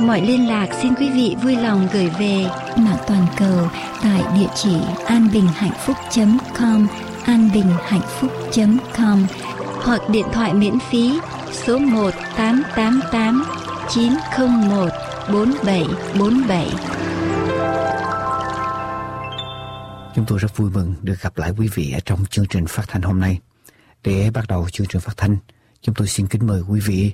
Mọi 0.00 0.20
liên 0.20 0.48
lạc 0.48 0.66
xin 0.82 0.94
quý 0.94 1.10
vị 1.10 1.36
vui 1.42 1.56
lòng 1.56 1.88
gửi 1.92 2.10
về 2.18 2.46
mạng 2.76 2.98
toàn 3.06 3.26
cầu 3.38 3.68
tại 4.02 4.22
địa 4.34 4.48
chỉ 4.54 4.76
anbinhhạnhphúc.com 5.06 6.86
anbinhhạnhphúc.com 7.24 9.26
hoặc 9.82 10.00
điện 10.10 10.26
thoại 10.32 10.54
miễn 10.54 10.78
phí 10.90 11.18
số 11.52 11.78
1 11.78 12.10
888 12.36 13.44
901 13.90 14.88
4747. 15.32 16.68
Chúng 20.14 20.26
tôi 20.26 20.38
rất 20.38 20.56
vui 20.56 20.70
mừng 20.70 20.94
được 21.02 21.20
gặp 21.20 21.38
lại 21.38 21.52
quý 21.58 21.68
vị 21.74 21.92
ở 21.92 22.00
trong 22.04 22.24
chương 22.30 22.46
trình 22.46 22.66
phát 22.66 22.84
thanh 22.88 23.02
hôm 23.02 23.20
nay. 23.20 23.38
Để 24.04 24.30
bắt 24.34 24.44
đầu 24.48 24.68
chương 24.72 24.86
trình 24.86 25.00
phát 25.00 25.16
thanh, 25.16 25.36
chúng 25.80 25.94
tôi 25.94 26.08
xin 26.08 26.26
kính 26.26 26.46
mời 26.46 26.62
quý 26.68 26.80
vị 26.80 27.12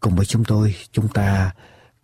cùng 0.00 0.16
với 0.16 0.26
chúng 0.26 0.44
tôi, 0.44 0.74
chúng 0.92 1.08
ta 1.08 1.52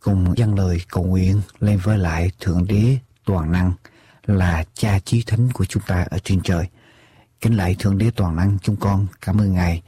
cùng 0.05 0.35
dâng 0.37 0.55
lời 0.55 0.81
cầu 0.89 1.05
nguyện 1.05 1.41
lên 1.61 1.79
với 1.83 1.99
lại 1.99 2.31
Thượng 2.41 2.67
Đế 2.67 2.99
Toàn 3.25 3.53
Năng 3.53 3.73
là 4.27 4.65
cha 4.75 4.99
chí 4.99 5.23
thánh 5.23 5.53
của 5.53 5.65
chúng 5.65 5.83
ta 5.87 6.07
ở 6.11 6.19
trên 6.25 6.41
trời. 6.43 6.67
Kính 7.41 7.57
lại 7.57 7.77
Thượng 7.79 7.99
Đế 7.99 8.11
Toàn 8.11 8.37
Năng 8.37 8.59
chúng 8.63 8.77
con 8.77 9.07
cảm 9.21 9.41
ơn 9.41 9.55
Ngài 9.55 9.83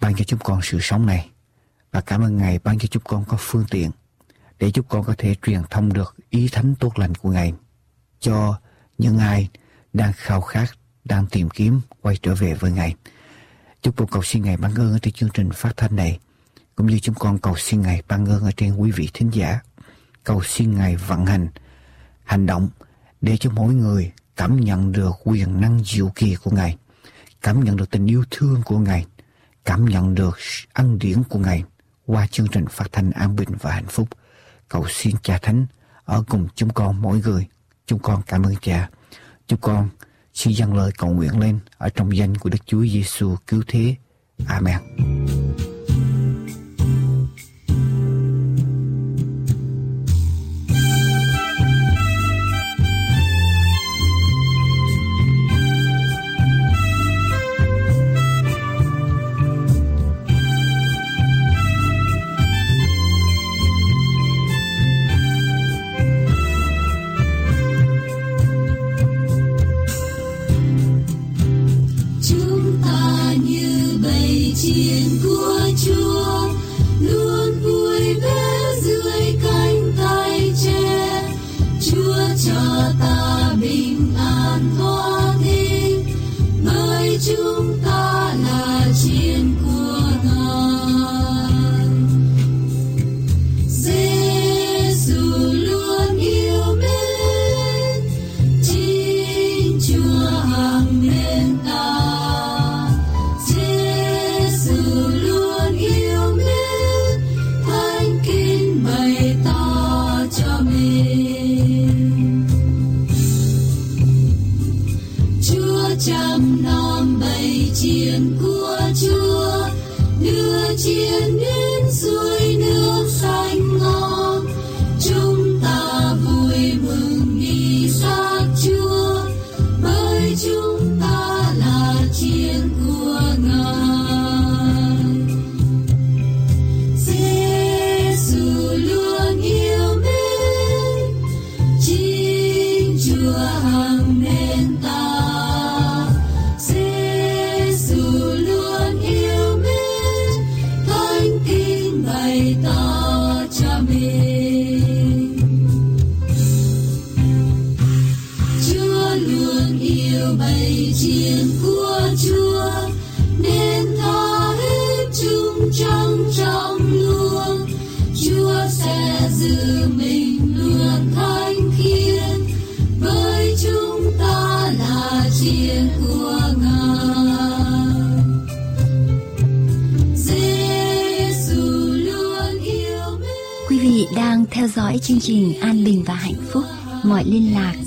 ban 0.00 0.14
cho 0.14 0.24
chúng 0.24 0.38
con 0.44 0.60
sự 0.62 0.78
sống 0.80 1.06
này 1.06 1.30
và 1.92 2.00
cảm 2.00 2.22
ơn 2.22 2.36
Ngài 2.36 2.58
ban 2.58 2.78
cho 2.78 2.88
chúng 2.90 3.02
con 3.06 3.24
có 3.28 3.36
phương 3.40 3.64
tiện 3.70 3.90
để 4.58 4.70
chúng 4.70 4.86
con 4.88 5.04
có 5.04 5.14
thể 5.18 5.34
truyền 5.42 5.62
thông 5.70 5.92
được 5.92 6.16
ý 6.30 6.48
thánh 6.52 6.74
tốt 6.80 6.98
lành 6.98 7.14
của 7.14 7.30
Ngài 7.30 7.52
cho 8.20 8.60
những 8.98 9.18
ai 9.18 9.48
đang 9.92 10.12
khao 10.12 10.40
khát, 10.40 10.66
đang 11.04 11.26
tìm 11.26 11.48
kiếm 11.50 11.80
quay 12.02 12.16
trở 12.22 12.34
về 12.34 12.54
với 12.54 12.70
Ngài. 12.70 12.94
Chúng 13.82 13.94
con 13.94 14.08
cầu 14.08 14.22
xin 14.22 14.42
Ngài 14.42 14.56
ban 14.56 14.74
ơn 14.74 14.92
ở 14.92 14.98
trên 14.98 15.14
chương 15.14 15.30
trình 15.34 15.50
phát 15.50 15.76
thanh 15.76 15.96
này 15.96 16.18
cũng 16.76 16.86
như 16.86 16.98
chúng 16.98 17.14
con 17.14 17.38
cầu 17.38 17.54
xin 17.56 17.80
Ngài 17.82 18.02
ban 18.08 18.26
ơn 18.26 18.44
ở 18.44 18.50
trên 18.56 18.76
quý 18.76 18.90
vị 18.90 19.08
thính 19.14 19.30
giả. 19.34 19.60
Cầu 20.24 20.42
xin 20.44 20.74
Ngài 20.74 20.96
vận 20.96 21.26
hành, 21.26 21.48
hành 22.24 22.46
động 22.46 22.68
để 23.20 23.36
cho 23.36 23.50
mỗi 23.50 23.74
người 23.74 24.12
cảm 24.36 24.60
nhận 24.60 24.92
được 24.92 25.12
quyền 25.24 25.60
năng 25.60 25.84
diệu 25.84 26.12
kỳ 26.14 26.34
của 26.34 26.50
Ngài, 26.50 26.76
cảm 27.42 27.64
nhận 27.64 27.76
được 27.76 27.90
tình 27.90 28.06
yêu 28.06 28.24
thương 28.30 28.62
của 28.64 28.78
Ngài, 28.78 29.06
cảm 29.64 29.84
nhận 29.84 30.14
được 30.14 30.38
ân 30.72 30.98
điển 30.98 31.22
của 31.22 31.38
Ngài 31.38 31.64
qua 32.06 32.26
chương 32.26 32.48
trình 32.48 32.66
phát 32.70 32.92
thanh 32.92 33.10
an 33.10 33.36
bình 33.36 33.48
và 33.60 33.72
hạnh 33.72 33.86
phúc. 33.88 34.08
Cầu 34.68 34.86
xin 34.88 35.16
Cha 35.22 35.38
Thánh 35.42 35.66
ở 36.04 36.24
cùng 36.28 36.48
chúng 36.54 36.70
con 36.70 37.02
mỗi 37.02 37.20
người. 37.24 37.46
Chúng 37.86 37.98
con 37.98 38.22
cảm 38.26 38.42
ơn 38.42 38.54
Cha. 38.60 38.90
Chúng 39.46 39.60
con 39.60 39.88
xin 40.34 40.54
dâng 40.54 40.74
lời 40.74 40.90
cầu 40.98 41.10
nguyện 41.10 41.40
lên 41.40 41.58
ở 41.78 41.88
trong 41.88 42.16
danh 42.16 42.34
của 42.34 42.50
Đức 42.50 42.66
Chúa 42.66 42.82
Giêsu 42.82 43.36
cứu 43.46 43.62
thế. 43.66 43.94
Amen. 44.46 44.76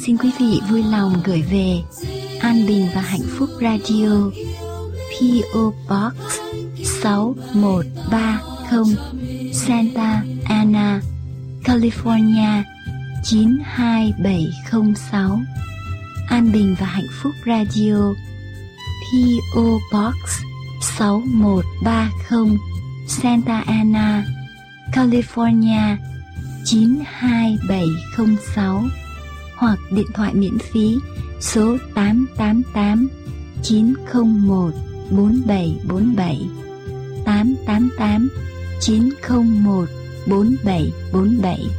Xin 0.10 0.18
quý 0.18 0.32
vị 0.40 0.62
vui 0.70 0.84
lòng 0.84 1.22
gửi 1.24 1.42
về 1.42 1.82
An 2.40 2.68
Bình 2.68 2.88
và 2.96 3.02
Hạnh 3.02 3.24
Phúc 3.38 3.50
Radio 3.62 4.30
PO 5.12 5.74
Box 5.90 6.14
6130 7.04 8.96
Santa 9.54 10.24
Ana, 10.46 11.02
California 11.64 12.64
92706 13.24 15.40
An 16.30 16.52
Bình 16.52 16.76
và 16.80 16.86
Hạnh 16.86 17.08
Phúc 17.22 17.34
Radio 17.46 18.14
PO 19.02 19.80
Box 19.92 20.16
6130 20.82 22.58
Santa 23.08 23.64
Ana, 23.68 24.26
California 24.94 25.98
92706 26.66 28.90
hoặc 29.60 29.80
điện 29.92 30.08
thoại 30.14 30.34
miễn 30.34 30.60
phí 30.60 30.98
số 31.40 31.78
888 31.94 33.08
901 33.64 34.74
4747 35.12 36.42
888 37.26 38.30
901 38.82 39.90
4747. 40.28 41.79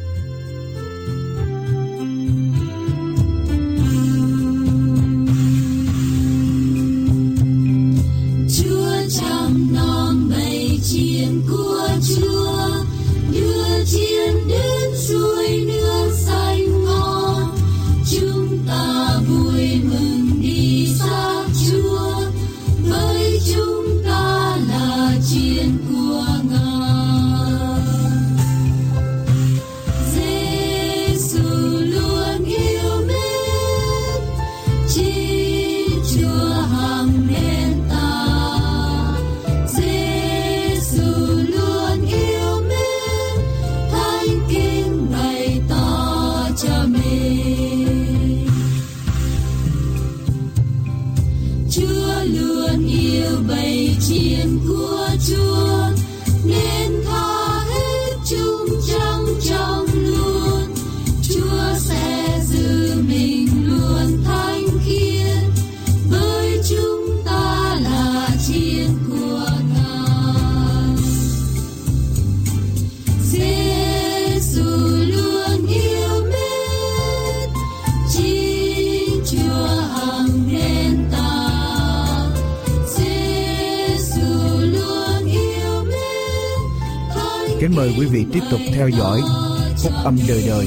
Âm 90.05 90.17
đời 90.29 90.45
đời 90.47 90.67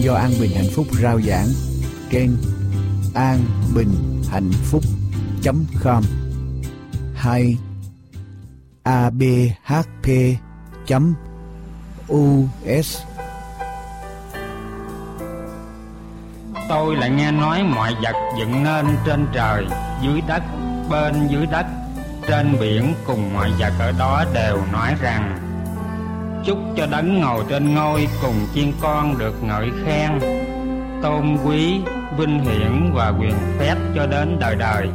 do 0.00 0.14
An 0.14 0.30
Bình 0.40 0.50
Hạnh 0.54 0.70
Phúc 0.74 0.86
rao 1.02 1.20
giảng. 1.20 1.48
Trên 2.10 2.36
an 3.16 3.38
bình 3.74 4.22
hạnh 4.30 4.50
phúc 4.52 4.82
com. 5.82 6.02
Hay 7.14 7.56
abhp 8.82 10.08
us 12.78 12.98
Tôi 16.68 16.96
lại 16.96 17.10
nghe 17.10 17.32
nói 17.32 17.62
mọi 17.62 17.94
vật 18.02 18.14
dựng 18.38 18.62
nên 18.64 18.86
trên 19.06 19.26
trời, 19.34 19.66
dưới 20.02 20.20
đất, 20.20 20.42
bên 20.90 21.28
dưới 21.28 21.46
đất, 21.46 21.66
trên 22.28 22.56
biển 22.60 22.94
cùng 23.06 23.34
mọi 23.34 23.50
vật 23.58 23.72
ở 23.78 23.92
đó 23.92 24.24
đều 24.34 24.62
nói 24.72 24.94
rằng 25.00 25.45
Chúc 26.46 26.58
cho 26.76 26.86
đấng 26.86 27.20
ngồi 27.20 27.44
trên 27.48 27.74
ngôi 27.74 28.08
cùng 28.22 28.34
chiên 28.54 28.72
con 28.80 29.18
được 29.18 29.42
ngợi 29.42 29.70
khen. 29.84 30.10
Tôn 31.02 31.36
quý, 31.44 31.80
vinh 32.18 32.38
hiển 32.38 32.92
và 32.94 33.12
quyền 33.20 33.34
phép 33.58 33.74
cho 33.94 34.06
đến 34.06 34.36
đời 34.40 34.54
đời. 34.54 34.88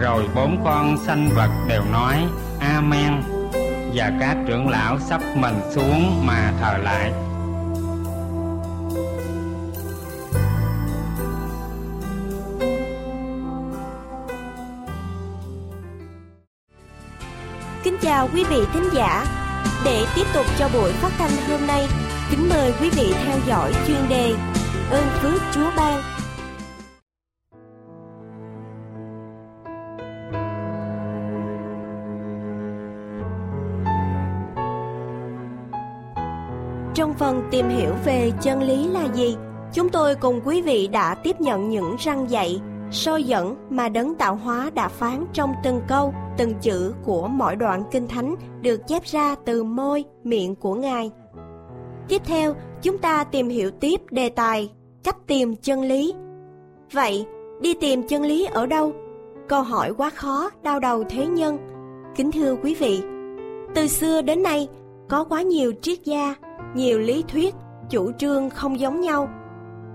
Rồi 0.00 0.24
bốn 0.34 0.64
con 0.64 0.96
sanh 0.98 1.28
vật 1.36 1.50
đều 1.68 1.82
nói 1.92 2.16
Amen. 2.60 3.22
Và 3.94 4.12
các 4.20 4.36
trưởng 4.46 4.68
lão 4.68 4.98
sắp 4.98 5.20
mình 5.36 5.54
xuống 5.70 6.26
mà 6.26 6.52
thờ 6.60 6.78
lại. 6.82 7.12
Kính 17.82 17.96
chào 18.02 18.28
quý 18.34 18.44
vị 18.44 18.58
thính 18.72 18.88
giả. 18.92 19.41
Để 19.84 20.04
tiếp 20.16 20.26
tục 20.34 20.46
cho 20.58 20.68
buổi 20.74 20.92
phát 20.92 21.10
thanh 21.18 21.30
hôm 21.48 21.66
nay, 21.66 21.86
kính 22.30 22.48
mời 22.48 22.72
quý 22.80 22.90
vị 22.90 23.14
theo 23.24 23.38
dõi 23.48 23.72
chuyên 23.86 24.08
đề 24.08 24.34
Ơn 24.90 25.04
phước 25.22 25.42
Chúa 25.54 25.70
ban. 25.76 26.02
Trong 36.94 37.14
phần 37.14 37.48
tìm 37.50 37.68
hiểu 37.68 37.92
về 38.04 38.30
chân 38.42 38.62
lý 38.62 38.88
là 38.88 39.04
gì, 39.14 39.36
chúng 39.72 39.88
tôi 39.88 40.14
cùng 40.14 40.40
quý 40.44 40.62
vị 40.62 40.86
đã 40.86 41.14
tiếp 41.14 41.40
nhận 41.40 41.70
những 41.70 41.96
răng 41.98 42.30
dạy, 42.30 42.60
soi 42.92 43.24
dẫn 43.24 43.56
mà 43.70 43.88
đấng 43.88 44.14
tạo 44.14 44.36
hóa 44.36 44.70
đã 44.74 44.88
phán 44.88 45.24
trong 45.32 45.54
từng 45.64 45.80
câu, 45.88 46.14
từng 46.38 46.54
chữ 46.60 46.94
của 47.04 47.28
mỗi 47.28 47.56
đoạn 47.56 47.82
kinh 47.90 48.08
thánh 48.08 48.34
được 48.60 48.88
chép 48.88 49.04
ra 49.04 49.34
từ 49.44 49.64
môi, 49.64 50.04
miệng 50.24 50.54
của 50.54 50.74
Ngài. 50.74 51.10
Tiếp 52.08 52.22
theo, 52.24 52.54
chúng 52.82 52.98
ta 52.98 53.24
tìm 53.24 53.48
hiểu 53.48 53.70
tiếp 53.70 54.00
đề 54.10 54.28
tài 54.28 54.72
cách 55.04 55.16
tìm 55.26 55.56
chân 55.56 55.80
lý. 55.80 56.14
Vậy, 56.92 57.26
đi 57.60 57.74
tìm 57.74 58.08
chân 58.08 58.22
lý 58.22 58.44
ở 58.44 58.66
đâu? 58.66 58.92
Câu 59.48 59.62
hỏi 59.62 59.92
quá 59.96 60.10
khó, 60.10 60.50
đau 60.62 60.80
đầu 60.80 61.04
thế 61.10 61.26
nhân. 61.26 61.58
Kính 62.16 62.32
thưa 62.32 62.56
quý 62.62 62.74
vị, 62.74 63.02
từ 63.74 63.86
xưa 63.86 64.22
đến 64.22 64.42
nay, 64.42 64.68
có 65.08 65.24
quá 65.24 65.42
nhiều 65.42 65.72
triết 65.82 65.98
gia, 66.04 66.34
nhiều 66.74 66.98
lý 66.98 67.24
thuyết, 67.28 67.54
chủ 67.90 68.12
trương 68.12 68.50
không 68.50 68.80
giống 68.80 69.00
nhau. 69.00 69.28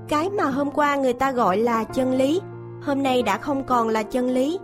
Cái 0.08 0.30
mà 0.30 0.44
hôm 0.44 0.72
qua 0.72 0.96
người 0.96 1.14
ta 1.14 1.32
gọi 1.32 1.58
là 1.58 1.84
chân 1.84 2.14
lý, 2.14 2.42
hôm 2.88 3.04
nay 3.04 3.22
đã 3.22 3.38
không 3.38 3.64
còn 3.64 3.90
là 3.90 4.04
chân 4.04 4.30
lý. 4.30 4.60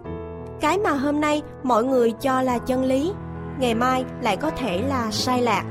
Cái 0.62 0.78
mà 0.78 0.92
hôm 0.92 1.22
nay 1.22 1.42
mọi 1.64 1.84
người 1.84 2.12
cho 2.12 2.42
là 2.42 2.58
chân 2.58 2.84
lý, 2.84 3.12
ngày 3.60 3.76
mai 3.76 4.06
lại 4.22 4.38
có 4.38 4.50
thể 4.50 4.82
là 4.88 5.12
sai 5.12 5.42
lạc. 5.42 5.64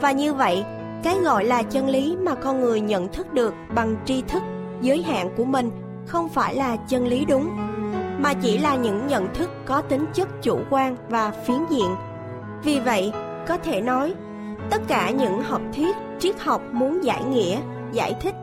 Và 0.00 0.12
như 0.12 0.34
vậy, 0.34 0.64
cái 1.02 1.18
gọi 1.24 1.44
là 1.44 1.62
chân 1.62 1.88
lý 1.88 2.16
mà 2.16 2.34
con 2.34 2.60
người 2.60 2.80
nhận 2.80 3.08
thức 3.08 3.32
được 3.32 3.54
bằng 3.74 3.96
tri 4.04 4.22
thức 4.22 4.42
giới 4.80 5.02
hạn 5.02 5.30
của 5.36 5.44
mình 5.44 5.70
không 6.06 6.28
phải 6.28 6.54
là 6.54 6.76
chân 6.76 7.06
lý 7.06 7.24
đúng, 7.24 7.50
mà 8.18 8.34
chỉ 8.34 8.58
là 8.58 8.76
những 8.76 9.06
nhận 9.06 9.34
thức 9.34 9.50
có 9.66 9.80
tính 9.80 10.06
chất 10.14 10.28
chủ 10.42 10.58
quan 10.70 10.96
và 11.08 11.30
phiến 11.30 11.58
diện. 11.70 11.96
Vì 12.64 12.80
vậy, 12.80 13.12
có 13.46 13.56
thể 13.56 13.80
nói, 13.80 14.14
tất 14.70 14.82
cả 14.88 15.10
những 15.10 15.42
học 15.42 15.60
thuyết 15.76 15.96
triết 16.18 16.40
học 16.40 16.62
muốn 16.72 17.04
giải 17.04 17.24
nghĩa, 17.24 17.58
giải 17.92 18.14
thích. 18.20 18.34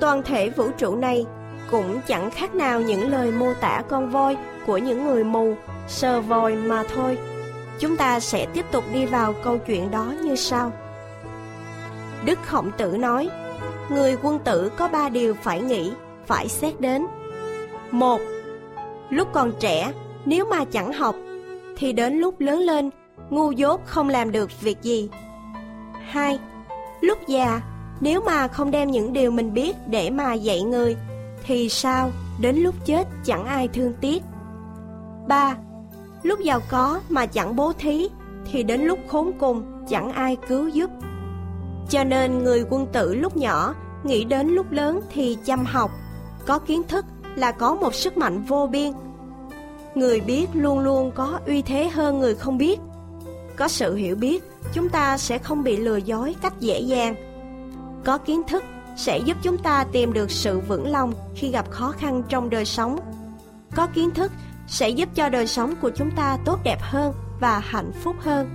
Toàn 0.00 0.22
thể 0.22 0.50
vũ 0.50 0.64
trụ 0.78 0.96
này 0.96 1.26
cũng 1.70 2.00
chẳng 2.06 2.30
khác 2.30 2.54
nào 2.54 2.80
những 2.80 3.10
lời 3.10 3.32
mô 3.32 3.54
tả 3.54 3.82
con 3.88 4.10
voi 4.10 4.36
của 4.66 4.78
những 4.78 5.06
người 5.06 5.24
mù, 5.24 5.54
sờ 5.88 6.20
voi 6.20 6.56
mà 6.56 6.84
thôi. 6.94 7.18
Chúng 7.78 7.96
ta 7.96 8.20
sẽ 8.20 8.46
tiếp 8.54 8.64
tục 8.70 8.84
đi 8.92 9.06
vào 9.06 9.34
câu 9.44 9.58
chuyện 9.58 9.90
đó 9.90 10.14
như 10.22 10.36
sau. 10.36 10.72
Đức 12.24 12.38
Khổng 12.46 12.70
Tử 12.78 12.96
nói, 12.96 13.28
người 13.90 14.16
quân 14.22 14.38
tử 14.38 14.70
có 14.76 14.88
ba 14.88 15.08
điều 15.08 15.34
phải 15.34 15.60
nghĩ, 15.60 15.92
phải 16.26 16.48
xét 16.48 16.80
đến. 16.80 17.06
Một, 17.90 18.20
lúc 19.10 19.28
còn 19.32 19.52
trẻ, 19.60 19.92
nếu 20.24 20.44
mà 20.44 20.64
chẳng 20.64 20.92
học, 20.92 21.16
thì 21.76 21.92
đến 21.92 22.14
lúc 22.14 22.40
lớn 22.40 22.58
lên, 22.58 22.90
ngu 23.30 23.52
dốt 23.52 23.80
không 23.86 24.08
làm 24.08 24.32
được 24.32 24.60
việc 24.60 24.82
gì. 24.82 25.08
Hai, 26.08 26.38
lúc 27.00 27.18
già, 27.26 27.60
nếu 28.00 28.20
mà 28.20 28.48
không 28.48 28.70
đem 28.70 28.90
những 28.90 29.12
điều 29.12 29.30
mình 29.30 29.54
biết 29.54 29.76
để 29.86 30.10
mà 30.10 30.34
dạy 30.34 30.62
người, 30.62 30.96
thì 31.48 31.68
sao 31.68 32.10
đến 32.40 32.56
lúc 32.56 32.74
chết 32.84 33.08
chẳng 33.24 33.44
ai 33.44 33.68
thương 33.68 33.92
tiếc. 34.00 34.22
Ba, 35.28 35.56
lúc 36.22 36.40
giàu 36.40 36.60
có 36.68 37.00
mà 37.08 37.26
chẳng 37.26 37.56
bố 37.56 37.72
thí, 37.78 38.08
thì 38.52 38.62
đến 38.62 38.80
lúc 38.80 38.98
khốn 39.08 39.32
cùng 39.38 39.62
chẳng 39.88 40.12
ai 40.12 40.36
cứu 40.48 40.68
giúp. 40.68 40.90
Cho 41.88 42.04
nên 42.04 42.44
người 42.44 42.64
quân 42.70 42.86
tử 42.92 43.14
lúc 43.14 43.36
nhỏ 43.36 43.74
nghĩ 44.04 44.24
đến 44.24 44.48
lúc 44.48 44.70
lớn 44.70 45.00
thì 45.12 45.38
chăm 45.44 45.64
học, 45.64 45.90
có 46.46 46.58
kiến 46.58 46.82
thức 46.88 47.04
là 47.36 47.52
có 47.52 47.74
một 47.74 47.94
sức 47.94 48.18
mạnh 48.18 48.44
vô 48.44 48.66
biên. 48.66 48.92
Người 49.94 50.20
biết 50.20 50.46
luôn 50.54 50.78
luôn 50.78 51.10
có 51.14 51.40
uy 51.46 51.62
thế 51.62 51.88
hơn 51.88 52.18
người 52.18 52.34
không 52.34 52.58
biết. 52.58 52.80
Có 53.56 53.68
sự 53.68 53.94
hiểu 53.94 54.16
biết, 54.16 54.44
chúng 54.72 54.88
ta 54.88 55.18
sẽ 55.18 55.38
không 55.38 55.62
bị 55.62 55.76
lừa 55.76 55.96
dối 55.96 56.34
cách 56.42 56.60
dễ 56.60 56.80
dàng. 56.80 57.14
Có 58.04 58.18
kiến 58.18 58.42
thức 58.48 58.64
sẽ 58.98 59.18
giúp 59.18 59.36
chúng 59.42 59.58
ta 59.58 59.84
tìm 59.92 60.12
được 60.12 60.30
sự 60.30 60.60
vững 60.60 60.90
lòng 60.90 61.12
khi 61.34 61.50
gặp 61.50 61.70
khó 61.70 61.92
khăn 61.98 62.22
trong 62.28 62.50
đời 62.50 62.64
sống. 62.64 62.98
Có 63.74 63.86
kiến 63.86 64.10
thức 64.10 64.32
sẽ 64.66 64.88
giúp 64.88 65.08
cho 65.14 65.28
đời 65.28 65.46
sống 65.46 65.74
của 65.80 65.90
chúng 65.90 66.10
ta 66.10 66.38
tốt 66.44 66.58
đẹp 66.64 66.78
hơn 66.80 67.12
và 67.40 67.58
hạnh 67.58 67.92
phúc 68.02 68.16
hơn. 68.20 68.48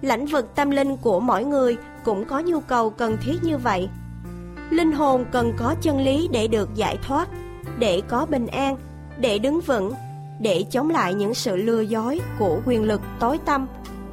lãnh 0.00 0.26
vực 0.26 0.54
tâm 0.54 0.70
linh 0.70 0.96
của 0.96 1.20
mỗi 1.20 1.44
người 1.44 1.76
cũng 2.04 2.24
có 2.24 2.40
nhu 2.40 2.60
cầu 2.60 2.90
cần 2.90 3.16
thiết 3.22 3.36
như 3.42 3.58
vậy. 3.58 3.88
Linh 4.70 4.92
hồn 4.92 5.24
cần 5.32 5.52
có 5.58 5.74
chân 5.80 6.00
lý 6.00 6.28
để 6.32 6.48
được 6.48 6.74
giải 6.74 6.98
thoát, 7.02 7.28
để 7.78 8.02
có 8.08 8.26
bình 8.26 8.46
an, 8.46 8.76
để 9.18 9.38
đứng 9.38 9.60
vững, 9.60 9.92
để 10.40 10.64
chống 10.70 10.90
lại 10.90 11.14
những 11.14 11.34
sự 11.34 11.56
lừa 11.56 11.80
dối 11.80 12.20
của 12.38 12.60
quyền 12.66 12.82
lực 12.84 13.00
tối 13.20 13.38
tâm 13.44 13.66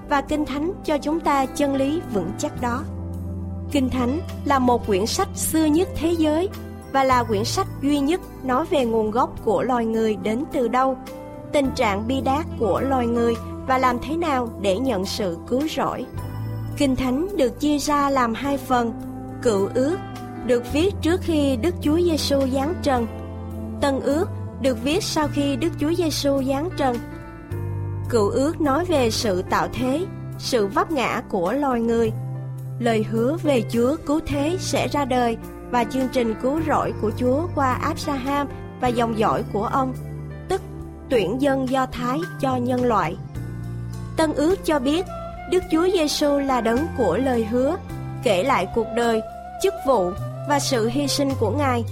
và 0.10 0.22
Kinh 0.22 0.46
Thánh 0.46 0.72
cho 0.86 0.98
chúng 0.98 1.20
ta 1.20 1.46
chân 1.46 1.76
lý 1.76 2.02
vững 2.14 2.32
chắc 2.38 2.62
đó. 2.62 2.84
Kinh 3.72 3.90
Thánh 3.90 4.20
là 4.46 4.60
một 4.60 4.88
quyển 4.88 5.06
sách 5.06 5.30
xưa 5.36 5.66
nhất 5.66 5.88
thế 5.96 6.12
giới 6.12 6.50
và 6.92 7.04
là 7.04 7.24
quyển 7.24 7.46
sách 7.46 7.68
duy 7.82 8.00
nhất 8.00 8.22
nói 8.44 8.66
về 8.70 8.86
nguồn 8.86 9.12
gốc 9.12 9.36
của 9.44 9.62
loài 9.62 9.86
người 9.86 10.16
đến 10.16 10.44
từ 10.54 10.68
đâu, 10.68 10.98
tình 11.54 11.72
trạng 11.76 12.08
bi 12.08 12.22
đát 12.22 12.46
của 12.60 12.82
loài 12.82 13.08
người 13.08 13.36
và 13.68 13.78
làm 13.78 14.00
thế 14.00 14.18
nào 14.18 14.50
để 14.62 14.78
nhận 14.78 15.06
sự 15.06 15.38
cứu 15.48 15.62
rỗi. 15.76 16.06
Kinh 16.78 16.96
Thánh 16.96 17.28
được 17.38 17.60
chia 17.60 17.78
ra 17.78 18.10
làm 18.10 18.34
hai 18.34 18.58
phần, 18.58 18.94
cựu 19.42 19.70
ước 19.74 19.98
được 20.46 20.64
viết 20.74 20.96
trước 21.02 21.22
khi 21.22 21.58
Đức 21.58 21.76
Chúa 21.82 21.98
Giêsu 21.98 22.42
giáng 22.54 22.74
trần. 22.84 23.08
Tân 23.82 24.00
ước 24.00 24.26
được 24.62 24.84
viết 24.84 25.04
sau 25.04 25.28
khi 25.28 25.56
Đức 25.56 25.70
Chúa 25.80 25.94
Giêsu 25.94 26.44
giáng 26.44 26.70
trần. 26.78 26.98
Cựu 28.10 28.30
ước 28.30 28.62
nói 28.62 28.86
về 28.86 29.12
sự 29.12 29.42
tạo 29.50 29.68
thế, 29.74 30.06
sự 30.38 30.68
vấp 30.68 30.92
ngã 30.92 31.22
của 31.30 31.52
loài 31.52 31.82
người. 31.82 32.12
Lời 32.80 33.04
hứa 33.04 33.38
về 33.44 33.64
Chúa 33.70 33.96
cứu 34.06 34.20
thế 34.28 34.58
sẽ 34.60 34.88
ra 34.88 35.06
đời 35.06 35.38
và 35.72 35.84
chương 35.84 36.08
trình 36.14 36.36
cứu 36.42 36.60
rỗi 36.68 36.94
của 37.02 37.12
Chúa 37.18 37.48
qua 37.56 37.74
Abraham 37.74 38.48
và 38.82 38.88
dòng 38.88 39.20
dõi 39.20 39.44
của 39.54 39.66
ông, 39.66 39.94
tức 40.50 40.62
tuyển 41.10 41.42
dân 41.42 41.70
Do 41.70 41.86
Thái 41.86 42.20
cho 42.42 42.56
nhân 42.56 42.86
loại. 42.86 43.16
Tân 44.18 44.34
ước 44.34 44.66
cho 44.66 44.80
biết 44.80 45.06
Đức 45.52 45.64
Chúa 45.72 45.88
Giêsu 45.94 46.40
là 46.40 46.62
đấng 46.62 46.88
của 46.98 47.18
lời 47.18 47.46
hứa, 47.46 47.78
kể 48.24 48.44
lại 48.44 48.68
cuộc 48.76 48.88
đời, 48.96 49.22
chức 49.64 49.74
vụ 49.88 50.12
và 50.50 50.60
sự 50.60 50.88
hy 50.88 51.08
sinh 51.08 51.32
của 51.40 51.52
Ngài 51.52 51.84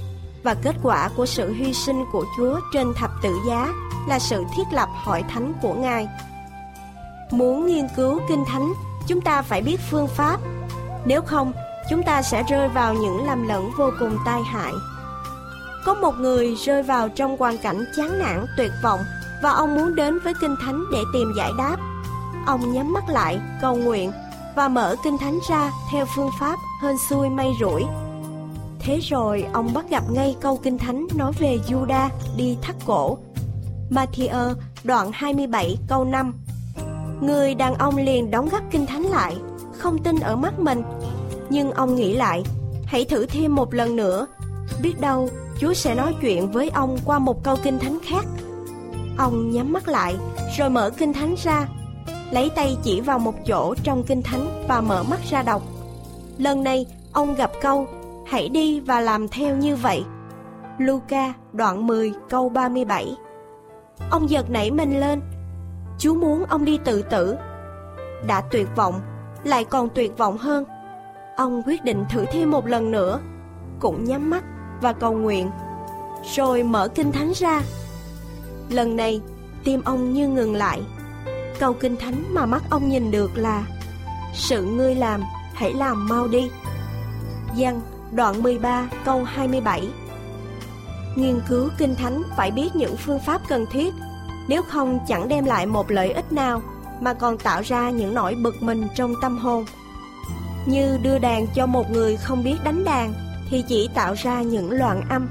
và 0.44 0.54
kết 0.54 0.76
quả 0.84 1.10
của 1.18 1.26
sự 1.26 1.54
hy 1.54 1.74
sinh 1.74 2.04
của 2.12 2.26
Chúa 2.38 2.60
trên 2.74 2.94
thập 2.96 3.12
tự 3.24 3.36
giá 3.48 3.74
là 4.08 4.20
sự 4.20 4.44
thiết 4.58 4.64
lập 4.72 4.90
hội 5.04 5.24
thánh 5.30 5.54
của 5.62 5.74
Ngài. 5.74 6.08
Muốn 7.32 7.66
nghiên 7.66 7.88
cứu 7.96 8.20
Kinh 8.30 8.44
Thánh, 8.48 8.74
chúng 9.08 9.22
ta 9.22 9.42
phải 9.42 9.62
biết 9.62 9.80
phương 9.90 10.08
pháp. 10.08 10.40
Nếu 11.08 11.22
không, 11.22 11.52
chúng 11.90 12.04
ta 12.04 12.22
sẽ 12.22 12.44
rơi 12.44 12.68
vào 12.68 12.94
những 12.94 13.28
lầm 13.28 13.48
lẫn 13.48 13.72
vô 13.78 13.92
cùng 14.00 14.18
tai 14.26 14.42
hại. 14.42 14.74
Có 15.86 15.94
một 15.94 16.16
người 16.20 16.56
rơi 16.56 16.84
vào 16.84 17.10
trong 17.10 17.38
hoàn 17.38 17.58
cảnh 17.58 17.86
chán 17.96 18.20
nản, 18.20 18.46
tuyệt 18.58 18.72
vọng 18.84 19.00
và 19.44 19.50
ông 19.50 19.76
muốn 19.76 19.96
đến 19.96 20.20
với 20.24 20.34
Kinh 20.42 20.56
Thánh 20.62 20.84
để 20.92 21.00
tìm 21.14 21.34
giải 21.38 21.52
đáp. 21.58 21.78
Ông 22.46 22.74
nhắm 22.74 22.94
mắt 22.94 23.10
lại, 23.10 23.40
cầu 23.62 23.76
nguyện 23.76 24.12
và 24.56 24.68
mở 24.68 24.96
Kinh 25.04 25.18
Thánh 25.18 25.40
ra 25.50 25.72
theo 25.92 26.06
phương 26.16 26.30
pháp 26.40 26.60
hên 26.82 26.96
xui 27.10 27.30
may 27.30 27.52
rủi. 27.60 27.84
Thế 28.80 29.00
rồi 29.00 29.46
ông 29.54 29.74
bắt 29.74 29.90
gặp 29.90 30.04
ngay 30.12 30.36
câu 30.42 30.58
Kinh 30.64 30.78
Thánh 30.78 31.08
nói 31.16 31.32
về 31.40 31.58
Juda 31.68 32.10
đi 32.38 32.58
thắt 32.62 32.76
cổ. 32.86 33.18
Matthew 33.90 34.54
đoạn 34.84 35.12
27 35.14 35.78
câu 35.88 36.06
5 36.06 36.34
Người 37.22 37.56
đàn 37.56 37.76
ông 37.76 37.98
liền 37.98 38.32
đóng 38.32 38.50
gấp 38.50 38.62
Kinh 38.72 38.86
Thánh 38.86 39.04
lại, 39.04 39.36
không 39.80 40.04
tin 40.04 40.20
ở 40.20 40.36
mắt 40.36 40.60
mình. 40.60 40.82
Nhưng 41.50 41.72
ông 41.72 41.96
nghĩ 41.96 42.16
lại, 42.16 42.44
hãy 42.86 43.06
thử 43.06 43.26
thêm 43.26 43.56
một 43.56 43.74
lần 43.74 43.96
nữa. 43.96 44.28
Biết 44.82 45.02
đâu 45.02 45.30
Chúa 45.60 45.74
sẽ 45.74 45.96
nói 45.96 46.16
chuyện 46.22 46.52
với 46.52 46.70
ông 46.70 46.98
qua 47.06 47.20
một 47.20 47.44
câu 47.44 47.56
Kinh 47.64 47.80
Thánh 47.80 48.00
khác. 48.04 48.26
Ông 49.18 49.52
nhắm 49.52 49.74
mắt 49.74 49.88
lại, 49.88 50.16
rồi 50.58 50.70
mở 50.70 50.90
Kinh 50.90 51.14
Thánh 51.14 51.36
ra 51.44 51.68
lấy 52.32 52.50
tay 52.56 52.78
chỉ 52.84 53.02
vào 53.02 53.20
một 53.20 53.34
chỗ 53.46 53.76
trong 53.84 54.04
kinh 54.04 54.22
thánh 54.22 54.66
và 54.68 54.82
mở 54.82 55.04
mắt 55.04 55.20
ra 55.30 55.44
đọc. 55.44 55.62
Lần 56.38 56.64
này, 56.64 56.86
ông 57.14 57.36
gặp 57.36 57.52
câu, 57.62 57.88
hãy 58.26 58.50
đi 58.50 58.80
và 58.80 59.02
làm 59.02 59.28
theo 59.28 59.56
như 59.56 59.76
vậy. 59.76 60.04
Luca 60.78 61.34
đoạn 61.54 61.88
10 61.88 62.14
câu 62.30 62.50
37 62.50 63.16
Ông 64.10 64.30
giật 64.30 64.50
nảy 64.50 64.72
mình 64.72 65.00
lên. 65.00 65.22
Chú 66.00 66.16
muốn 66.16 66.46
ông 66.46 66.66
đi 66.66 66.80
tự 66.86 67.02
tử. 67.02 67.36
Đã 68.28 68.42
tuyệt 68.42 68.68
vọng, 68.76 69.02
lại 69.48 69.64
còn 69.64 69.90
tuyệt 69.90 70.18
vọng 70.18 70.38
hơn. 70.38 70.66
Ông 71.38 71.64
quyết 71.66 71.84
định 71.84 72.06
thử 72.10 72.26
thêm 72.32 72.52
một 72.52 72.68
lần 72.68 72.92
nữa, 72.92 73.20
cũng 73.80 74.04
nhắm 74.04 74.30
mắt 74.30 74.44
và 74.82 74.94
cầu 74.94 75.14
nguyện. 75.14 75.50
Rồi 76.36 76.64
mở 76.64 76.88
kinh 76.88 77.12
thánh 77.12 77.32
ra. 77.36 77.62
Lần 78.70 78.96
này, 78.96 79.22
tim 79.68 79.82
ông 79.86 80.14
như 80.14 80.28
ngừng 80.28 80.56
lại 80.56 80.82
Câu 81.60 81.74
kinh 81.74 81.96
thánh 81.96 82.24
mà 82.30 82.46
mắt 82.46 82.64
ông 82.70 82.90
nhìn 82.90 83.12
được 83.12 83.32
là 83.38 83.64
Sự 84.34 84.64
ngươi 84.64 84.96
làm, 84.96 85.24
hãy 85.54 85.74
làm 85.74 86.08
mau 86.08 86.28
đi 86.28 86.50
Giăng 87.56 87.82
đoạn 88.12 88.44
13 88.44 88.90
câu 89.06 89.24
27 89.24 89.90
Nghiên 91.16 91.42
cứu 91.48 91.70
kinh 91.78 91.96
thánh 91.96 92.24
phải 92.38 92.52
biết 92.52 92.76
những 92.76 92.96
phương 92.98 93.20
pháp 93.26 93.42
cần 93.48 93.66
thiết 93.72 93.94
Nếu 94.48 94.62
không 94.62 95.00
chẳng 95.08 95.28
đem 95.28 95.46
lại 95.46 95.66
một 95.66 95.92
lợi 95.92 96.12
ích 96.12 96.32
nào 96.32 96.62
mà 97.02 97.14
còn 97.14 97.38
tạo 97.38 97.62
ra 97.66 97.90
những 97.90 98.14
nỗi 98.14 98.36
bực 98.36 98.64
mình 98.64 98.88
trong 98.96 99.14
tâm 99.22 99.38
hồn 99.38 99.66
Như 100.66 100.98
đưa 101.04 101.20
đàn 101.20 101.48
cho 101.56 101.66
một 101.66 101.92
người 101.92 102.18
không 102.18 102.44
biết 102.44 102.56
đánh 102.64 102.84
đàn 102.84 103.14
Thì 103.50 103.64
chỉ 103.68 103.90
tạo 103.94 104.14
ra 104.18 104.42
những 104.42 104.72
loạn 104.72 105.02
âm 105.10 105.28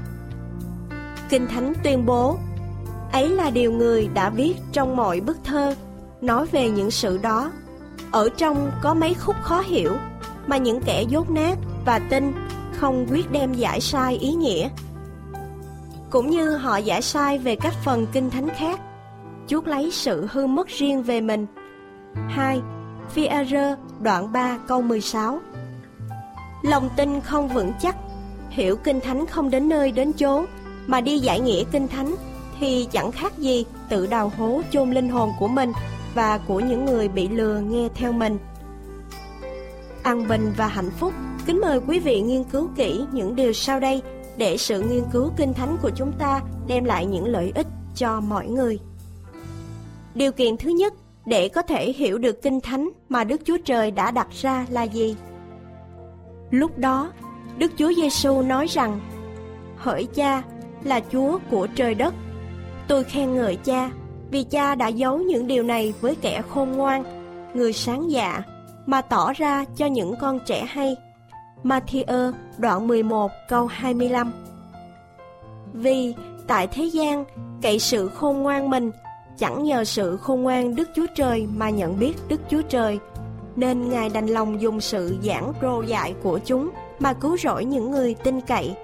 Kinh 1.29 1.47
Thánh 1.47 1.73
tuyên 1.83 2.05
bố 2.05 2.37
Ấy 3.11 3.29
là 3.29 3.49
điều 3.49 3.71
người 3.71 4.07
đã 4.13 4.29
viết 4.29 4.53
trong 4.71 4.95
mọi 4.95 5.19
bức 5.19 5.37
thơ 5.43 5.75
nói 6.21 6.45
về 6.45 6.69
những 6.69 6.91
sự 6.91 7.17
đó. 7.17 7.51
Ở 8.11 8.29
trong 8.37 8.71
có 8.81 8.93
mấy 8.93 9.13
khúc 9.13 9.35
khó 9.43 9.61
hiểu 9.61 9.91
mà 10.47 10.57
những 10.57 10.81
kẻ 10.81 11.03
dốt 11.09 11.29
nát 11.29 11.57
và 11.85 11.99
tin 12.09 12.33
không 12.73 13.07
quyết 13.09 13.31
đem 13.31 13.53
giải 13.53 13.81
sai 13.81 14.15
ý 14.15 14.33
nghĩa. 14.33 14.69
Cũng 16.09 16.29
như 16.29 16.55
họ 16.55 16.77
giải 16.77 17.01
sai 17.01 17.37
về 17.37 17.55
các 17.55 17.73
phần 17.83 18.07
kinh 18.11 18.29
thánh 18.29 18.49
khác, 18.57 18.79
chuốc 19.47 19.67
lấy 19.67 19.91
sự 19.91 20.27
hư 20.31 20.47
mất 20.47 20.67
riêng 20.67 21.03
về 21.03 21.21
mình. 21.21 21.45
2. 22.29 22.61
phi 23.09 23.27
đoạn 24.01 24.31
3 24.31 24.57
câu 24.67 24.81
16 24.81 25.39
Lòng 26.61 26.89
tin 26.97 27.21
không 27.21 27.47
vững 27.47 27.71
chắc, 27.81 27.95
hiểu 28.49 28.75
kinh 28.75 28.99
thánh 28.99 29.25
không 29.25 29.49
đến 29.49 29.69
nơi 29.69 29.91
đến 29.91 30.13
chốn, 30.13 30.45
mà 30.87 31.01
đi 31.01 31.19
giải 31.19 31.39
nghĩa 31.39 31.63
kinh 31.71 31.87
thánh 31.87 32.15
thì 32.59 32.87
chẳng 32.91 33.11
khác 33.11 33.37
gì 33.37 33.65
tự 33.89 34.07
đào 34.07 34.31
hố 34.37 34.61
chôn 34.71 34.91
linh 34.91 35.09
hồn 35.09 35.31
của 35.39 35.47
mình 35.47 35.71
và 36.13 36.37
của 36.37 36.59
những 36.59 36.85
người 36.85 37.07
bị 37.07 37.27
lừa 37.27 37.59
nghe 37.59 37.89
theo 37.95 38.11
mình. 38.11 38.37
An 40.03 40.27
bình 40.27 40.53
và 40.57 40.67
hạnh 40.67 40.89
phúc, 40.99 41.13
kính 41.45 41.61
mời 41.61 41.79
quý 41.87 41.99
vị 41.99 42.21
nghiên 42.21 42.43
cứu 42.43 42.69
kỹ 42.75 43.05
những 43.11 43.35
điều 43.35 43.53
sau 43.53 43.79
đây 43.79 44.01
để 44.37 44.57
sự 44.57 44.81
nghiên 44.81 45.03
cứu 45.11 45.31
kinh 45.37 45.53
thánh 45.53 45.77
của 45.81 45.89
chúng 45.95 46.11
ta 46.19 46.41
đem 46.67 46.83
lại 46.83 47.05
những 47.05 47.25
lợi 47.25 47.51
ích 47.55 47.67
cho 47.95 48.21
mọi 48.21 48.47
người. 48.47 48.79
Điều 50.17 50.31
kiện 50.31 50.57
thứ 50.57 50.69
nhất 50.69 50.93
để 51.25 51.49
có 51.49 51.61
thể 51.61 51.91
hiểu 51.91 52.17
được 52.17 52.41
kinh 52.41 52.61
thánh 52.61 52.89
mà 53.09 53.23
Đức 53.23 53.41
Chúa 53.45 53.57
Trời 53.65 53.91
đã 53.91 54.11
đặt 54.11 54.27
ra 54.31 54.65
là 54.69 54.83
gì? 54.83 55.15
Lúc 56.51 56.77
đó, 56.77 57.11
Đức 57.57 57.71
Chúa 57.77 57.93
Giêsu 57.93 58.41
nói 58.41 58.67
rằng: 58.67 58.99
Hỡi 59.77 60.05
Cha 60.05 60.43
là 60.83 60.99
Chúa 61.11 61.39
của 61.51 61.67
trời 61.75 61.95
đất, 61.95 62.13
tôi 62.87 63.03
khen 63.03 63.33
ngợi 63.33 63.55
Cha 63.55 63.89
vì 64.31 64.43
cha 64.43 64.75
đã 64.75 64.87
giấu 64.87 65.17
những 65.17 65.47
điều 65.47 65.63
này 65.63 65.93
với 66.01 66.15
kẻ 66.15 66.41
khôn 66.49 66.71
ngoan, 66.71 67.03
người 67.53 67.73
sáng 67.73 68.11
dạ, 68.11 68.41
mà 68.85 69.01
tỏ 69.01 69.33
ra 69.33 69.65
cho 69.75 69.85
những 69.85 70.15
con 70.21 70.39
trẻ 70.45 70.65
hay. 70.65 70.95
Matthew 71.63 72.31
đoạn 72.57 72.87
11 72.87 73.31
câu 73.49 73.67
25 73.67 74.31
Vì 75.73 76.13
tại 76.47 76.67
thế 76.67 76.83
gian, 76.83 77.25
cậy 77.61 77.79
sự 77.79 78.09
khôn 78.09 78.43
ngoan 78.43 78.69
mình, 78.69 78.91
chẳng 79.37 79.63
nhờ 79.63 79.83
sự 79.83 80.17
khôn 80.17 80.43
ngoan 80.43 80.75
Đức 80.75 80.89
Chúa 80.95 81.05
Trời 81.15 81.47
mà 81.55 81.69
nhận 81.69 81.99
biết 81.99 82.13
Đức 82.27 82.41
Chúa 82.49 82.61
Trời, 82.61 82.99
nên 83.55 83.89
Ngài 83.89 84.09
đành 84.09 84.27
lòng 84.27 84.61
dùng 84.61 84.81
sự 84.81 85.17
giảng 85.23 85.53
rô 85.61 85.81
dại 85.81 86.15
của 86.23 86.39
chúng 86.45 86.69
mà 86.99 87.13
cứu 87.13 87.37
rỗi 87.37 87.65
những 87.65 87.91
người 87.91 88.13
tin 88.13 88.41
cậy. 88.41 88.75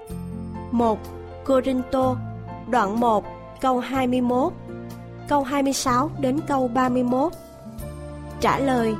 1. 0.70 0.98
Corinto 1.46 2.16
đoạn 2.70 3.00
1 3.00 3.24
câu 3.60 3.78
21 3.78 4.52
câu 5.28 5.42
26 5.42 6.10
đến 6.20 6.40
câu 6.48 6.68
31. 6.68 7.32
Trả 8.40 8.58
lời 8.58 8.94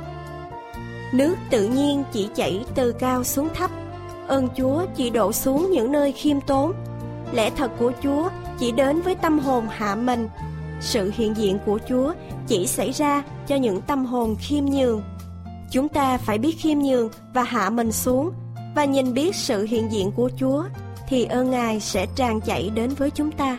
Nước 1.11 1.35
tự 1.49 1.67
nhiên 1.67 2.03
chỉ 2.11 2.29
chảy 2.35 2.65
từ 2.75 2.91
cao 2.91 3.23
xuống 3.23 3.49
thấp, 3.55 3.71
ơn 4.27 4.47
Chúa 4.57 4.85
chỉ 4.95 5.09
đổ 5.09 5.31
xuống 5.31 5.71
những 5.71 5.91
nơi 5.91 6.11
khiêm 6.11 6.41
tốn. 6.41 6.73
Lẽ 7.31 7.49
thật 7.49 7.71
của 7.79 7.91
Chúa 8.03 8.29
chỉ 8.59 8.71
đến 8.71 9.01
với 9.01 9.15
tâm 9.15 9.39
hồn 9.39 9.67
hạ 9.69 9.95
mình. 9.95 10.29
Sự 10.81 11.11
hiện 11.15 11.37
diện 11.37 11.57
của 11.65 11.79
Chúa 11.89 12.13
chỉ 12.47 12.67
xảy 12.67 12.91
ra 12.91 13.23
cho 13.47 13.55
những 13.55 13.81
tâm 13.81 14.05
hồn 14.05 14.35
khiêm 14.39 14.65
nhường. 14.65 15.03
Chúng 15.71 15.87
ta 15.87 16.17
phải 16.17 16.37
biết 16.37 16.55
khiêm 16.59 16.79
nhường 16.79 17.09
và 17.33 17.43
hạ 17.43 17.69
mình 17.69 17.91
xuống 17.91 18.31
và 18.75 18.85
nhìn 18.85 19.13
biết 19.13 19.35
sự 19.35 19.63
hiện 19.63 19.91
diện 19.91 20.11
của 20.11 20.29
Chúa, 20.39 20.63
thì 21.07 21.25
ơn 21.25 21.51
Ngài 21.51 21.79
sẽ 21.79 22.05
tràn 22.15 22.41
chảy 22.41 22.69
đến 22.75 22.89
với 22.89 23.09
chúng 23.09 23.31
ta. 23.31 23.57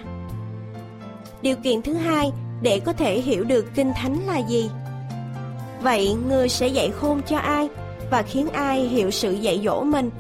Điều 1.43 1.57
kiện 1.57 1.83
thứ 1.83 1.95
hai 1.95 2.33
để 2.63 2.81
có 2.81 2.93
thể 2.93 3.21
hiểu 3.21 3.45
được 3.45 3.67
kinh 3.75 3.93
thánh 3.93 4.27
là 4.27 4.39
gì. 4.39 4.71
Vậy 5.83 6.17
ngươi 6.29 6.49
sẽ 6.49 6.69
dạy 6.69 6.91
khôn 6.91 7.21
cho 7.27 7.37
ai 7.39 7.69
và 8.11 8.23
khiến 8.23 8.49
ai 8.49 8.81
hiểu 8.81 9.11
sự 9.11 9.33
dạy 9.33 9.61
dỗ 9.65 9.83
mình? 9.83 10.11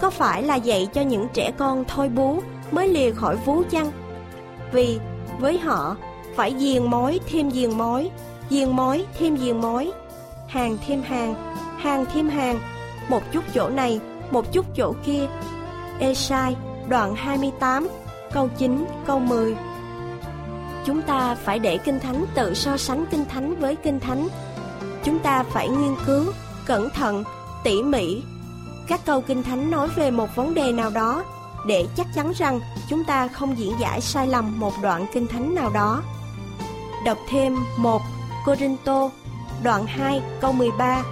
Có 0.00 0.10
phải 0.10 0.42
là 0.42 0.56
dạy 0.56 0.88
cho 0.94 1.00
những 1.00 1.26
trẻ 1.34 1.52
con 1.58 1.84
thôi 1.88 2.08
bú 2.08 2.40
mới 2.70 2.88
lìa 2.88 3.10
khỏi 3.10 3.36
vú 3.36 3.62
chăng? 3.70 3.90
Vì 4.72 4.98
với 5.40 5.58
họ 5.58 5.96
phải 6.36 6.54
diền 6.58 6.84
mối 6.84 7.20
thêm 7.30 7.50
diền 7.50 7.70
mối, 7.70 8.10
diền 8.50 8.70
mối 8.70 9.06
thêm 9.18 9.38
diền 9.38 9.60
mối, 9.60 9.92
hàng 10.48 10.78
thêm 10.86 11.02
hàng, 11.02 11.34
hàng 11.78 12.04
thêm 12.14 12.28
hàng, 12.28 12.58
một 13.08 13.22
chút 13.32 13.44
chỗ 13.54 13.68
này, 13.68 14.00
một 14.30 14.52
chút 14.52 14.66
chỗ 14.76 14.94
kia. 15.06 15.26
Esai 16.00 16.56
đoạn 16.88 17.14
28, 17.14 17.88
câu 18.32 18.48
9, 18.58 18.84
câu 19.06 19.18
10 19.18 19.56
Chúng 20.84 21.02
ta 21.02 21.34
phải 21.44 21.58
để 21.58 21.78
Kinh 21.78 22.00
Thánh 22.00 22.24
tự 22.34 22.54
so 22.54 22.76
sánh 22.76 23.04
Kinh 23.10 23.24
Thánh 23.24 23.56
với 23.60 23.76
Kinh 23.76 24.00
Thánh. 24.00 24.28
Chúng 25.04 25.18
ta 25.18 25.42
phải 25.42 25.68
nghiên 25.68 25.94
cứu, 26.06 26.24
cẩn 26.66 26.90
thận, 26.90 27.24
tỉ 27.64 27.82
mỉ. 27.82 28.22
Các 28.86 29.00
câu 29.06 29.20
Kinh 29.20 29.42
Thánh 29.42 29.70
nói 29.70 29.88
về 29.96 30.10
một 30.10 30.36
vấn 30.36 30.54
đề 30.54 30.72
nào 30.72 30.90
đó 30.90 31.24
để 31.66 31.86
chắc 31.96 32.06
chắn 32.14 32.32
rằng 32.32 32.60
chúng 32.88 33.04
ta 33.04 33.28
không 33.28 33.58
diễn 33.58 33.72
giải 33.80 34.00
sai 34.00 34.28
lầm 34.28 34.60
một 34.60 34.72
đoạn 34.82 35.06
Kinh 35.12 35.26
Thánh 35.26 35.54
nào 35.54 35.70
đó. 35.70 36.02
Đọc 37.06 37.18
thêm 37.28 37.56
1 37.76 38.02
Corinto, 38.46 39.10
đoạn 39.62 39.86
2 39.86 40.22
câu 40.40 40.52
13 40.52 41.02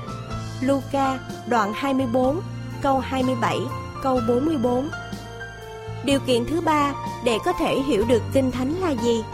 Luca, 0.60 1.18
đoạn 1.48 1.72
24 1.74 2.40
câu 2.82 2.98
27 2.98 3.58
câu 4.02 4.20
44 4.28 4.88
Điều 6.04 6.20
kiện 6.20 6.44
thứ 6.44 6.60
ba 6.60 6.94
để 7.24 7.38
có 7.44 7.52
thể 7.52 7.80
hiểu 7.80 8.04
được 8.08 8.22
Kinh 8.32 8.50
Thánh 8.50 8.74
là 8.80 8.90
gì? 8.90 9.24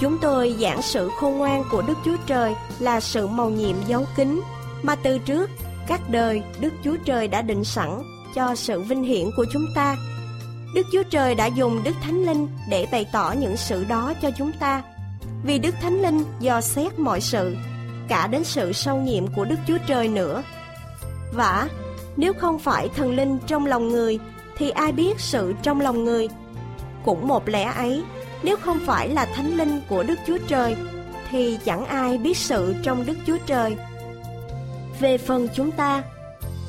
Chúng 0.00 0.18
tôi 0.18 0.56
giảng 0.60 0.82
sự 0.82 1.10
khôn 1.20 1.38
ngoan 1.38 1.64
của 1.70 1.82
Đức 1.82 1.98
Chúa 2.04 2.16
Trời 2.26 2.54
là 2.78 3.00
sự 3.00 3.26
màu 3.26 3.50
nhiệm 3.50 3.76
giấu 3.86 4.06
kín, 4.16 4.40
mà 4.82 4.94
từ 4.94 5.18
trước, 5.18 5.50
các 5.86 6.00
đời 6.10 6.42
Đức 6.60 6.72
Chúa 6.84 6.96
Trời 7.04 7.28
đã 7.28 7.42
định 7.42 7.64
sẵn 7.64 8.02
cho 8.34 8.54
sự 8.54 8.80
vinh 8.80 9.02
hiển 9.02 9.30
của 9.36 9.46
chúng 9.52 9.66
ta. 9.74 9.96
Đức 10.74 10.86
Chúa 10.92 11.02
Trời 11.02 11.34
đã 11.34 11.46
dùng 11.46 11.82
Đức 11.82 11.94
Thánh 12.02 12.26
Linh 12.26 12.48
để 12.70 12.86
bày 12.92 13.06
tỏ 13.12 13.34
những 13.38 13.56
sự 13.56 13.84
đó 13.84 14.12
cho 14.22 14.30
chúng 14.38 14.52
ta. 14.60 14.82
Vì 15.44 15.58
Đức 15.58 15.74
Thánh 15.82 16.02
Linh 16.02 16.24
dò 16.40 16.60
xét 16.60 16.98
mọi 16.98 17.20
sự, 17.20 17.56
cả 18.08 18.26
đến 18.26 18.44
sự 18.44 18.72
sâu 18.72 18.96
nhiệm 18.96 19.26
của 19.26 19.44
Đức 19.44 19.56
Chúa 19.66 19.78
Trời 19.86 20.08
nữa. 20.08 20.42
Vả, 21.32 21.68
nếu 22.16 22.32
không 22.32 22.58
phải 22.58 22.88
thần 22.96 23.16
linh 23.16 23.38
trong 23.46 23.66
lòng 23.66 23.88
người, 23.88 24.18
thì 24.56 24.70
ai 24.70 24.92
biết 24.92 25.20
sự 25.20 25.54
trong 25.62 25.80
lòng 25.80 26.04
người? 26.04 26.28
Cũng 27.04 27.28
một 27.28 27.48
lẽ 27.48 27.72
ấy, 27.76 28.02
nếu 28.42 28.56
không 28.56 28.78
phải 28.86 29.08
là 29.08 29.24
thánh 29.24 29.56
linh 29.56 29.80
của 29.88 30.02
Đức 30.02 30.18
Chúa 30.26 30.38
Trời, 30.48 30.76
thì 31.30 31.58
chẳng 31.64 31.86
ai 31.86 32.18
biết 32.18 32.36
sự 32.36 32.74
trong 32.82 33.06
Đức 33.06 33.16
Chúa 33.26 33.38
Trời. 33.46 33.76
Về 35.00 35.18
phần 35.18 35.48
chúng 35.54 35.70
ta, 35.70 36.02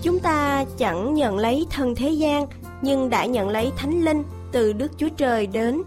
chúng 0.02 0.20
ta 0.20 0.66
chẳng 0.78 1.14
nhận 1.14 1.38
lấy 1.38 1.66
thần 1.70 1.96
thế 1.96 2.10
gian, 2.10 2.48
nhưng 2.82 3.10
đã 3.10 3.26
nhận 3.26 3.50
lấy 3.50 3.72
thánh 3.78 4.02
linh 4.02 4.24
từ 4.52 4.74
Đức 4.74 4.92
Chúa 4.98 5.10
Trời 5.18 5.48
đến, 5.48 5.82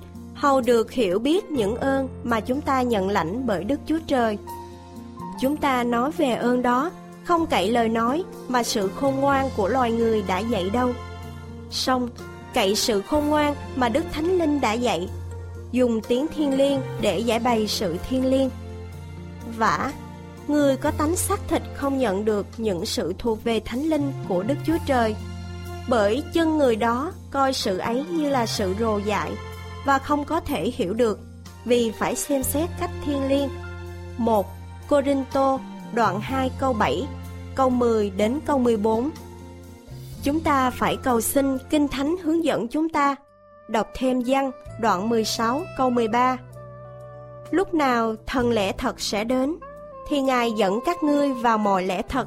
hầu 0.44 0.60
được 0.60 0.90
hiểu 0.92 1.18
biết 1.18 1.50
những 1.50 1.76
ơn 1.76 2.08
mà 2.24 2.40
chúng 2.40 2.60
ta 2.60 2.82
nhận 2.82 3.08
lãnh 3.08 3.46
bởi 3.46 3.64
Đức 3.64 3.80
Chúa 3.86 3.98
Trời. 4.06 4.38
Chúng 5.40 5.56
ta 5.56 5.84
nói 5.84 6.10
về 6.10 6.30
ơn 6.30 6.62
đó, 6.62 6.90
không 7.24 7.46
cậy 7.46 7.70
lời 7.70 7.88
nói 7.88 8.24
mà 8.48 8.62
sự 8.62 8.90
khôn 8.96 9.20
ngoan 9.20 9.50
của 9.56 9.68
loài 9.68 9.92
người 9.92 10.22
đã 10.22 10.38
dạy 10.38 10.70
đâu. 10.72 10.92
Song, 11.70 12.08
cậy 12.54 12.74
sự 12.74 13.00
khôn 13.00 13.28
ngoan 13.28 13.54
mà 13.76 13.88
Đức 13.88 14.04
Thánh 14.12 14.38
Linh 14.38 14.60
đã 14.60 14.72
dạy, 14.72 15.08
dùng 15.72 16.00
tiếng 16.08 16.26
thiên 16.36 16.56
liêng 16.56 16.80
để 17.00 17.18
giải 17.18 17.38
bày 17.38 17.66
sự 17.68 17.96
thiên 18.08 18.26
liêng. 18.26 18.50
Vả, 19.56 19.92
người 20.48 20.76
có 20.76 20.90
tánh 20.90 21.16
xác 21.16 21.40
thịt 21.48 21.62
không 21.74 21.98
nhận 21.98 22.24
được 22.24 22.46
những 22.56 22.86
sự 22.86 23.14
thuộc 23.18 23.44
về 23.44 23.60
Thánh 23.60 23.82
Linh 23.82 24.12
của 24.28 24.42
Đức 24.42 24.56
Chúa 24.66 24.78
Trời, 24.86 25.16
bởi 25.88 26.22
chân 26.32 26.58
người 26.58 26.76
đó 26.76 27.12
coi 27.30 27.52
sự 27.52 27.78
ấy 27.78 28.04
như 28.10 28.28
là 28.28 28.46
sự 28.46 28.74
rồ 28.80 28.98
dại 28.98 29.30
và 29.84 29.98
không 29.98 30.24
có 30.24 30.40
thể 30.40 30.70
hiểu 30.74 30.94
được 30.94 31.18
vì 31.64 31.90
phải 31.90 32.16
xem 32.16 32.42
xét 32.42 32.70
cách 32.80 32.90
thiên 33.04 33.28
liêng. 33.28 33.48
1. 34.16 34.46
Corinto 34.88 35.58
đoạn 35.92 36.20
2 36.20 36.50
câu 36.60 36.72
7, 36.72 37.06
câu 37.54 37.70
10 37.70 38.10
đến 38.10 38.40
câu 38.46 38.58
14. 38.58 39.10
Chúng 40.22 40.40
ta 40.40 40.70
phải 40.70 40.96
cầu 40.96 41.20
xin 41.20 41.58
Kinh 41.70 41.88
Thánh 41.88 42.16
hướng 42.22 42.44
dẫn 42.44 42.68
chúng 42.68 42.88
ta. 42.88 43.16
Đọc 43.68 43.88
thêm 43.94 44.22
văn 44.26 44.50
đoạn 44.80 45.08
16 45.08 45.62
câu 45.78 45.90
13. 45.90 46.36
Lúc 47.50 47.74
nào 47.74 48.14
thần 48.26 48.50
lẽ 48.50 48.72
thật 48.72 49.00
sẽ 49.00 49.24
đến, 49.24 49.56
thì 50.08 50.20
Ngài 50.20 50.52
dẫn 50.52 50.78
các 50.86 51.02
ngươi 51.02 51.32
vào 51.32 51.58
mọi 51.58 51.82
lẽ 51.82 52.02
thật. 52.08 52.26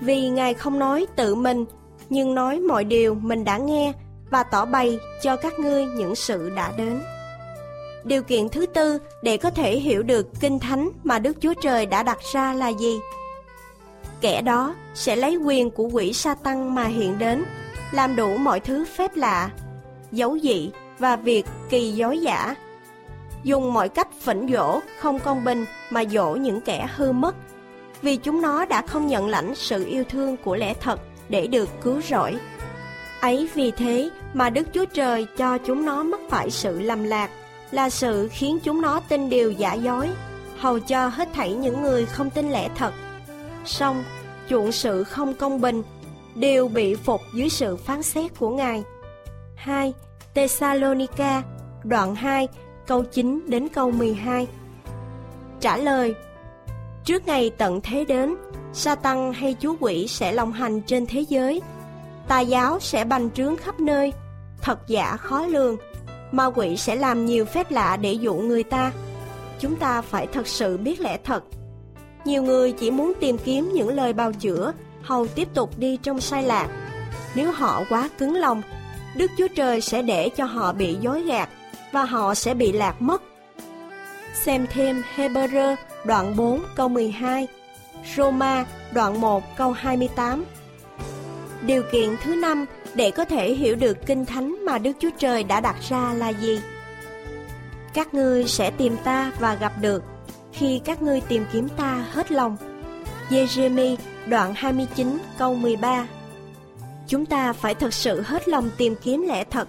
Vì 0.00 0.28
Ngài 0.28 0.54
không 0.54 0.78
nói 0.78 1.06
tự 1.16 1.34
mình, 1.34 1.64
nhưng 2.08 2.34
nói 2.34 2.60
mọi 2.60 2.84
điều 2.84 3.14
mình 3.14 3.44
đã 3.44 3.58
nghe 3.58 3.92
và 4.30 4.42
tỏ 4.42 4.64
bày 4.64 4.98
cho 5.22 5.36
các 5.36 5.58
ngươi 5.58 5.86
những 5.86 6.14
sự 6.14 6.50
đã 6.50 6.72
đến. 6.76 7.02
Điều 8.04 8.22
kiện 8.22 8.48
thứ 8.48 8.66
tư 8.66 8.98
để 9.22 9.36
có 9.36 9.50
thể 9.50 9.78
hiểu 9.78 10.02
được 10.02 10.26
kinh 10.40 10.58
thánh 10.58 10.90
mà 11.04 11.18
Đức 11.18 11.36
Chúa 11.40 11.54
Trời 11.62 11.86
đã 11.86 12.02
đặt 12.02 12.18
ra 12.32 12.52
là 12.52 12.68
gì? 12.68 12.98
Kẻ 14.20 14.42
đó 14.42 14.74
sẽ 14.94 15.16
lấy 15.16 15.36
quyền 15.36 15.70
của 15.70 15.88
quỷ 15.92 16.12
sa 16.12 16.34
tăng 16.34 16.74
mà 16.74 16.84
hiện 16.84 17.18
đến, 17.18 17.44
làm 17.92 18.16
đủ 18.16 18.36
mọi 18.36 18.60
thứ 18.60 18.84
phép 18.96 19.16
lạ, 19.16 19.50
dấu 20.12 20.38
dị 20.38 20.70
và 20.98 21.16
việc 21.16 21.46
kỳ 21.70 21.92
dối 21.92 22.18
giả. 22.18 22.54
Dùng 23.44 23.72
mọi 23.72 23.88
cách 23.88 24.08
phỉnh 24.20 24.48
dỗ 24.52 24.80
không 25.00 25.18
công 25.18 25.44
bình 25.44 25.64
mà 25.90 26.04
dỗ 26.04 26.34
những 26.34 26.60
kẻ 26.60 26.88
hư 26.96 27.12
mất, 27.12 27.34
vì 28.02 28.16
chúng 28.16 28.42
nó 28.42 28.64
đã 28.64 28.82
không 28.82 29.06
nhận 29.06 29.28
lãnh 29.28 29.54
sự 29.54 29.84
yêu 29.84 30.04
thương 30.08 30.36
của 30.36 30.56
lẽ 30.56 30.74
thật 30.80 31.00
để 31.28 31.46
được 31.46 31.68
cứu 31.82 32.00
rỗi. 32.08 32.36
Ấy 33.26 33.48
vì 33.54 33.70
thế 33.70 34.10
mà 34.34 34.50
Đức 34.50 34.68
Chúa 34.72 34.84
Trời 34.84 35.26
cho 35.36 35.58
chúng 35.58 35.84
nó 35.84 36.02
mắc 36.02 36.20
phải 36.30 36.50
sự 36.50 36.80
lầm 36.80 37.04
lạc, 37.04 37.30
là 37.70 37.90
sự 37.90 38.28
khiến 38.32 38.58
chúng 38.64 38.80
nó 38.80 39.00
tin 39.08 39.30
điều 39.30 39.50
giả 39.52 39.74
dối, 39.74 40.08
hầu 40.56 40.78
cho 40.78 41.08
hết 41.08 41.28
thảy 41.34 41.52
những 41.52 41.82
người 41.82 42.06
không 42.06 42.30
tin 42.30 42.50
lẽ 42.50 42.68
thật. 42.74 42.92
Song, 43.64 44.04
chuộng 44.48 44.72
sự 44.72 45.04
không 45.04 45.34
công 45.34 45.60
bình, 45.60 45.82
đều 46.34 46.68
bị 46.68 46.94
phục 46.94 47.20
dưới 47.34 47.48
sự 47.48 47.76
phán 47.76 48.02
xét 48.02 48.38
của 48.38 48.50
Ngài. 48.50 48.82
2. 49.54 49.94
Thessalonica, 50.34 51.42
đoạn 51.84 52.14
2, 52.14 52.48
câu 52.86 53.02
9 53.02 53.40
đến 53.46 53.68
câu 53.68 53.90
12 53.90 54.46
Trả 55.60 55.76
lời 55.76 56.14
Trước 57.04 57.26
ngày 57.26 57.50
tận 57.58 57.80
thế 57.82 58.04
đến, 58.04 58.34
Satan 58.72 59.32
hay 59.32 59.56
chúa 59.60 59.74
quỷ 59.80 60.06
sẽ 60.08 60.32
long 60.32 60.52
hành 60.52 60.80
trên 60.80 61.06
thế 61.06 61.20
giới. 61.20 61.62
Tà 62.28 62.40
giáo 62.40 62.80
sẽ 62.80 63.04
bành 63.04 63.30
trướng 63.30 63.56
khắp 63.56 63.80
nơi, 63.80 64.12
thật 64.62 64.78
giả 64.86 65.16
khó 65.16 65.46
lường. 65.46 65.76
Ma 66.32 66.44
quỷ 66.44 66.76
sẽ 66.76 66.96
làm 66.96 67.26
nhiều 67.26 67.44
phép 67.44 67.70
lạ 67.70 67.96
để 67.96 68.12
dụ 68.12 68.34
người 68.34 68.62
ta. 68.62 68.92
Chúng 69.60 69.76
ta 69.76 70.02
phải 70.02 70.26
thật 70.26 70.46
sự 70.46 70.76
biết 70.76 71.00
lẽ 71.00 71.18
thật. 71.24 71.44
Nhiều 72.24 72.42
người 72.42 72.72
chỉ 72.72 72.90
muốn 72.90 73.12
tìm 73.20 73.38
kiếm 73.38 73.70
những 73.72 73.88
lời 73.88 74.12
bào 74.12 74.32
chữa, 74.32 74.72
hầu 75.02 75.26
tiếp 75.26 75.48
tục 75.54 75.78
đi 75.78 75.96
trong 76.02 76.20
sai 76.20 76.42
lạc. 76.42 76.68
Nếu 77.34 77.52
họ 77.52 77.84
quá 77.88 78.08
cứng 78.18 78.34
lòng, 78.34 78.62
Đức 79.16 79.30
Chúa 79.38 79.48
Trời 79.48 79.80
sẽ 79.80 80.02
để 80.02 80.28
cho 80.28 80.44
họ 80.44 80.72
bị 80.72 80.96
dối 81.00 81.22
gạt 81.22 81.48
và 81.92 82.04
họ 82.04 82.34
sẽ 82.34 82.54
bị 82.54 82.72
lạc 82.72 83.02
mất. 83.02 83.22
Xem 84.34 84.66
thêm 84.70 85.02
Hebrew 85.16 85.76
đoạn 86.04 86.36
4 86.36 86.60
câu 86.76 86.88
12, 86.88 87.46
Roma 88.16 88.64
đoạn 88.92 89.20
1 89.20 89.56
câu 89.56 89.72
28. 89.72 90.44
Điều 91.66 91.82
kiện 91.92 92.16
thứ 92.24 92.34
năm 92.34 92.66
để 92.94 93.10
có 93.10 93.24
thể 93.24 93.54
hiểu 93.54 93.76
được 93.76 94.06
kinh 94.06 94.24
thánh 94.24 94.64
mà 94.64 94.78
Đức 94.78 94.92
Chúa 95.00 95.10
Trời 95.18 95.44
đã 95.44 95.60
đặt 95.60 95.76
ra 95.88 96.14
là 96.14 96.28
gì? 96.28 96.60
Các 97.94 98.14
ngươi 98.14 98.44
sẽ 98.44 98.70
tìm 98.70 98.96
ta 99.04 99.32
và 99.40 99.54
gặp 99.54 99.72
được 99.80 100.02
khi 100.52 100.80
các 100.84 101.02
ngươi 101.02 101.20
tìm 101.20 101.44
kiếm 101.52 101.68
ta 101.76 102.04
hết 102.12 102.32
lòng. 102.32 102.56
Jeremy 103.30 103.96
đoạn 104.26 104.54
29 104.56 105.18
câu 105.38 105.54
13 105.54 106.06
Chúng 107.06 107.26
ta 107.26 107.52
phải 107.52 107.74
thật 107.74 107.94
sự 107.94 108.20
hết 108.20 108.48
lòng 108.48 108.70
tìm 108.76 108.94
kiếm 109.02 109.22
lẽ 109.22 109.44
thật, 109.44 109.68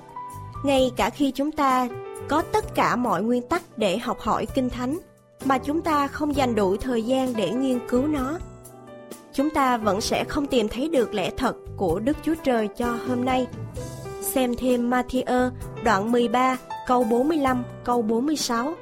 ngay 0.64 0.92
cả 0.96 1.10
khi 1.10 1.32
chúng 1.32 1.52
ta 1.52 1.88
có 2.28 2.42
tất 2.42 2.76
cả 2.76 2.96
mọi 2.96 3.24
nguyên 3.24 3.42
tắc 3.42 3.78
để 3.78 3.98
học 3.98 4.20
hỏi 4.20 4.48
kinh 4.56 4.70
thánh, 4.70 4.98
mà 5.46 5.58
chúng 5.58 5.82
ta 5.82 6.08
không 6.08 6.36
dành 6.36 6.56
đủ 6.56 6.78
thời 6.78 7.04
gian 7.04 7.34
để 7.34 7.50
nghiên 7.50 7.80
cứu 7.90 8.08
nó. 8.08 8.38
Chúng 9.38 9.50
ta 9.50 9.78
vẫn 9.78 10.02
sẽ 10.02 10.23
không 10.23 10.45
tìm 10.45 10.67
thấy 10.67 10.89
được 10.89 11.13
lẽ 11.13 11.30
thật 11.38 11.56
của 11.78 12.00
Đức 12.00 12.17
Chúa 12.23 12.36
Trời 12.43 12.67
cho 12.78 12.97
hôm 13.08 13.26
nay. 13.26 13.47
Xem 14.21 14.56
thêm 14.56 14.89
Matthew 14.89 15.52
đoạn 15.84 16.12
13 16.12 16.58
câu 16.88 17.04
45 17.04 17.63
câu 17.84 18.02
46 18.02 18.73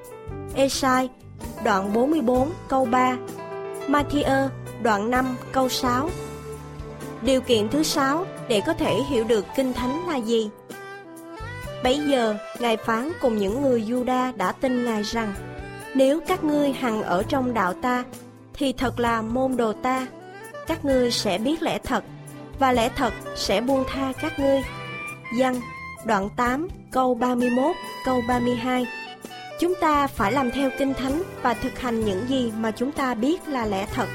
Esai 0.56 1.10
đoạn 1.64 1.94
44 1.94 2.50
câu 2.68 2.86
3 2.86 3.18
Matthew 3.88 4.50
đoạn 4.84 5.12
5 5.12 5.38
câu 5.52 5.70
6 5.70 6.10
Điều 7.22 7.42
kiện 7.42 7.70
thứ 7.70 7.84
sáu 7.84 8.26
để 8.48 8.62
có 8.66 8.74
thể 8.74 8.96
hiểu 9.10 9.24
được 9.24 9.46
Kinh 9.56 9.74
Thánh 9.74 10.08
là 10.08 10.18
gì? 10.18 10.50
Bấy 11.84 12.00
giờ, 12.00 12.36
Ngài 12.60 12.78
phán 12.78 13.12
cùng 13.22 13.38
những 13.38 13.62
người 13.62 13.82
Juda 13.82 14.38
đã 14.38 14.52
tin 14.52 14.86
Ngài 14.86 15.04
rằng 15.04 15.34
Nếu 15.96 16.20
các 16.28 16.44
ngươi 16.44 16.72
hằng 16.72 17.04
ở 17.04 17.24
trong 17.24 17.54
đạo 17.54 17.74
ta, 17.74 18.04
thì 18.54 18.74
thật 18.74 19.00
là 19.00 19.22
môn 19.22 19.58
đồ 19.58 19.74
ta. 19.74 20.08
Các 20.68 20.86
ngươi 20.86 21.12
sẽ 21.12 21.38
biết 21.38 21.62
lẽ 21.62 21.80
thật, 21.84 22.04
và 22.60 22.72
lẽ 22.72 22.90
thật 22.96 23.14
sẽ 23.36 23.62
buông 23.62 23.84
tha 23.88 24.14
các 24.22 24.40
ngươi. 24.40 24.62
Giăng, 25.38 25.62
đoạn 26.06 26.30
8 26.36 26.68
câu 26.92 27.16
31 27.16 27.76
câu 28.06 28.22
32 28.28 28.86
Chúng 29.60 29.74
ta 29.82 30.08
phải 30.08 30.32
làm 30.32 30.52
theo 30.52 30.70
Kinh 30.78 30.94
Thánh 30.94 31.24
và 31.42 31.54
thực 31.54 31.80
hành 31.80 32.06
những 32.06 32.26
gì 32.30 32.52
mà 32.58 32.72
chúng 32.72 32.92
ta 32.92 33.14
biết 33.14 33.48
là 33.48 33.66
lẽ 33.66 33.88
thật. 33.94 34.08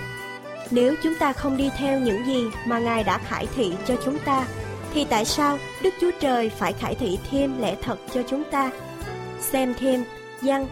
Nếu 0.71 0.95
chúng 1.03 1.15
ta 1.15 1.33
không 1.33 1.57
đi 1.57 1.71
theo 1.79 2.01
những 2.01 2.27
gì 2.27 2.45
mà 2.67 2.79
Ngài 2.79 3.05
đã 3.05 3.19
khải 3.19 3.47
thị 3.55 3.73
cho 3.87 3.97
chúng 4.05 4.19
ta, 4.19 4.47
thì 4.95 5.07
tại 5.11 5.25
sao 5.25 5.59
Đức 5.83 5.95
Chúa 6.01 6.11
Trời 6.21 6.49
phải 6.49 6.73
khải 6.73 6.95
thị 6.95 7.19
thêm 7.31 7.61
lẽ 7.61 7.77
thật 7.83 7.99
cho 8.15 8.23
chúng 8.29 8.45
ta? 8.51 8.71
Xem 9.41 9.75
thêm 9.79 10.05
Giăng 10.43 10.67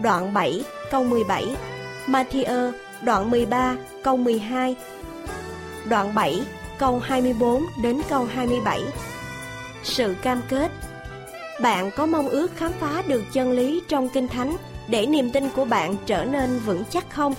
đoạn 0.00 0.34
7 0.34 0.64
câu 0.90 1.04
17, 1.04 1.56
Matthew 2.06 2.72
đoạn 3.02 3.30
13 3.30 3.76
câu 4.02 4.16
12, 4.16 4.76
đoạn 5.88 6.14
7 6.14 6.42
câu 6.78 6.98
24 6.98 7.66
đến 7.82 8.00
câu 8.08 8.24
27. 8.24 8.80
Sự 9.82 10.14
cam 10.22 10.42
kết 10.48 10.70
Bạn 11.60 11.90
có 11.96 12.06
mong 12.06 12.28
ước 12.28 12.56
khám 12.56 12.72
phá 12.80 13.02
được 13.06 13.22
chân 13.32 13.52
lý 13.52 13.82
trong 13.88 14.08
Kinh 14.08 14.28
Thánh 14.28 14.56
để 14.88 15.06
niềm 15.06 15.30
tin 15.30 15.48
của 15.56 15.64
bạn 15.64 15.96
trở 16.06 16.24
nên 16.24 16.58
vững 16.58 16.84
chắc 16.90 17.10
không? 17.10 17.34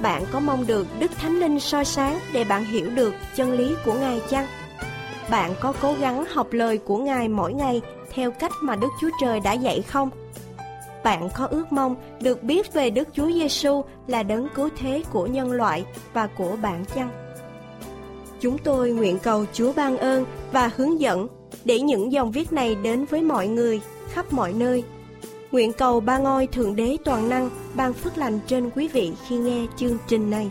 Bạn 0.00 0.24
có 0.32 0.40
mong 0.40 0.66
được 0.66 0.86
Đức 0.98 1.10
Thánh 1.16 1.40
Linh 1.40 1.60
soi 1.60 1.84
sáng 1.84 2.18
để 2.32 2.44
bạn 2.44 2.64
hiểu 2.64 2.90
được 2.90 3.14
chân 3.36 3.52
lý 3.52 3.74
của 3.84 3.94
Ngài 3.94 4.20
chăng? 4.30 4.46
Bạn 5.30 5.54
có 5.60 5.72
cố 5.80 5.94
gắng 6.00 6.24
học 6.24 6.46
lời 6.50 6.78
của 6.78 6.98
Ngài 6.98 7.28
mỗi 7.28 7.52
ngày 7.52 7.80
theo 8.10 8.30
cách 8.30 8.52
mà 8.62 8.76
Đức 8.76 8.88
Chúa 9.00 9.10
Trời 9.20 9.40
đã 9.40 9.52
dạy 9.52 9.82
không? 9.82 10.10
Bạn 11.04 11.28
có 11.34 11.46
ước 11.46 11.72
mong 11.72 11.96
được 12.20 12.42
biết 12.42 12.72
về 12.72 12.90
Đức 12.90 13.08
Chúa 13.12 13.30
Giêsu 13.32 13.84
là 14.06 14.22
đấng 14.22 14.48
cứu 14.54 14.68
thế 14.78 15.02
của 15.12 15.26
nhân 15.26 15.52
loại 15.52 15.84
và 16.12 16.26
của 16.26 16.56
bạn 16.62 16.84
chăng? 16.94 17.27
Chúng 18.40 18.58
tôi 18.58 18.90
nguyện 18.90 19.18
cầu 19.22 19.44
Chúa 19.52 19.72
ban 19.72 19.98
ơn 19.98 20.24
và 20.52 20.70
hướng 20.76 21.00
dẫn 21.00 21.28
để 21.64 21.80
những 21.80 22.12
dòng 22.12 22.32
viết 22.32 22.52
này 22.52 22.74
đến 22.74 23.04
với 23.04 23.22
mọi 23.22 23.48
người 23.48 23.80
khắp 24.12 24.32
mọi 24.32 24.52
nơi. 24.52 24.84
Nguyện 25.52 25.72
cầu 25.72 26.00
ba 26.00 26.18
ngôi 26.18 26.46
Thượng 26.46 26.76
Đế 26.76 26.96
Toàn 27.04 27.28
Năng 27.28 27.50
ban 27.74 27.92
phước 27.92 28.18
lành 28.18 28.40
trên 28.46 28.70
quý 28.70 28.88
vị 28.88 29.12
khi 29.28 29.36
nghe 29.36 29.66
chương 29.76 29.98
trình 30.06 30.30
này. 30.30 30.50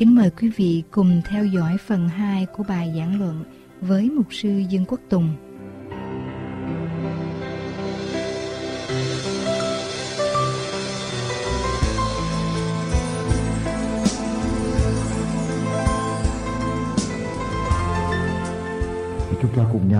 Kính 0.00 0.14
mời 0.16 0.30
quý 0.30 0.50
vị 0.56 0.82
cùng 0.90 1.22
theo 1.24 1.44
dõi 1.44 1.76
phần 1.86 2.08
2 2.08 2.46
của 2.46 2.62
bài 2.68 2.92
giảng 2.96 3.20
luận 3.20 3.44
với 3.80 4.10
Mục 4.10 4.26
sư 4.30 4.48
Dương 4.68 4.84
Quốc 4.88 5.00
Tùng. 5.08 5.49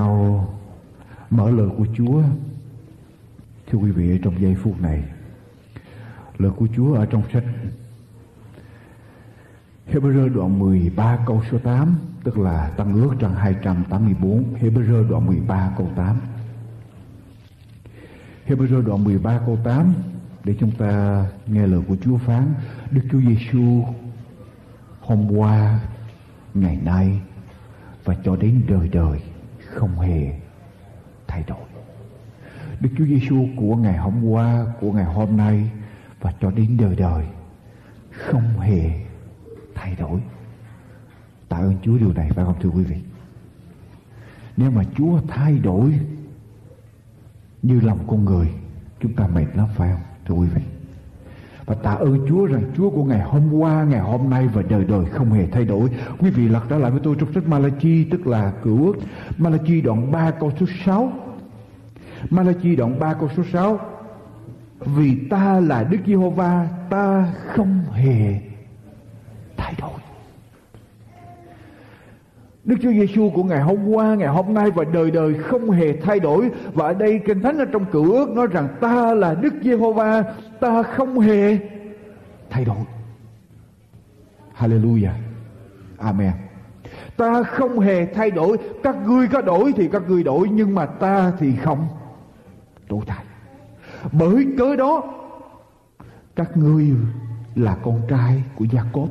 Nhau 0.00 0.48
mở 1.30 1.50
lời 1.50 1.68
của 1.78 1.86
Chúa. 1.96 2.22
Thưa 3.66 3.78
quý 3.78 3.90
vị, 3.90 4.18
trong 4.22 4.40
giây 4.40 4.56
phút 4.62 4.80
này, 4.80 5.02
lời 6.38 6.52
của 6.56 6.66
Chúa 6.76 6.94
ở 6.94 7.06
trong 7.06 7.22
sách 7.32 7.44
Hebrew 9.92 10.34
đoạn 10.34 10.58
13 10.58 11.18
câu 11.26 11.42
số 11.50 11.58
8 11.58 11.98
Tức 12.24 12.38
là 12.38 12.68
Tăng 12.76 12.94
ước 12.94 13.10
trang 13.20 13.34
284 13.34 14.44
Hebrew 14.60 15.08
đoạn 15.08 15.26
13 15.26 15.72
câu 15.78 15.90
8 15.96 16.16
Hebrew 18.46 18.82
đoạn 18.82 19.04
13 19.04 19.40
câu 19.46 19.58
8 19.64 19.94
Để 20.44 20.54
chúng 20.60 20.70
ta 20.70 21.24
nghe 21.46 21.66
lời 21.66 21.80
của 21.88 21.96
Chúa 22.04 22.18
phán 22.18 22.54
Đức 22.90 23.02
Chúa 23.12 23.20
Giêsu 23.20 23.84
hôm 25.00 25.38
qua, 25.38 25.80
ngày 26.54 26.78
nay 26.84 27.20
và 28.04 28.16
cho 28.24 28.36
đến 28.36 28.62
đời 28.68 28.88
đời 28.88 29.20
không 29.70 29.98
hề 29.98 30.33
thay 31.26 31.44
đổi. 31.46 31.66
Đức 32.80 32.90
Chúa 32.98 33.04
Giêsu 33.04 33.46
của 33.56 33.76
ngày 33.76 33.98
hôm 33.98 34.24
qua, 34.24 34.66
của 34.80 34.92
ngày 34.92 35.04
hôm 35.04 35.37
nay 35.37 35.70
và 36.20 36.33
cho 36.40 36.50
đến 36.50 36.76
đời 36.76 36.96
đời 36.96 37.26
không 38.11 38.59
hề 38.61 38.90
thay 39.74 39.96
đổi. 39.98 40.20
Tạ 41.48 41.56
ơn 41.56 41.76
Chúa 41.83 41.98
điều 41.98 42.12
này 42.12 42.30
phải 42.30 42.44
không 42.44 42.61
thưa 42.61 42.68
quý 42.68 42.85
vị? 42.85 42.96
Nếu 44.56 44.70
mà 44.70 44.83
Chúa 44.96 45.20
thay 45.28 45.59
đổi 45.59 46.00
như 47.62 47.80
lòng 47.80 47.98
con 48.06 48.24
người, 48.24 48.50
chúng 49.00 49.14
ta 49.14 49.26
mệt 49.26 49.46
lắm 49.54 49.68
phải 49.76 49.92
không 49.92 50.02
thưa 50.24 50.35
quý 50.35 50.48
vị? 50.48 50.62
Và 51.70 51.76
tạ 51.83 51.90
ơn 51.90 52.26
Chúa 52.28 52.46
rằng 52.46 52.62
Chúa 52.76 52.90
của 52.90 53.04
ngày 53.04 53.20
hôm 53.20 53.52
qua, 53.54 53.85
ngày 53.85 54.00
hôm 54.00 54.30
nay 54.30 54.48
và 54.48 54.62
đời 54.62 54.85
đời 54.85 55.04
không 55.04 55.33
hề 55.33 55.46
thay 55.46 55.64
đổi. 55.64 55.90
Quý 56.18 56.30
vị 56.30 56.48
lật 56.48 56.61
trở 56.68 56.78
lại 56.78 56.90
với 56.90 57.00
tôi 57.04 57.16
trong 57.20 57.33
sách 57.33 57.46
Malachi 57.46 58.04
tức 58.11 58.26
là 58.26 58.52
cựu 58.62 58.87
ước. 58.87 58.92
Malachi 59.38 59.80
đoạn 59.80 60.12
3 60.12 60.30
câu 60.30 60.52
số 60.61 60.66
6. 60.85 61.12
Malachi 62.30 62.76
đoạn 62.76 62.98
3 63.00 63.14
câu 63.14 63.28
số 63.37 63.42
6. 63.52 63.80
Vì 64.78 65.28
ta 65.30 65.61
là 65.61 65.85
Đức 65.85 65.98
Giê-hô-va, 66.06 66.68
ta 66.90 67.33
không 67.46 67.85
hề 67.92 68.40
thay 69.56 69.74
đổi. 69.80 70.00
Đức 72.64 72.77
Chúa 72.83 72.90
Giêsu 72.90 73.31
của 73.31 73.44
ngày 73.44 73.61
hôm 73.61 73.88
qua, 73.88 74.14
ngày 74.14 74.29
hôm 74.29 74.55
nay 74.55 74.70
và 74.70 74.85
đời 74.92 75.11
đời 75.11 75.35
không 75.35 75.70
hề 75.70 75.92
thay 75.92 76.20
đổi. 76.20 76.51
Và 76.75 76.87
ở 76.87 76.94
đây 76.94 77.20
Kinh 77.27 77.42
Thánh 77.42 77.59
ở 77.59 77.64
trong 77.64 77.85
cựu 77.85 78.12
ước 78.12 78.29
nói 78.31 78.46
rằng 78.46 78.68
ta 78.81 79.14
là 79.14 79.35
Đức 79.35 79.55
Giê-hô-va, 79.62 80.23
ta 80.61 80.83
không 80.83 81.18
hề 81.18 81.59
thay 82.51 82.64
đổi. 82.64 82.85
Hallelujah. 84.59 85.12
Amen. 85.99 86.33
Ta 87.16 87.42
không 87.42 87.79
hề 87.79 88.07
thay 88.07 88.31
đổi. 88.31 88.57
Các 88.83 88.96
ngươi 89.07 89.29
có 89.29 89.40
đổi 89.40 89.73
thì 89.77 89.88
các 89.88 90.03
ngươi 90.09 90.23
đổi 90.23 90.49
nhưng 90.49 90.75
mà 90.75 90.87
ta 90.87 91.33
thì 91.38 91.57
không 91.57 91.87
đổi 92.88 93.01
thay. 93.07 93.25
Bởi 94.12 94.46
cớ 94.59 94.77
đó 94.77 95.03
các 96.37 96.57
ngươi 96.57 96.90
là 97.55 97.77
con 97.83 98.01
trai 98.09 98.42
của 98.57 98.64
Gia-cốp 98.64 99.09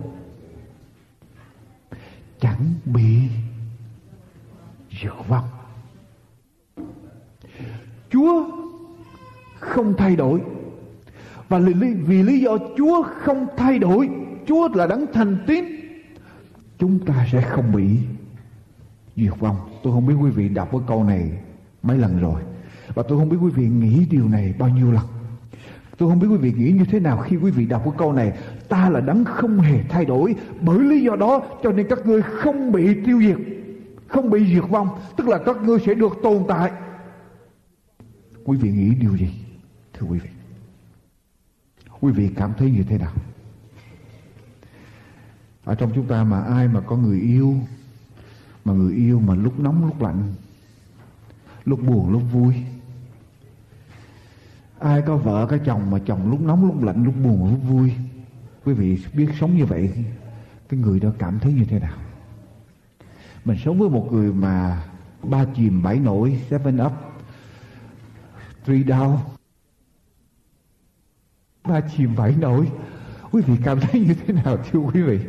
chẳng 2.39 2.73
bị 2.85 3.19
diệt 5.01 5.27
vong. 5.27 5.47
Chúa 8.09 8.43
không 9.59 9.93
thay 9.97 10.15
đổi 10.15 10.41
và 11.49 11.59
vì, 11.59 11.93
vì 11.93 12.23
lý 12.23 12.39
do 12.39 12.57
Chúa 12.77 13.03
không 13.03 13.47
thay 13.57 13.79
đổi, 13.79 14.09
Chúa 14.47 14.69
là 14.73 14.87
đấng 14.87 15.05
thành 15.13 15.37
tín, 15.47 15.65
chúng 16.79 17.05
ta 17.05 17.27
sẽ 17.31 17.41
không 17.41 17.71
bị 17.71 17.97
diệt 19.15 19.39
vong. 19.39 19.57
Tôi 19.83 19.93
không 19.93 20.05
biết 20.05 20.15
quý 20.21 20.29
vị 20.29 20.49
đọc 20.49 20.69
cái 20.71 20.81
câu 20.87 21.03
này 21.03 21.31
mấy 21.83 21.97
lần 21.97 22.19
rồi 22.19 22.41
và 22.93 23.03
tôi 23.03 23.17
không 23.17 23.29
biết 23.29 23.37
quý 23.41 23.49
vị 23.49 23.67
nghĩ 23.67 24.05
điều 24.11 24.27
này 24.27 24.53
bao 24.59 24.69
nhiêu 24.69 24.91
lần. 24.91 25.03
Tôi 25.97 26.09
không 26.09 26.19
biết 26.19 26.27
quý 26.31 26.37
vị 26.37 26.53
nghĩ 26.57 26.71
như 26.71 26.85
thế 26.85 26.99
nào 26.99 27.17
khi 27.17 27.37
quý 27.37 27.51
vị 27.51 27.65
đọc 27.65 27.81
cái 27.85 27.93
câu 27.97 28.13
này. 28.13 28.33
Ta 28.69 28.89
là 28.89 28.99
đấng 28.99 29.25
không 29.25 29.59
hề 29.59 29.83
thay 29.83 30.05
đổi. 30.05 30.35
Bởi 30.61 30.79
lý 30.79 31.01
do 31.01 31.15
đó, 31.15 31.41
cho 31.63 31.71
nên 31.71 31.87
các 31.89 32.05
ngươi 32.05 32.21
không 32.21 32.71
bị 32.71 33.03
tiêu 33.05 33.21
diệt. 33.21 33.37
Không 34.07 34.29
bị 34.29 34.53
diệt 34.53 34.69
vong. 34.69 34.99
Tức 35.17 35.27
là 35.27 35.37
các 35.45 35.57
ngươi 35.63 35.79
sẽ 35.85 35.93
được 35.93 36.13
tồn 36.23 36.43
tại. 36.47 36.71
Quý 38.43 38.57
vị 38.57 38.71
nghĩ 38.71 38.95
điều 38.95 39.17
gì? 39.17 39.29
Thưa 39.93 40.07
quý 40.07 40.19
vị. 40.19 40.29
Quý 41.99 42.11
vị 42.11 42.29
cảm 42.35 42.53
thấy 42.57 42.71
như 42.71 42.83
thế 42.83 42.97
nào? 42.97 43.13
Ở 45.65 45.75
trong 45.75 45.91
chúng 45.95 46.07
ta 46.07 46.23
mà 46.23 46.41
ai 46.41 46.67
mà 46.67 46.81
có 46.81 46.97
người 46.97 47.19
yêu, 47.19 47.55
Mà 48.65 48.73
người 48.73 48.93
yêu 48.93 49.19
mà 49.19 49.35
lúc 49.35 49.59
nóng, 49.59 49.85
lúc 49.85 50.01
lạnh, 50.01 50.33
Lúc 51.65 51.79
buồn, 51.87 52.11
lúc 52.11 52.21
vui, 52.33 52.53
Ai 54.79 55.01
có 55.01 55.17
vợ, 55.17 55.47
có 55.49 55.57
chồng 55.57 55.91
mà 55.91 55.99
chồng 56.05 56.29
lúc 56.29 56.41
nóng, 56.41 56.65
lúc 56.65 56.83
lạnh, 56.83 57.03
lúc 57.03 57.13
buồn, 57.23 57.51
lúc 57.51 57.59
vui 57.63 57.93
Quý 58.69 58.75
vị 58.75 58.97
biết 59.13 59.27
sống 59.39 59.55
như 59.55 59.65
vậy, 59.65 59.89
Cái 60.69 60.79
người 60.79 60.99
đó 60.99 61.09
cảm 61.19 61.39
thấy 61.39 61.53
như 61.53 61.65
thế 61.69 61.79
nào? 61.79 61.97
Mình 63.45 63.57
sống 63.65 63.79
với 63.79 63.89
một 63.89 64.07
người 64.11 64.33
mà 64.33 64.83
Ba 65.23 65.45
chìm 65.55 65.83
bảy 65.83 65.99
nổi, 65.99 66.39
Seven 66.49 66.85
up, 66.85 66.91
Three 68.65 68.83
down. 68.83 69.17
Ba 71.63 71.81
chìm 71.97 72.15
bảy 72.17 72.35
nổi. 72.39 72.71
Quý 73.31 73.41
vị 73.41 73.53
cảm 73.65 73.79
thấy 73.79 74.01
như 74.01 74.13
thế 74.13 74.33
nào, 74.33 74.57
thưa 74.71 74.79
quý 74.79 75.01
vị? 75.01 75.19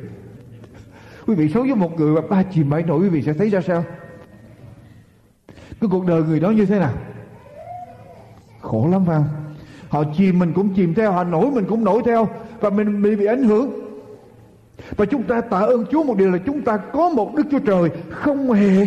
Quý 1.27 1.35
vị 1.35 1.49
sống 1.49 1.67
với 1.67 1.77
một 1.77 1.93
người 1.97 2.15
mà 2.15 2.29
ba 2.31 2.43
chìm 2.43 2.71
bảy 2.71 2.83
nổi, 2.83 3.01
Quý 3.01 3.09
vị 3.09 3.23
sẽ 3.23 3.33
thấy 3.33 3.51
ra 3.51 3.61
sao? 3.61 3.85
Cái 5.81 5.91
cuộc 5.91 6.07
đời 6.07 6.23
người 6.23 6.41
đó 6.41 6.51
như 6.51 6.67
thế 6.67 6.79
nào? 6.79 6.95
Khổ 8.61 8.89
lắm 8.93 9.05
phải 9.07 9.17
không? 9.17 9.55
Họ 9.89 10.05
chìm 10.17 10.39
mình 10.39 10.53
cũng 10.53 10.75
chìm 10.75 10.95
theo, 10.95 11.13
Họ 11.13 11.25
nổi 11.25 11.51
mình 11.51 11.65
cũng 11.69 11.85
nổi 11.85 12.03
theo. 12.05 12.29
Và 12.61 12.71
mình 12.71 13.03
bị 13.03 13.17
bị 13.17 13.25
ảnh 13.25 13.45
hưởng. 13.45 13.71
Và 14.97 15.05
chúng 15.05 15.23
ta 15.23 15.41
tạ 15.41 15.59
ơn 15.59 15.85
Chúa 15.91 16.05
một 16.05 16.19
điều 16.19 16.31
là 16.31 16.39
Chúng 16.47 16.63
ta 16.63 16.77
có 16.77 17.09
một 17.09 17.35
Đức 17.37 17.47
Chúa 17.51 17.59
Trời 17.59 17.91
Không 18.11 18.53
hề 18.53 18.87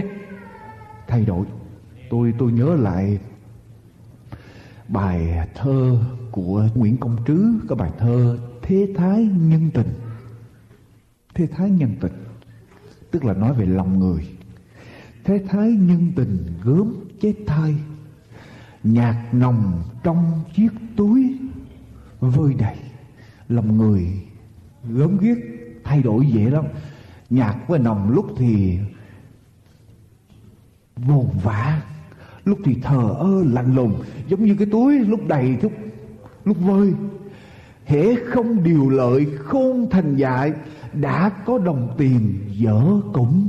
thay 1.07 1.25
đổi. 1.25 1.45
Tôi 2.09 2.33
tôi 2.39 2.51
nhớ 2.51 2.75
lại 2.75 3.19
Bài 4.88 5.47
thơ 5.55 5.97
của 6.31 6.67
Nguyễn 6.75 6.97
Công 6.97 7.17
Trứ, 7.27 7.53
cái 7.69 7.75
bài 7.75 7.91
thơ 7.97 8.38
Thế 8.62 8.88
Thái 8.97 9.29
Nhân 9.41 9.69
Tình. 9.73 9.93
Thế 11.33 11.47
Thái 11.47 11.69
Nhân 11.69 11.95
Tình, 12.01 12.13
Tức 13.12 13.25
là 13.25 13.33
nói 13.33 13.53
về 13.53 13.65
lòng 13.65 13.99
người. 13.99 14.27
Thế 15.23 15.43
Thái 15.49 15.71
Nhân 15.71 16.12
Tình 16.15 16.38
gớm 16.63 16.93
chết 17.21 17.33
thai 17.47 17.75
Nhạc 18.83 19.29
nồng 19.31 19.83
trong 20.03 20.41
chiếc 20.55 20.69
túi 20.97 21.38
Vơi 22.19 22.53
đầy. 22.53 22.75
Lòng 23.54 23.78
người 23.78 24.08
gớm 24.84 25.18
ghiếc 25.18 25.38
Thay 25.84 26.04
đổi 26.04 26.26
dễ 26.26 26.50
lắm. 26.50 26.66
Nhạc 27.30 27.58
với 27.68 27.80
nồng 27.80 28.12
lúc 28.12 28.26
thì 28.38 28.80
Vồn 30.96 31.28
vã 31.44 31.82
Lúc 32.46 32.60
thì 32.66 32.76
thờ 32.82 33.16
ơ 33.20 33.44
lạnh 33.46 33.76
lùng. 33.76 34.04
Giống 34.28 34.46
như 34.46 34.56
cái 34.60 34.68
túi 34.72 35.00
lúc 35.00 35.28
đầy 35.28 35.58
lúc, 35.62 35.72
lúc 36.46 36.58
vơi. 36.60 36.94
Hễ 37.86 38.16
không 38.16 38.63
điều 38.63 38.89
lợi 38.89 39.26
khôn 39.39 39.88
thành 39.92 40.16
dại 40.16 40.54
đã 40.94 41.30
có 41.46 41.58
đồng 41.58 41.96
tiền 41.98 42.39
dở 42.52 42.82
cũng 43.13 43.48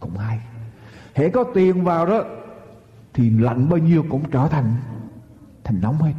cũng 0.00 0.16
hay. 0.16 0.38
Hễ 1.14 1.28
có 1.28 1.44
tiền 1.54 1.84
vào 1.84 2.06
đó 2.06 2.24
thì 3.14 3.30
lạnh 3.30 3.68
bao 3.68 3.78
nhiêu 3.78 4.04
cũng 4.08 4.22
trở 4.30 4.48
thành 4.48 4.72
thành 5.64 5.80
nóng 5.80 5.96
hết 5.96 6.12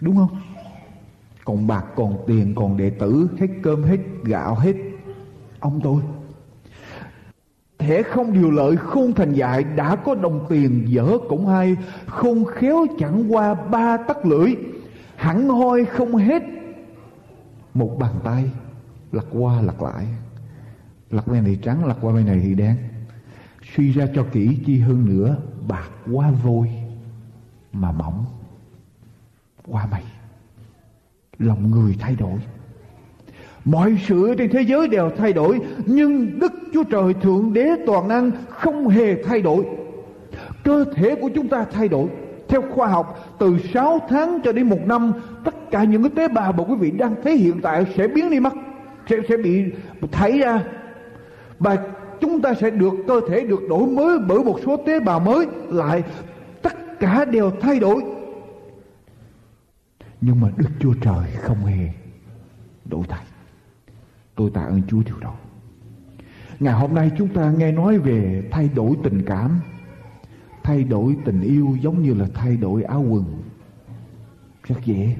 đúng 0.00 0.16
không? 0.16 0.40
Còn 1.44 1.66
bạc, 1.66 1.84
còn 1.96 2.16
tiền, 2.26 2.54
còn 2.56 2.76
đệ 2.76 2.90
tử, 2.90 3.28
hết 3.38 3.46
cơm, 3.62 3.82
hết 3.82 3.98
gạo, 4.22 4.54
hết 4.54 4.74
ông 5.60 5.80
tôi. 5.84 6.02
Thể 7.78 8.02
không 8.02 8.32
điều 8.32 8.50
lợi, 8.50 8.76
khôn 8.76 9.12
thành 9.12 9.32
dại, 9.32 9.64
đã 9.64 9.96
có 9.96 10.14
đồng 10.14 10.46
tiền, 10.48 10.84
dở 10.86 11.18
cũng 11.28 11.46
hay. 11.46 11.76
Khôn 12.06 12.44
khéo 12.44 12.86
chẳng 12.98 13.34
qua 13.34 13.54
ba 13.54 13.96
tấc 13.96 14.26
lưỡi, 14.26 14.54
hẳn 15.16 15.48
hoi 15.48 15.84
không 15.84 16.14
hết. 16.14 16.42
Một 17.74 17.96
bàn 17.98 18.14
tay, 18.24 18.50
lật 19.12 19.26
qua, 19.32 19.60
lật 19.60 19.82
lại. 19.82 20.06
Lật 21.10 21.26
bên 21.26 21.44
này 21.44 21.58
trắng, 21.62 21.86
lật 21.86 21.96
qua 22.00 22.14
bên 22.14 22.26
này 22.26 22.40
thì 22.42 22.54
đen. 22.54 22.76
Suy 23.76 23.92
ra 23.92 24.06
cho 24.14 24.26
kỹ 24.32 24.58
chi 24.66 24.78
hơn 24.78 25.04
nữa, 25.06 25.36
bạc 25.68 25.88
quá 26.12 26.30
vôi 26.44 26.70
mà 27.72 27.92
mỏng 27.92 28.24
qua 29.66 29.86
mày, 29.90 30.02
lòng 31.38 31.70
người 31.70 31.96
thay 32.00 32.16
đổi. 32.16 32.38
Mọi 33.64 33.98
sự 34.06 34.34
trên 34.38 34.50
thế 34.50 34.62
giới 34.62 34.88
đều 34.88 35.10
thay 35.16 35.32
đổi 35.32 35.60
nhưng 35.86 36.38
đức 36.38 36.52
chúa 36.72 36.84
trời 36.84 37.14
thượng 37.14 37.52
đế 37.52 37.70
toàn 37.86 38.08
năng 38.08 38.30
không 38.48 38.88
hề 38.88 39.22
thay 39.22 39.42
đổi. 39.42 39.64
Cơ 40.64 40.84
thể 40.94 41.14
của 41.14 41.30
chúng 41.34 41.48
ta 41.48 41.64
thay 41.72 41.88
đổi. 41.88 42.08
Theo 42.48 42.62
khoa 42.74 42.88
học 42.88 43.36
từ 43.38 43.58
6 43.74 43.98
tháng 44.08 44.40
cho 44.44 44.52
đến 44.52 44.68
một 44.68 44.78
năm 44.86 45.12
tất 45.44 45.70
cả 45.70 45.84
những 45.84 46.02
cái 46.02 46.10
tế 46.16 46.28
bào 46.28 46.52
mà 46.52 46.64
quý 46.64 46.74
vị 46.80 46.90
đang 46.90 47.14
thấy 47.22 47.36
hiện 47.36 47.60
tại 47.62 47.86
sẽ 47.96 48.08
biến 48.08 48.30
đi 48.30 48.40
mất 48.40 48.52
sẽ 49.08 49.16
sẽ 49.28 49.36
bị 49.36 49.64
thấy 50.12 50.38
ra. 50.38 50.60
Và 51.58 51.76
chúng 52.20 52.40
ta 52.40 52.54
sẽ 52.54 52.70
được 52.70 52.94
cơ 53.06 53.20
thể 53.28 53.40
được 53.40 53.60
đổi 53.68 53.86
mới 53.86 54.18
bởi 54.18 54.38
một 54.38 54.58
số 54.64 54.76
tế 54.76 55.00
bào 55.00 55.20
mới. 55.20 55.46
Lại 55.68 56.02
tất 56.62 57.00
cả 57.00 57.24
đều 57.24 57.50
thay 57.60 57.78
đổi 57.78 58.15
nhưng 60.20 60.40
mà 60.40 60.48
đức 60.56 60.70
chúa 60.80 60.94
trời 60.94 61.30
không 61.40 61.64
hề 61.64 61.88
đổ 62.84 63.04
thay. 63.08 63.24
Tôi 64.34 64.50
tạ 64.54 64.60
ơn 64.60 64.82
chúa 64.88 65.02
điều 65.06 65.18
đó. 65.20 65.34
Ngày 66.60 66.74
hôm 66.74 66.94
nay 66.94 67.10
chúng 67.18 67.28
ta 67.28 67.50
nghe 67.50 67.72
nói 67.72 67.98
về 67.98 68.48
thay 68.50 68.70
đổi 68.74 68.96
tình 69.02 69.22
cảm, 69.26 69.60
thay 70.62 70.84
đổi 70.84 71.16
tình 71.24 71.40
yêu 71.42 71.76
giống 71.80 72.02
như 72.02 72.14
là 72.14 72.26
thay 72.34 72.56
đổi 72.56 72.82
áo 72.82 73.04
quần. 73.08 73.24
Rất 74.64 74.76
dễ. 74.84 75.16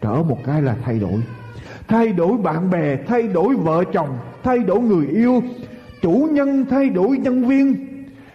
Trở 0.00 0.22
một 0.22 0.38
cái 0.44 0.62
là 0.62 0.76
thay 0.84 0.98
đổi. 0.98 1.22
Thay 1.88 2.12
đổi 2.12 2.36
bạn 2.36 2.70
bè, 2.70 2.96
thay 3.06 3.28
đổi 3.28 3.56
vợ 3.56 3.84
chồng, 3.92 4.18
thay 4.42 4.58
đổi 4.58 4.80
người 4.80 5.06
yêu, 5.06 5.42
chủ 6.02 6.28
nhân, 6.32 6.64
thay 6.70 6.88
đổi 6.88 7.18
nhân 7.18 7.48
viên. 7.48 7.74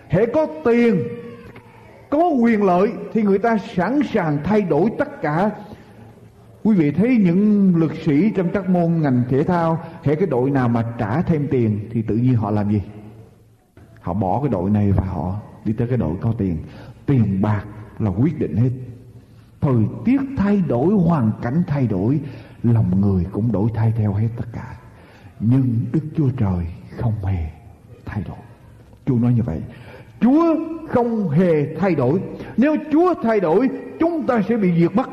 Hãy 0.08 0.26
có 0.34 0.48
tiền 0.66 1.04
có 2.14 2.28
quyền 2.28 2.64
lợi 2.64 2.92
thì 3.14 3.22
người 3.22 3.40
ta 3.40 3.58
sẵn 3.58 4.00
sàng 4.14 4.38
thay 4.44 4.62
đổi 4.62 4.92
tất 4.98 5.22
cả. 5.22 5.52
Quý 6.64 6.76
vị 6.76 6.92
thấy 6.92 7.18
những 7.18 7.76
lực 7.76 7.96
sĩ 8.06 8.32
trong 8.36 8.50
các 8.54 8.70
môn 8.70 9.02
ngành 9.02 9.24
thể 9.30 9.44
thao 9.44 9.80
hệ 10.04 10.16
cái 10.16 10.28
đội 10.28 10.52
nào 10.52 10.70
mà 10.70 10.84
trả 10.98 11.22
thêm 11.22 11.48
tiền 11.52 11.90
thì 11.92 12.02
tự 12.02 12.16
nhiên 12.16 12.36
họ 12.36 12.52
làm 12.52 12.72
gì? 12.72 12.82
Họ 14.02 14.14
bỏ 14.14 14.40
cái 14.40 14.50
đội 14.50 14.70
này 14.70 14.92
và 14.92 15.04
họ 15.04 15.40
đi 15.66 15.74
tới 15.74 15.88
cái 15.88 15.98
đội 15.98 16.16
có 16.22 16.34
tiền. 16.38 16.58
Tiền 17.06 17.42
bạc 17.42 17.66
là 18.00 18.10
quyết 18.10 18.40
định 18.40 18.56
hết. 18.56 18.72
Thời 19.62 19.84
tiết 20.06 20.22
thay 20.38 20.64
đổi, 20.68 20.94
hoàn 20.94 21.32
cảnh 21.42 21.64
thay 21.68 21.88
đổi, 21.88 22.20
lòng 22.64 23.02
người 23.02 23.26
cũng 23.32 23.52
đổi 23.52 23.70
thay 23.76 23.94
theo 23.98 24.14
hết 24.14 24.28
tất 24.38 24.46
cả. 24.54 24.76
Nhưng 25.40 25.80
đức 25.92 26.04
chúa 26.18 26.30
trời 26.30 26.66
không 26.98 27.14
hề 27.24 27.50
thay 28.06 28.24
đổi. 28.28 28.38
Chúa 29.06 29.16
nói 29.16 29.34
như 29.34 29.42
vậy 29.44 29.62
chúa 30.24 30.56
không 30.88 31.30
hề 31.30 31.76
thay 31.76 31.96
đổi 31.96 32.22
nếu 32.58 32.76
chúa 32.92 33.14
thay 33.24 33.40
đổi 33.40 33.70
chúng 34.00 34.28
ta 34.28 34.42
sẽ 34.50 34.58
bị 34.58 34.72
diệt 34.80 34.96
mất 34.96 35.10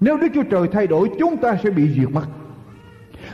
nếu 0.00 0.16
đức 0.16 0.28
chúa 0.34 0.42
trời 0.42 0.68
thay 0.72 0.86
đổi 0.86 1.10
chúng 1.18 1.36
ta 1.36 1.56
sẽ 1.62 1.70
bị 1.70 1.88
diệt 1.96 2.10
mất 2.12 2.26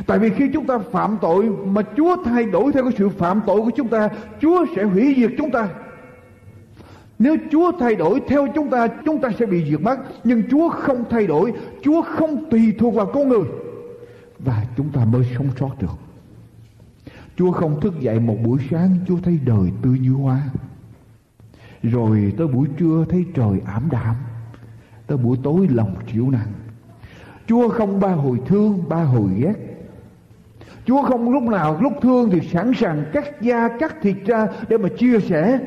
Tại 0.06 0.18
vì 0.18 0.30
khi 0.30 0.48
chúng 0.52 0.66
ta 0.66 0.78
phạm 0.78 1.18
tội 1.20 1.50
mà 1.66 1.82
Chúa 1.96 2.16
thay 2.24 2.44
đổi 2.44 2.72
theo 2.72 2.82
cái 2.82 2.92
sự 2.98 3.08
phạm 3.08 3.40
tội 3.46 3.60
của 3.60 3.70
chúng 3.76 3.88
ta, 3.88 4.08
Chúa 4.40 4.66
sẽ 4.76 4.82
hủy 4.82 5.14
diệt 5.16 5.30
chúng 5.38 5.50
ta. 5.50 5.68
Nếu 7.18 7.36
Chúa 7.50 7.72
thay 7.80 7.94
đổi 7.94 8.20
theo 8.28 8.46
chúng 8.54 8.70
ta, 8.70 8.88
chúng 9.04 9.20
ta 9.20 9.28
sẽ 9.38 9.46
bị 9.46 9.64
diệt 9.70 9.80
mất. 9.80 9.96
Nhưng 10.24 10.42
Chúa 10.50 10.68
không 10.68 11.04
thay 11.10 11.26
đổi, 11.26 11.52
Chúa 11.82 12.02
không 12.02 12.50
tùy 12.50 12.74
thuộc 12.78 12.94
vào 12.94 13.06
con 13.06 13.28
người. 13.28 13.44
Và 14.38 14.64
chúng 14.76 14.88
ta 14.88 15.04
mới 15.04 15.22
sống 15.36 15.48
sót 15.60 15.70
được. 15.80 16.11
Chúa 17.36 17.52
không 17.52 17.80
thức 17.80 18.00
dậy 18.00 18.20
một 18.20 18.36
buổi 18.44 18.58
sáng, 18.70 18.96
Chúa 19.08 19.16
thấy 19.22 19.40
đời 19.44 19.70
tươi 19.82 19.98
như 19.98 20.12
hoa. 20.12 20.42
Rồi 21.82 22.32
tới 22.38 22.46
buổi 22.46 22.68
trưa 22.76 23.04
thấy 23.08 23.24
trời 23.34 23.60
ảm 23.66 23.88
đạm. 23.90 24.16
Tới 25.06 25.18
buổi 25.18 25.38
tối 25.42 25.68
lòng 25.70 25.96
chịu 26.12 26.30
nặng. 26.30 26.52
Chúa 27.46 27.68
không 27.68 28.00
ba 28.00 28.08
hồi 28.08 28.40
thương, 28.46 28.88
ba 28.88 29.02
hồi 29.02 29.30
ghét. 29.36 29.54
Chúa 30.84 31.02
không 31.02 31.30
lúc 31.30 31.42
nào 31.42 31.78
lúc 31.80 31.92
thương 32.02 32.30
thì 32.30 32.40
sẵn 32.40 32.72
sàng 32.76 33.04
cắt 33.12 33.40
da 33.40 33.68
cắt 33.80 33.96
thịt 34.02 34.16
ra 34.26 34.48
để 34.68 34.78
mà 34.78 34.88
chia 34.98 35.20
sẻ. 35.20 35.60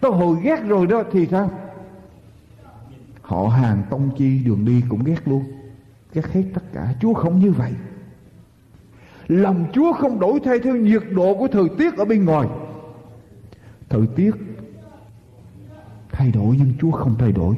Tôi 0.00 0.12
hồi 0.12 0.36
ghét 0.42 0.60
rồi 0.66 0.86
đó 0.86 1.02
thì 1.12 1.26
sao? 1.26 1.50
Họ 3.22 3.48
hàng 3.48 3.82
tông 3.90 4.10
chi 4.16 4.40
đường 4.44 4.64
đi 4.64 4.82
cũng 4.88 5.04
ghét 5.04 5.28
luôn. 5.28 5.44
Ghét 6.12 6.26
hết 6.32 6.42
tất 6.54 6.62
cả. 6.72 6.94
Chúa 7.00 7.14
không 7.14 7.38
như 7.38 7.50
vậy. 7.50 7.72
Lòng 9.30 9.66
Chúa 9.72 9.92
không 9.92 10.20
đổi 10.20 10.40
thay 10.44 10.58
theo 10.58 10.76
nhiệt 10.76 11.02
độ 11.10 11.34
của 11.34 11.48
thời 11.48 11.68
tiết 11.78 11.96
ở 11.96 12.04
bên 12.04 12.24
ngoài. 12.24 12.48
Thời 13.88 14.06
tiết 14.16 14.30
thay 16.12 16.30
đổi 16.30 16.56
nhưng 16.58 16.72
Chúa 16.80 16.90
không 16.90 17.14
thay 17.18 17.32
đổi. 17.32 17.54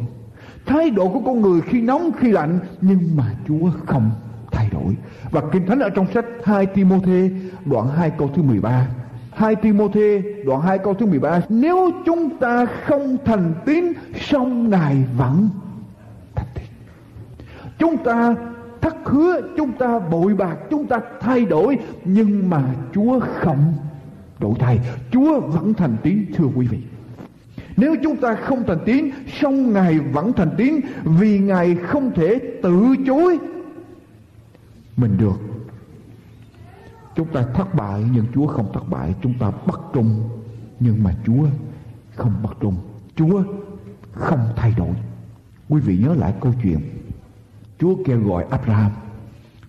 Thái 0.66 0.90
độ 0.90 1.08
của 1.08 1.20
con 1.20 1.40
người 1.40 1.60
khi 1.60 1.80
nóng, 1.80 2.10
khi 2.18 2.32
lạnh, 2.32 2.58
nhưng 2.80 3.16
mà 3.16 3.34
Chúa 3.48 3.70
không 3.86 4.10
thay 4.50 4.68
đổi. 4.72 4.96
Và 5.30 5.42
Kinh 5.52 5.66
Thánh 5.66 5.78
ở 5.78 5.90
trong 5.90 6.06
sách 6.14 6.24
2 6.44 6.66
Timôthê, 6.66 7.30
đoạn 7.64 7.88
2 7.88 8.10
câu 8.18 8.30
thứ 8.34 8.42
13. 8.42 8.88
2 9.30 9.56
Timôthê, 9.56 10.22
đoạn 10.44 10.60
2 10.60 10.78
câu 10.78 10.94
thứ 10.94 11.06
13 11.06 11.40
Nếu 11.48 11.90
chúng 12.06 12.38
ta 12.38 12.66
không 12.66 13.16
thành 13.24 13.54
tín, 13.64 13.84
song 14.20 14.70
Ngài 14.70 15.04
vẫn 15.16 15.48
thành 16.34 16.46
tín 16.54 16.64
Chúng 17.78 17.96
ta 18.04 18.34
thất 18.82 18.96
hứa 19.04 19.40
Chúng 19.56 19.72
ta 19.72 19.98
bội 19.98 20.34
bạc, 20.34 20.56
Chúng 20.70 20.86
ta 20.86 21.00
thay 21.20 21.44
đổi, 21.44 21.78
Nhưng 22.04 22.50
mà 22.50 22.74
Chúa 22.94 23.20
không 23.20 23.74
đổi 24.40 24.54
thay. 24.58 24.80
Chúa 25.10 25.40
vẫn 25.40 25.74
thành 25.74 25.96
tín, 26.02 26.24
thưa 26.36 26.46
quý 26.54 26.66
vị. 26.66 26.78
Nếu 27.76 27.94
chúng 28.02 28.16
ta 28.16 28.34
không 28.34 28.62
thành 28.66 28.78
tín, 28.84 29.10
song 29.40 29.72
Ngài 29.72 29.98
vẫn 29.98 30.32
thành 30.32 30.50
tín, 30.56 30.80
Vì 31.04 31.38
Ngài 31.38 31.74
không 31.74 32.14
thể 32.14 32.38
từ 32.62 32.94
chối 33.06 33.38
Mình 34.96 35.16
được. 35.18 35.40
Chúng 37.16 37.28
ta 37.28 37.42
thất 37.54 37.74
bại, 37.74 38.04
nhưng 38.12 38.24
Chúa 38.34 38.46
không 38.46 38.72
thất 38.72 38.90
bại. 38.90 39.14
Chúng 39.22 39.34
ta 39.38 39.52
bất 39.66 39.80
trung, 39.92 40.28
Nhưng 40.80 41.02
mà 41.02 41.14
Chúa 41.26 41.46
không 42.16 42.32
bất 42.42 42.56
trung. 42.60 42.76
Chúa 43.16 43.42
không 44.12 44.48
thay 44.56 44.74
đổi. 44.76 44.94
Quý 45.68 45.80
vị 45.80 45.98
nhớ 45.98 46.14
lại 46.14 46.34
câu 46.40 46.52
chuyện 46.62 46.80
Chúa 47.82 47.94
kêu 48.04 48.20
gọi 48.26 48.44
Abraham. 48.50 48.90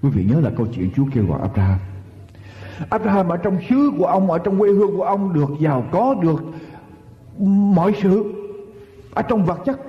Quý 0.01 0.09
vị 0.09 0.25
nhớ 0.29 0.39
là 0.39 0.51
câu 0.57 0.67
chuyện 0.75 0.89
Chúa 0.95 1.05
kêu 1.13 1.25
gọi 1.27 1.39
Abraham. 1.41 1.79
Abraham 2.89 3.29
ở 3.29 3.37
trong 3.37 3.57
xứ 3.69 3.91
của 3.97 4.05
ông, 4.05 4.31
Ở 4.31 4.37
trong 4.37 4.59
quê 4.59 4.69
hương 4.69 4.97
của 4.97 5.03
ông 5.03 5.33
được 5.33 5.49
giàu 5.59 5.85
có, 5.91 6.15
Được 6.21 6.43
mọi 7.75 7.93
sự. 8.01 8.23
Ở 9.13 9.21
trong 9.21 9.45
vật 9.45 9.59
chất. 9.65 9.79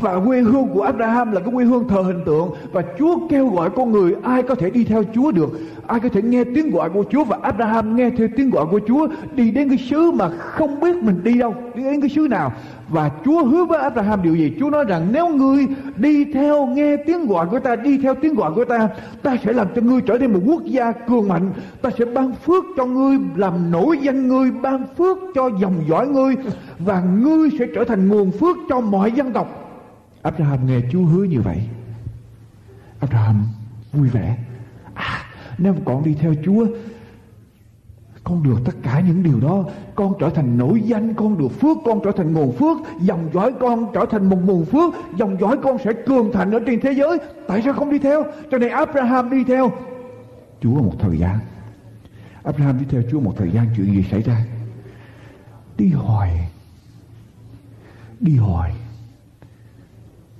Và 0.00 0.20
quê 0.26 0.40
hương 0.40 0.68
của 0.68 0.82
Abraham 0.82 1.32
là 1.32 1.40
cái 1.40 1.50
quê 1.54 1.64
hương 1.64 1.88
thờ 1.88 2.02
hình 2.02 2.22
tượng. 2.26 2.50
Và 2.72 2.82
Chúa 2.98 3.28
kêu 3.28 3.48
gọi 3.48 3.70
con 3.70 3.92
người 3.92 4.14
Ai 4.22 4.42
có 4.42 4.54
thể 4.54 4.70
đi 4.70 4.84
theo 4.84 5.02
Chúa 5.14 5.32
được. 5.32 5.50
Ai 5.88 6.00
có 6.00 6.08
thể 6.08 6.22
nghe 6.22 6.44
tiếng 6.44 6.70
gọi 6.70 6.90
của 6.90 7.04
Chúa 7.10 7.24
Và 7.24 7.38
Abraham 7.42 7.96
nghe 7.96 8.10
theo 8.10 8.28
tiếng 8.36 8.50
gọi 8.50 8.66
của 8.70 8.80
Chúa, 8.86 9.08
Đi 9.34 9.50
đến 9.50 9.68
cái 9.68 9.78
xứ 9.78 10.10
mà 10.10 10.28
không 10.28 10.80
biết 10.80 10.96
mình 11.02 11.20
đi 11.24 11.38
đâu, 11.38 11.54
Đi 11.74 11.82
đến 11.82 12.00
cái 12.00 12.10
xứ 12.10 12.26
nào. 12.30 12.52
Và 12.88 13.10
Chúa 13.24 13.44
hứa 13.44 13.64
với 13.64 13.80
Abraham 13.80 14.22
điều 14.22 14.34
gì? 14.34 14.52
Chúa 14.60 14.70
nói 14.70 14.84
rằng, 14.84 15.08
nếu 15.12 15.28
ngươi 15.28 15.66
đi 15.96 16.24
theo 16.32 16.66
nghe 16.66 16.96
tiếng 16.96 17.26
gọi 17.26 17.46
của 17.46 17.60
ta, 17.60 17.76
Đi 17.76 17.98
theo 17.98 18.14
tiếng 18.14 18.34
gọi 18.34 18.52
của 18.54 18.64
ta 18.64 18.88
Ta 19.22 19.36
sẽ 19.44 19.52
làm 19.52 19.66
cho 19.74 19.82
ngươi 19.82 20.00
trở 20.00 20.18
nên 20.18 20.32
một 20.32 20.40
quốc 20.46 20.64
gia 20.64 20.92
cường 20.92 21.28
mạnh. 21.28 21.52
Ta 21.82 21.90
sẽ 21.98 22.04
ban 22.04 22.32
phước 22.32 22.64
cho 22.76 22.86
ngươi, 22.86 23.18
Làm 23.36 23.70
nổi 23.70 23.98
danh 24.02 24.28
ngươi, 24.28 24.50
Ban 24.50 24.86
phước 24.98 25.18
cho 25.34 25.50
dòng 25.60 25.84
dõi 25.88 26.08
ngươi, 26.08 26.36
Và 26.78 27.00
ngươi 27.00 27.50
sẽ 27.58 27.66
trở 27.74 27.84
thành 27.84 28.08
nguồn 28.08 28.30
phước 28.30 28.56
cho 28.68 28.80
mọi 28.80 29.12
dân 29.12 29.32
tộc. 29.32 29.74
Abraham 30.22 30.66
nghe 30.66 30.80
Chúa 30.92 31.02
hứa 31.02 31.24
như 31.24 31.40
vậy. 31.40 31.58
Abraham 33.00 33.36
vui 33.92 34.08
vẻ. 34.08 34.36
Nếu 35.58 35.72
mà 35.72 35.80
con 35.84 36.04
đi 36.04 36.14
theo 36.14 36.34
Chúa 36.44 36.66
Con 38.24 38.42
được 38.42 38.58
tất 38.64 38.76
cả 38.82 39.00
những 39.00 39.22
điều 39.22 39.40
đó. 39.40 39.64
Con 39.94 40.14
trở 40.20 40.30
thành 40.30 40.58
nổi 40.58 40.80
danh 40.80 41.14
Con 41.14 41.38
được 41.38 41.48
phước 41.48 41.76
Con 41.84 42.00
trở 42.04 42.12
thành 42.12 42.32
nguồn 42.32 42.52
phước. 42.52 42.76
Dòng 43.00 43.30
dõi 43.34 43.52
con 43.60 43.86
trở 43.94 44.06
thành 44.10 44.28
một 44.28 44.38
nguồn 44.44 44.64
phước. 44.64 44.94
Dòng 45.16 45.36
dõi 45.40 45.58
con 45.62 45.78
sẽ 45.84 45.92
cường 46.06 46.32
thành 46.32 46.50
ở 46.50 46.60
trên 46.66 46.80
thế 46.80 46.92
giới. 46.92 47.18
Tại 47.48 47.62
sao 47.64 47.72
không 47.72 47.90
đi 47.90 47.98
theo? 47.98 48.24
Cho 48.50 48.58
nên 48.58 48.70
Abraham 48.70 49.30
đi 49.30 49.44
theo 49.44 49.72
Chúa 50.60 50.82
một 50.82 50.94
thời 50.98 51.18
gian. 51.18 51.38
Abraham 52.42 52.78
đi 52.78 52.84
theo 52.90 53.02
Chúa 53.10 53.20
một 53.20 53.34
thời 53.36 53.50
gian 53.50 53.66
chuyện 53.76 53.94
gì 53.94 54.04
xảy 54.10 54.22
ra? 54.22 54.44
Đi 55.78 55.88
hỏi, 55.88 56.28
Đi 58.20 58.36
hỏi. 58.36 58.72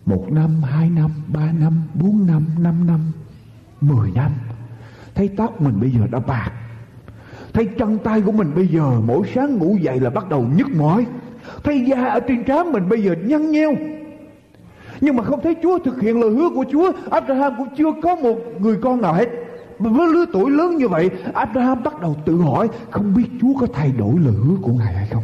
một 0.07 0.27
năm, 0.31 0.63
hai 0.63 0.91
năm, 0.91 1.11
ba 1.27 1.53
năm, 1.53 1.83
bốn 1.95 2.27
năm, 2.27 2.47
năm 2.59 2.87
năm, 2.87 3.13
mười 3.81 4.11
năm. 4.11 4.33
Thấy 5.19 5.31
tóc 5.37 5.61
mình 5.61 5.81
bây 5.81 5.91
giờ 5.91 6.01
đã 6.11 6.19
bạc. 6.19 6.51
Thấy 7.53 7.67
chân 7.79 7.99
tay 7.99 8.21
của 8.21 8.33
mình 8.33 8.53
bây 8.55 8.67
giờ 8.67 8.91
mỗi 9.05 9.27
sáng 9.35 9.57
ngủ 9.57 9.77
dậy 9.81 10.01
là 10.01 10.11
bắt 10.11 10.29
đầu 10.29 10.47
nhức 10.57 10.69
mỏi. 10.77 11.07
Thấy 11.65 11.85
da 11.89 12.05
ở 12.05 12.21
trên 12.21 12.45
trán 12.45 12.73
mình 12.73 12.89
bây 12.89 13.03
giờ 13.03 13.15
nhăn 13.25 13.51
nheo. 13.51 13.75
Nhưng 15.01 15.17
mà 15.17 15.23
không 15.23 15.41
thấy 15.43 15.57
Chúa 15.63 15.79
thực 15.79 16.01
hiện 16.01 16.21
lời 16.21 16.31
hứa 16.31 16.49
của 16.51 16.65
Chúa. 16.73 16.93
Abraham 17.11 17.55
cũng 17.59 17.69
chưa 17.77 17.93
có 18.03 18.17
một 18.17 18.37
người 18.59 18.77
con 18.77 19.01
nào 19.01 19.13
hết. 19.13 19.29
Với 19.79 20.09
lứa 20.13 20.25
tuổi 20.33 20.51
lớn 20.51 20.77
như 20.77 20.89
vậy, 20.89 21.11
Abraham 21.35 21.83
bắt 21.83 22.01
đầu 22.01 22.17
tự 22.27 22.37
hỏi 22.37 22.69
không 22.91 23.15
biết 23.15 23.27
Chúa 23.41 23.55
có 23.61 23.67
thay 23.73 23.93
đổi 23.99 24.15
lời 24.19 24.35
hứa 24.45 24.57
của 24.63 24.73
Ngài 24.73 24.95
hay 24.95 25.07
không. 25.07 25.23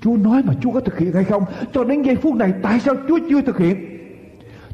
Chúa 0.00 0.16
nói 0.16 0.42
mà 0.44 0.54
Chúa 0.60 0.72
có 0.72 0.80
thực 0.80 0.98
hiện 0.98 1.12
hay 1.12 1.24
không 1.24 1.44
Cho 1.72 1.84
đến 1.84 2.02
giây 2.02 2.16
phút 2.16 2.34
này 2.34 2.52
tại 2.62 2.80
sao 2.80 2.94
Chúa 3.08 3.18
chưa 3.30 3.42
thực 3.42 3.58
hiện 3.58 3.98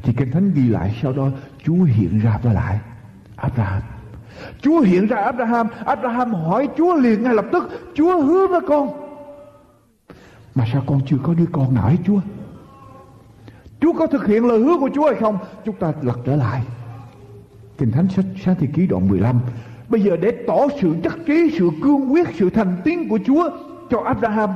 Thì 0.03 0.13
Kinh 0.17 0.31
Thánh 0.31 0.51
ghi 0.53 0.69
lại 0.69 0.99
sau 1.01 1.13
đó 1.13 1.29
Chúa 1.65 1.83
hiện 1.83 2.19
ra 2.19 2.39
với 2.43 2.53
lại 2.53 2.79
Abraham 3.35 3.81
Chúa 4.61 4.79
hiện 4.79 5.07
ra 5.07 5.17
Abraham. 5.17 5.67
Abraham 5.85 6.33
hỏi 6.33 6.69
Chúa 6.77 6.95
liền 6.95 7.23
ngay 7.23 7.33
lập 7.33 7.45
tức, 7.51 7.69
Chúa 7.93 8.21
hứa 8.21 8.47
với 8.47 8.61
con. 8.67 8.89
Mà 10.55 10.65
sao 10.73 10.83
con 10.87 10.99
chưa 11.05 11.17
có 11.23 11.33
đứa 11.33 11.45
con 11.51 11.73
nào 11.73 11.83
ấy 11.83 11.97
Chúa? 12.05 12.19
Chúa 13.81 13.93
có 13.93 14.07
thực 14.07 14.27
hiện 14.27 14.45
lời 14.45 14.59
hứa 14.59 14.77
của 14.77 14.89
Chúa 14.95 15.05
hay 15.05 15.15
không? 15.15 15.37
Chúng 15.65 15.75
ta 15.75 15.93
lật 16.01 16.17
trở 16.25 16.35
lại. 16.35 16.61
Kinh 17.77 17.91
Thánh 17.91 18.07
sách 18.07 18.25
sáng 18.45 18.55
thế 18.59 18.67
ký 18.73 18.87
đoạn 18.87 19.07
15 19.09 19.39
Bây 19.89 20.01
giờ 20.01 20.17
để 20.17 20.31
tỏ 20.47 20.67
sự 20.81 20.95
chắc 21.03 21.17
trí, 21.25 21.51
Sự 21.57 21.69
cương 21.83 22.11
quyết, 22.11 22.27
Sự 22.39 22.49
thành 22.49 22.77
tín 22.83 23.09
của 23.09 23.19
Chúa 23.25 23.49
Cho 23.89 23.99
Abraham. 24.05 24.49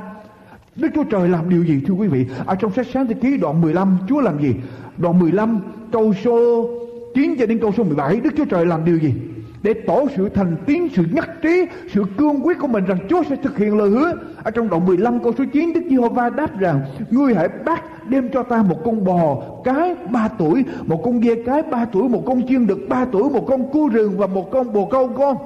Đức 0.75 0.87
Chúa 0.95 1.03
Trời 1.03 1.29
làm 1.29 1.49
điều 1.49 1.63
gì, 1.65 1.81
thưa 1.87 1.93
quý 1.93 2.07
vị? 2.07 2.25
Ở 2.45 2.55
trong 2.55 2.73
sách 2.73 2.87
sáng 2.93 3.07
thế 3.07 3.13
ký 3.13 3.37
đoạn 3.37 3.61
15 3.61 3.97
Chúa 4.09 4.21
làm 4.21 4.41
gì? 4.41 4.55
Đoạn 4.97 5.19
15 5.19 5.59
câu 5.91 6.13
số 6.23 6.69
9 7.15 7.35
cho 7.39 7.45
đến 7.45 7.59
câu 7.59 7.71
số 7.77 7.83
17 7.83 8.19
Đức 8.19 8.29
Chúa 8.37 8.45
Trời 8.45 8.65
làm 8.65 8.85
điều 8.85 8.97
gì? 8.97 9.13
Để 9.63 9.73
tỏ 9.73 9.99
sự 10.15 10.29
thành 10.29 10.55
tín, 10.65 10.87
sự 10.95 11.05
nhất 11.11 11.29
trí, 11.41 11.65
sự 11.93 12.03
cương 12.17 12.45
quyết 12.45 12.59
của 12.59 12.67
mình 12.67 12.85
rằng 12.85 12.97
Chúa 13.09 13.23
sẽ 13.29 13.35
thực 13.35 13.57
hiện 13.57 13.77
lời 13.77 13.89
hứa. 13.89 14.13
Ở 14.43 14.51
trong 14.51 14.69
đoạn 14.69 14.85
15 14.85 15.23
câu 15.23 15.33
số 15.37 15.43
9 15.53 15.73
Đức 15.73 15.81
Giê-hô-va 15.89 16.29
đáp 16.29 16.59
rằng 16.59 16.81
Ngươi 17.09 17.35
hãy 17.35 17.47
bắt 17.65 18.09
đem 18.09 18.29
cho 18.33 18.43
ta 18.43 18.63
một 18.63 18.77
con 18.85 19.05
bò 19.05 19.37
cái 19.63 19.95
ba 20.11 20.27
tuổi, 20.27 20.65
một 20.85 21.01
con 21.05 21.21
dê 21.23 21.43
cái 21.45 21.63
ba 21.63 21.85
tuổi, 21.85 22.09
một 22.09 22.23
con 22.25 22.47
chiên 22.47 22.67
đực 22.67 22.79
ba 22.89 23.05
tuổi, 23.05 23.29
một 23.29 23.45
con 23.47 23.71
cua 23.71 23.87
rừng 23.87 24.17
và 24.17 24.27
một 24.27 24.51
con 24.51 24.73
bồ 24.73 24.85
câu 24.85 25.07
con. 25.07 25.37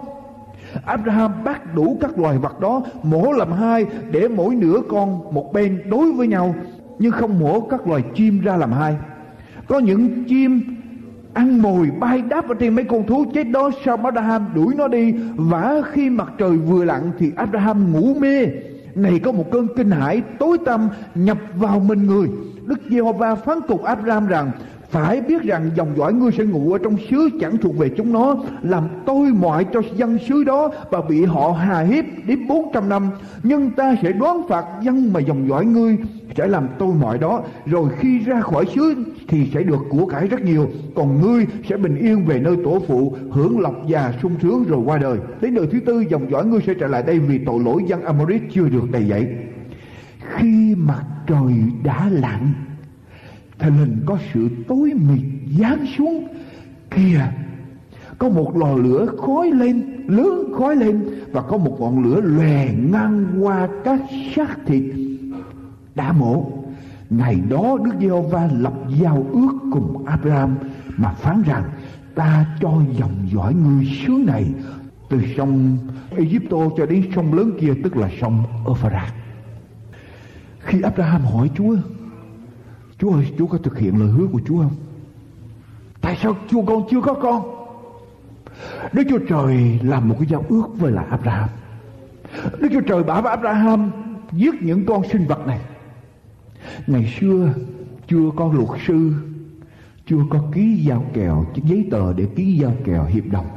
Abraham 0.85 1.43
bắt 1.43 1.75
đủ 1.75 1.97
các 2.01 2.19
loài 2.19 2.37
vật 2.37 2.59
đó 2.59 2.81
mổ 3.03 3.31
làm 3.31 3.51
hai 3.51 3.85
để 4.11 4.27
mỗi 4.27 4.55
nửa 4.55 4.81
con 4.89 5.33
một 5.33 5.53
bên 5.53 5.81
đối 5.89 6.11
với 6.11 6.27
nhau 6.27 6.55
nhưng 6.99 7.11
không 7.11 7.39
mổ 7.39 7.59
các 7.59 7.87
loài 7.87 8.03
chim 8.15 8.41
ra 8.41 8.57
làm 8.57 8.71
hai 8.71 8.95
có 9.67 9.79
những 9.79 10.23
chim 10.23 10.76
ăn 11.33 11.61
mồi 11.61 11.89
bay 11.99 12.21
đáp 12.21 12.49
ở 12.49 12.55
trên 12.59 12.75
mấy 12.75 12.85
con 12.85 13.07
thú 13.07 13.25
chết 13.33 13.43
đó 13.43 13.71
sau 13.85 13.97
Abraham 14.03 14.45
đuổi 14.55 14.75
nó 14.75 14.87
đi. 14.87 15.15
Và 15.35 15.81
khi 15.91 16.09
mặt 16.09 16.31
trời 16.37 16.57
vừa 16.57 16.85
lặn 16.85 17.11
thì 17.19 17.31
Abraham 17.35 17.93
ngủ 17.93 18.13
mê. 18.19 18.45
Này 18.95 19.19
có 19.19 19.31
một 19.31 19.51
cơn 19.51 19.67
kinh 19.77 19.91
hãi 19.91 20.21
tối 20.39 20.57
tăm 20.65 20.89
nhập 21.15 21.37
vào 21.55 21.79
mình 21.79 22.07
người. 22.07 22.27
Đức 22.65 22.79
Giê-hô-va 22.89 23.35
phán 23.35 23.57
cục 23.67 23.83
Abraham 23.83 24.27
rằng 24.27 24.51
phải 24.89 25.21
biết 25.21 25.43
rằng 25.43 25.69
dòng 25.75 25.97
dõi 25.97 26.13
ngươi 26.13 26.31
sẽ 26.31 26.43
ngủ 26.43 26.73
ở 26.73 26.77
trong 26.83 26.97
xứ 27.09 27.29
chẳng 27.41 27.57
thuộc 27.57 27.77
về 27.77 27.89
chúng 27.97 28.13
nó, 28.13 28.35
làm 28.61 28.83
tôi 29.05 29.29
mọi 29.29 29.65
cho 29.73 29.81
dân 29.95 30.17
xứ 30.27 30.43
đó 30.43 30.69
và 30.91 31.01
bị 31.01 31.25
họ 31.25 31.51
hà 31.51 31.79
hiếp 31.79 32.05
đến 32.25 32.47
400 32.47 32.89
năm. 32.89 33.09
Nhưng 33.43 33.71
ta 33.71 33.95
sẽ 34.01 34.11
đoán 34.11 34.41
phạt 34.49 34.65
dân 34.81 35.13
mà 35.13 35.19
dòng 35.19 35.49
dõi 35.49 35.65
ngươi 35.65 35.97
sẽ 36.37 36.47
làm 36.47 36.67
tôi 36.79 36.95
mọi 37.01 37.17
đó. 37.17 37.41
Rồi 37.65 37.89
khi 37.99 38.19
ra 38.19 38.41
khỏi 38.41 38.65
xứ 38.75 38.95
thì 39.27 39.51
sẽ 39.53 39.63
được 39.63 39.79
của 39.89 40.05
cải 40.05 40.27
rất 40.27 40.41
nhiều, 40.41 40.69
còn 40.95 41.21
ngươi 41.21 41.45
sẽ 41.69 41.77
bình 41.77 41.95
yên 41.95 42.25
về 42.25 42.39
nơi 42.39 42.57
tổ 42.63 42.79
phụ, 42.87 43.15
hưởng 43.31 43.59
lộc 43.59 43.87
già 43.87 44.13
sung 44.21 44.35
sướng 44.41 44.63
rồi 44.63 44.79
qua 44.85 44.97
đời. 44.97 45.17
Đến 45.41 45.55
đời 45.55 45.67
thứ 45.71 45.79
tư, 45.79 46.03
dòng 46.09 46.31
dõi 46.31 46.45
ngươi 46.45 46.61
sẽ 46.67 46.73
trở 46.73 46.87
lại 46.87 47.03
đây 47.03 47.19
vì 47.19 47.37
tội 47.45 47.59
lỗi 47.65 47.83
dân 47.87 48.01
Amorit 48.01 48.41
chưa 48.53 48.69
được 48.69 48.91
đầy 48.91 49.07
dậy 49.07 49.27
khi 50.35 50.75
mặt 50.75 51.03
trời 51.27 51.53
đã 51.83 52.09
lặn 52.11 52.53
thì 53.59 53.69
hình 53.69 54.03
có 54.05 54.17
sự 54.33 54.49
tối 54.67 54.93
mịt 54.93 55.23
giáng 55.59 55.85
xuống. 55.97 56.27
Kìa, 56.91 57.21
có 58.17 58.29
một 58.29 58.57
lò 58.57 58.73
lửa 58.73 59.05
khói 59.17 59.51
lên, 59.51 59.83
lớn 60.07 60.53
khói 60.57 60.75
lên, 60.75 61.01
và 61.31 61.41
có 61.41 61.57
một 61.57 61.77
ngọn 61.79 62.03
lửa 62.03 62.21
lòe 62.21 62.73
ngang 62.91 63.25
qua 63.39 63.67
các 63.83 63.99
xác 64.35 64.57
thịt. 64.65 64.83
Đã 65.95 66.11
mổ. 66.11 66.51
Ngày 67.09 67.41
đó 67.49 67.77
đức 67.85 67.91
giê-hô-va 68.01 68.49
lập 68.59 68.73
giao 69.01 69.25
ước 69.31 69.51
cùng 69.71 70.05
abraham 70.05 70.55
mà 70.97 71.11
phán 71.11 71.43
rằng, 71.43 71.63
ta 72.15 72.45
cho 72.61 72.81
dòng 72.97 73.27
dõi 73.33 73.53
ngươi 73.53 73.85
xứ 73.85 74.13
này 74.25 74.45
từ 75.09 75.21
sông 75.37 75.77
Egypto 76.09 76.57
cho 76.77 76.85
đến 76.85 77.03
sông 77.15 77.33
lớn 77.33 77.51
kia, 77.59 77.73
tức 77.83 77.97
là 77.97 78.09
sông 78.21 78.43
Euphrates. 78.65 79.13
Khi 80.59 80.81
Abraham 80.81 81.21
hỏi 81.21 81.49
Chúa 81.55 81.75
Chúa 82.99 83.13
ơi, 83.13 83.33
Chúa 83.37 83.47
có 83.47 83.57
thực 83.57 83.77
hiện 83.77 83.99
lời 83.99 84.09
hứa 84.09 84.27
của 84.27 84.41
Chúa 84.47 84.57
không? 84.57 84.75
Tại 86.01 86.17
sao 86.21 86.37
Chúa 86.49 86.61
con 86.61 86.83
chưa 86.91 87.01
có 87.01 87.13
con? 87.13 87.41
Đức 88.93 89.03
Chúa 89.09 89.19
Trời 89.29 89.79
làm 89.83 90.09
một 90.09 90.15
cái 90.19 90.27
giao 90.29 90.45
ước 90.49 90.65
với 90.77 90.91
lại 90.91 91.05
Abraham. 91.09 91.49
Đức 92.59 92.69
Chúa 92.73 92.81
Trời 92.81 93.03
bảo 93.03 93.21
với 93.21 93.29
Abraham, 93.29 93.91
Giết 94.31 94.61
những 94.61 94.85
con 94.85 95.01
sinh 95.11 95.25
vật 95.25 95.47
này. 95.47 95.59
Ngày 96.87 97.13
xưa 97.19 97.53
chưa 98.07 98.31
có 98.35 98.53
luật 98.53 98.81
sư, 98.87 99.13
chưa 100.07 100.23
có 100.29 100.43
ký 100.53 100.75
giao 100.75 101.05
kèo, 101.13 101.45
giấy 101.55 101.87
tờ 101.91 102.13
để 102.13 102.27
ký 102.35 102.57
giao 102.57 102.73
kèo 102.85 103.05
hiệp 103.05 103.23
đồng. 103.31 103.47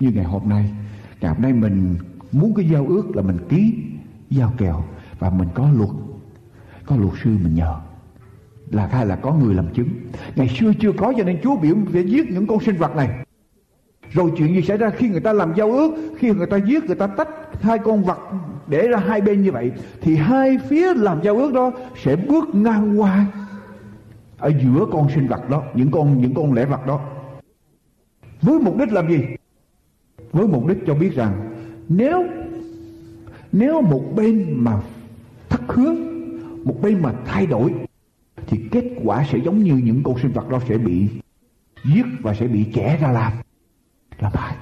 Như 0.00 0.10
ngày 0.14 0.24
hôm 0.24 0.48
nay, 0.48 0.70
ngày 1.20 1.32
hôm 1.34 1.42
nay 1.42 1.52
mình 1.52 1.96
muốn 2.32 2.54
cái 2.54 2.68
giao 2.68 2.86
ước 2.86 3.16
là 3.16 3.22
mình 3.22 3.38
ký 3.48 3.74
giao 4.30 4.52
kèo 4.58 4.84
và 5.18 5.30
mình 5.30 5.48
có 5.54 5.70
luật 5.70 5.90
có 6.86 6.96
luật 6.96 7.12
sư 7.24 7.30
mình 7.42 7.54
nhờ 7.54 7.80
là 8.72 8.86
hay 8.86 9.06
là 9.06 9.16
có 9.16 9.34
người 9.34 9.54
làm 9.54 9.74
chứng. 9.74 9.88
Ngày 10.36 10.48
xưa 10.48 10.72
chưa 10.80 10.92
có, 10.92 11.12
cho 11.16 11.24
nên 11.24 11.38
chúa 11.42 11.56
biểu 11.56 11.76
để 11.92 12.00
giết 12.00 12.30
những 12.30 12.46
con 12.46 12.60
sinh 12.60 12.76
vật 12.76 12.96
này. 12.96 13.08
Rồi 14.10 14.32
chuyện 14.36 14.54
gì 14.54 14.62
xảy 14.62 14.76
ra 14.76 14.90
khi 14.90 15.08
người 15.08 15.20
ta 15.20 15.32
làm 15.32 15.52
giao 15.56 15.72
ước, 15.72 15.90
khi 16.18 16.30
người 16.30 16.46
ta 16.46 16.56
giết, 16.56 16.84
người 16.84 16.96
ta 16.96 17.06
tách 17.06 17.28
hai 17.60 17.78
con 17.78 18.04
vật 18.04 18.18
để 18.66 18.88
ra 18.88 18.98
hai 18.98 19.20
bên 19.20 19.42
như 19.42 19.52
vậy, 19.52 19.72
thì 20.00 20.16
hai 20.16 20.58
phía 20.68 20.94
làm 20.94 21.22
giao 21.22 21.36
ước 21.36 21.52
đó 21.52 21.72
sẽ 22.02 22.16
bước 22.16 22.54
ngang 22.54 23.00
qua 23.00 23.26
ở 24.38 24.52
giữa 24.62 24.86
con 24.92 25.08
sinh 25.14 25.26
vật 25.26 25.50
đó, 25.50 25.62
những 25.74 25.90
con 25.90 26.20
những 26.20 26.34
con 26.34 26.52
lẽ 26.52 26.64
vật 26.64 26.86
đó. 26.86 27.00
Với 28.42 28.58
mục 28.60 28.76
đích 28.78 28.92
làm 28.92 29.08
gì? 29.08 29.20
Với 30.32 30.46
mục 30.46 30.66
đích 30.66 30.78
cho 30.86 30.94
biết 30.94 31.14
rằng 31.14 31.54
nếu 31.88 32.24
nếu 33.52 33.80
một 33.80 34.02
bên 34.16 34.54
mà 34.56 34.80
thất 35.48 35.60
hứa, 35.68 35.94
một 36.64 36.76
bên 36.82 37.02
mà 37.02 37.12
thay 37.24 37.46
đổi 37.46 37.72
thì 38.46 38.60
kết 38.70 38.84
quả 39.04 39.24
sẽ 39.32 39.38
giống 39.38 39.58
như 39.58 39.74
những 39.74 40.02
con 40.02 40.18
sinh 40.18 40.32
vật 40.32 40.48
đó 40.48 40.60
sẽ 40.68 40.78
bị 40.78 41.08
giết 41.84 42.06
và 42.20 42.34
sẽ 42.34 42.46
bị 42.46 42.64
trẻ 42.74 42.98
ra 43.00 43.12
làm 43.12 43.32
làm 44.18 44.32
hại 44.34 44.56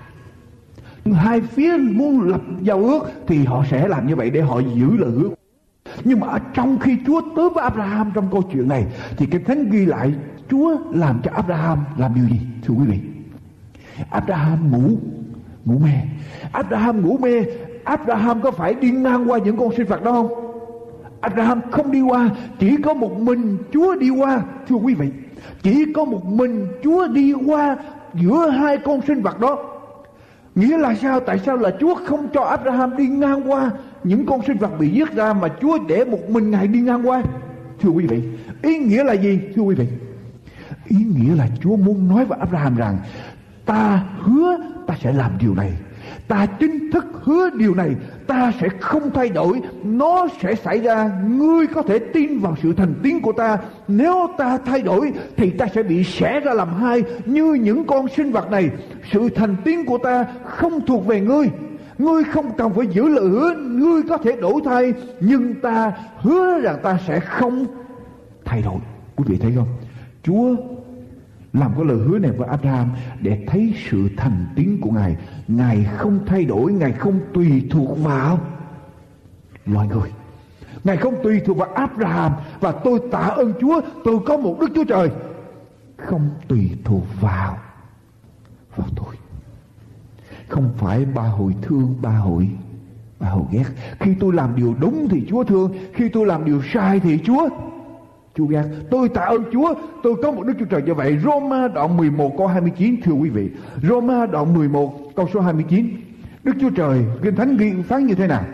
hai 1.14 1.40
phía 1.40 1.76
muốn 1.76 2.20
lập 2.20 2.40
giao 2.62 2.78
ước 2.78 3.10
thì 3.26 3.44
họ 3.44 3.64
sẽ 3.70 3.88
làm 3.88 4.06
như 4.06 4.16
vậy 4.16 4.30
để 4.30 4.40
họ 4.40 4.58
giữ 4.58 4.96
lời 4.96 5.10
hứa 5.10 5.30
nhưng 6.04 6.20
mà 6.20 6.26
ở 6.26 6.38
trong 6.54 6.78
khi 6.78 6.98
Chúa 7.06 7.20
tới 7.36 7.50
với 7.50 7.64
Abraham 7.64 8.10
trong 8.14 8.28
câu 8.32 8.42
chuyện 8.52 8.68
này, 8.68 8.86
thì 9.16 9.26
cái 9.26 9.40
thánh 9.46 9.70
ghi 9.70 9.86
lại 9.86 10.14
Chúa 10.50 10.76
làm 10.92 11.20
cho 11.22 11.30
Abraham 11.34 11.78
làm 11.96 12.14
điều 12.14 12.28
gì, 12.28 12.40
thưa 12.62 12.74
quý 12.74 12.86
vị? 12.86 12.98
Abraham 14.10 14.70
ngủ 14.70 14.96
ngủ 15.64 15.78
mê. 15.78 15.92
Abraham 16.52 17.02
ngủ 17.02 17.18
mê, 17.18 17.44
Abraham 17.84 18.40
có 18.40 18.50
phải 18.50 18.74
đi 18.74 18.90
ngang 18.90 19.30
qua 19.30 19.38
những 19.38 19.56
con 19.56 19.76
sinh 19.76 19.86
vật 19.86 20.02
đó 20.02 20.12
không? 20.12 20.49
Abraham 21.20 21.60
không 21.70 21.92
đi 21.92 22.00
qua 22.00 22.30
chỉ 22.58 22.76
có 22.84 22.94
một 22.94 23.20
mình 23.20 23.58
Chúa 23.72 23.94
đi 23.96 24.10
qua 24.10 24.42
thưa 24.68 24.76
quý 24.76 24.94
vị 24.94 25.08
chỉ 25.62 25.92
có 25.94 26.04
một 26.04 26.26
mình 26.26 26.66
Chúa 26.84 27.08
đi 27.08 27.32
qua 27.46 27.76
giữa 28.14 28.50
hai 28.50 28.78
con 28.78 29.00
sinh 29.06 29.22
vật 29.22 29.40
đó 29.40 29.70
Nghĩa 30.54 30.78
là 30.78 30.94
sao? 30.94 31.20
Tại 31.20 31.38
sao 31.38 31.56
là 31.56 31.70
Chúa 31.80 31.94
không 31.94 32.28
cho 32.34 32.42
Abraham 32.42 32.96
đi 32.96 33.08
ngang 33.08 33.50
qua 33.50 33.70
những 34.04 34.26
con 34.26 34.40
sinh 34.46 34.58
vật 34.58 34.78
bị 34.78 34.88
giết 34.88 35.12
ra 35.14 35.32
mà 35.32 35.48
Chúa 35.60 35.78
để 35.88 36.04
một 36.04 36.30
mình 36.30 36.50
Ngài 36.50 36.66
đi 36.66 36.80
ngang 36.80 37.08
qua? 37.08 37.22
Thưa 37.80 37.88
quý 37.88 38.06
vị, 38.06 38.22
ý 38.62 38.78
nghĩa 38.78 39.04
là 39.04 39.12
gì? 39.12 39.40
Thưa 39.54 39.62
quý 39.62 39.74
vị, 39.74 39.86
ý 40.88 40.96
nghĩa 40.96 41.34
là 41.36 41.48
Chúa 41.60 41.76
muốn 41.76 42.08
nói 42.08 42.24
với 42.24 42.38
Abraham 42.38 42.76
rằng 42.76 42.98
ta 43.66 44.04
hứa 44.18 44.56
ta 44.86 44.94
sẽ 45.00 45.12
làm 45.12 45.30
điều 45.40 45.54
này 45.54 45.72
ta 46.30 46.46
chính 46.46 46.90
thức 46.90 47.06
hứa 47.12 47.50
điều 47.50 47.74
này, 47.74 47.90
ta 48.26 48.52
sẽ 48.60 48.68
không 48.80 49.10
thay 49.14 49.28
đổi. 49.28 49.60
Nó 49.84 50.26
sẽ 50.42 50.54
xảy 50.54 50.78
ra. 50.80 51.10
Ngươi 51.28 51.66
có 51.66 51.82
thể 51.82 51.98
tin 51.98 52.38
vào 52.38 52.56
sự 52.62 52.72
thành 52.72 52.94
tiến 53.02 53.20
của 53.20 53.32
ta. 53.32 53.58
Nếu 53.88 54.26
ta 54.38 54.58
thay 54.58 54.82
đổi, 54.82 55.12
thì 55.36 55.50
ta 55.50 55.66
sẽ 55.74 55.82
bị 55.82 56.04
xẻ 56.04 56.40
ra 56.40 56.52
làm 56.52 56.74
hai, 56.74 57.02
như 57.26 57.54
những 57.54 57.84
con 57.84 58.08
sinh 58.16 58.32
vật 58.32 58.50
này. 58.50 58.70
Sự 59.12 59.28
thành 59.28 59.56
tiến 59.64 59.86
của 59.86 59.98
ta 59.98 60.26
không 60.44 60.86
thuộc 60.86 61.06
về 61.06 61.20
ngươi. 61.20 61.50
Ngươi 61.98 62.24
không 62.24 62.56
cần 62.58 62.74
phải 62.74 62.86
giữ 62.86 63.08
lời 63.08 63.28
hứa. 63.28 63.54
Ngươi 63.54 64.02
có 64.08 64.16
thể 64.16 64.36
đổi 64.40 64.60
thay. 64.64 64.92
Nhưng 65.20 65.54
ta 65.54 65.92
hứa 66.18 66.60
rằng 66.60 66.78
ta 66.82 66.98
sẽ 67.06 67.20
không 67.20 67.66
thay 68.44 68.62
đổi. 68.62 68.78
Quý 69.16 69.24
vị 69.28 69.38
thấy 69.40 69.52
không? 69.56 69.68
Chúa 70.22 70.56
làm 71.52 71.72
cái 71.76 71.84
lời 71.84 71.96
hứa 71.96 72.18
này 72.18 72.30
với 72.30 72.48
Abraham 72.48 72.90
để 73.20 73.44
thấy 73.46 73.74
sự 73.90 74.08
thành 74.16 74.46
tín 74.56 74.78
của 74.80 74.90
Ngài. 74.90 75.16
Ngài 75.48 75.84
không 75.96 76.18
thay 76.26 76.44
đổi, 76.44 76.72
Ngài 76.72 76.92
không 76.92 77.20
tùy 77.34 77.66
thuộc 77.70 77.98
vào 78.02 78.38
loài 79.66 79.88
người. 79.88 80.10
Ngài 80.84 80.96
không 80.96 81.14
tùy 81.22 81.40
thuộc 81.40 81.56
vào 81.56 81.68
Abraham 81.74 82.32
và 82.60 82.72
tôi 82.72 83.00
tạ 83.10 83.18
ơn 83.18 83.52
Chúa, 83.60 83.80
tôi 84.04 84.18
có 84.26 84.36
một 84.36 84.56
Đức 84.60 84.68
Chúa 84.74 84.84
Trời. 84.84 85.10
Không 85.96 86.30
tùy 86.48 86.70
thuộc 86.84 87.04
vào 87.20 87.58
vào 88.76 88.88
tôi. 88.96 89.14
Không 90.48 90.70
phải 90.76 91.04
ba 91.04 91.22
hồi 91.22 91.54
thương, 91.62 91.94
ba 92.02 92.10
hồi 92.10 92.48
ba 93.20 93.28
hồi 93.28 93.44
ghét. 93.50 93.64
Khi 94.00 94.14
tôi 94.20 94.32
làm 94.32 94.56
điều 94.56 94.74
đúng 94.80 95.08
thì 95.10 95.26
Chúa 95.28 95.44
thương, 95.44 95.72
khi 95.92 96.08
tôi 96.08 96.26
làm 96.26 96.44
điều 96.44 96.62
sai 96.72 97.00
thì 97.00 97.18
Chúa 97.24 97.48
Chúa 98.34 98.46
gác 98.46 98.64
Tôi 98.90 99.08
tạ 99.08 99.20
ơn 99.20 99.44
Chúa, 99.52 99.74
tôi 100.02 100.14
có 100.22 100.32
một 100.32 100.42
Đức 100.46 100.54
Chúa 100.58 100.64
Trời 100.64 100.82
như 100.82 100.94
vậy. 100.94 101.18
Roma 101.24 101.68
đoạn 101.68 101.96
11 101.96 102.34
câu 102.38 102.46
29 102.46 102.96
thưa 103.04 103.12
quý 103.12 103.30
vị. 103.30 103.48
Roma 103.82 104.26
đoạn 104.26 104.54
11 104.54 105.14
câu 105.16 105.28
số 105.34 105.40
29. 105.40 105.88
Đức 106.44 106.52
Chúa 106.60 106.70
Trời, 106.70 107.04
Kinh 107.22 107.36
Thánh 107.36 107.56
ghi 107.56 107.72
phán 107.88 108.06
như 108.06 108.14
thế 108.14 108.26
nào? 108.26 108.44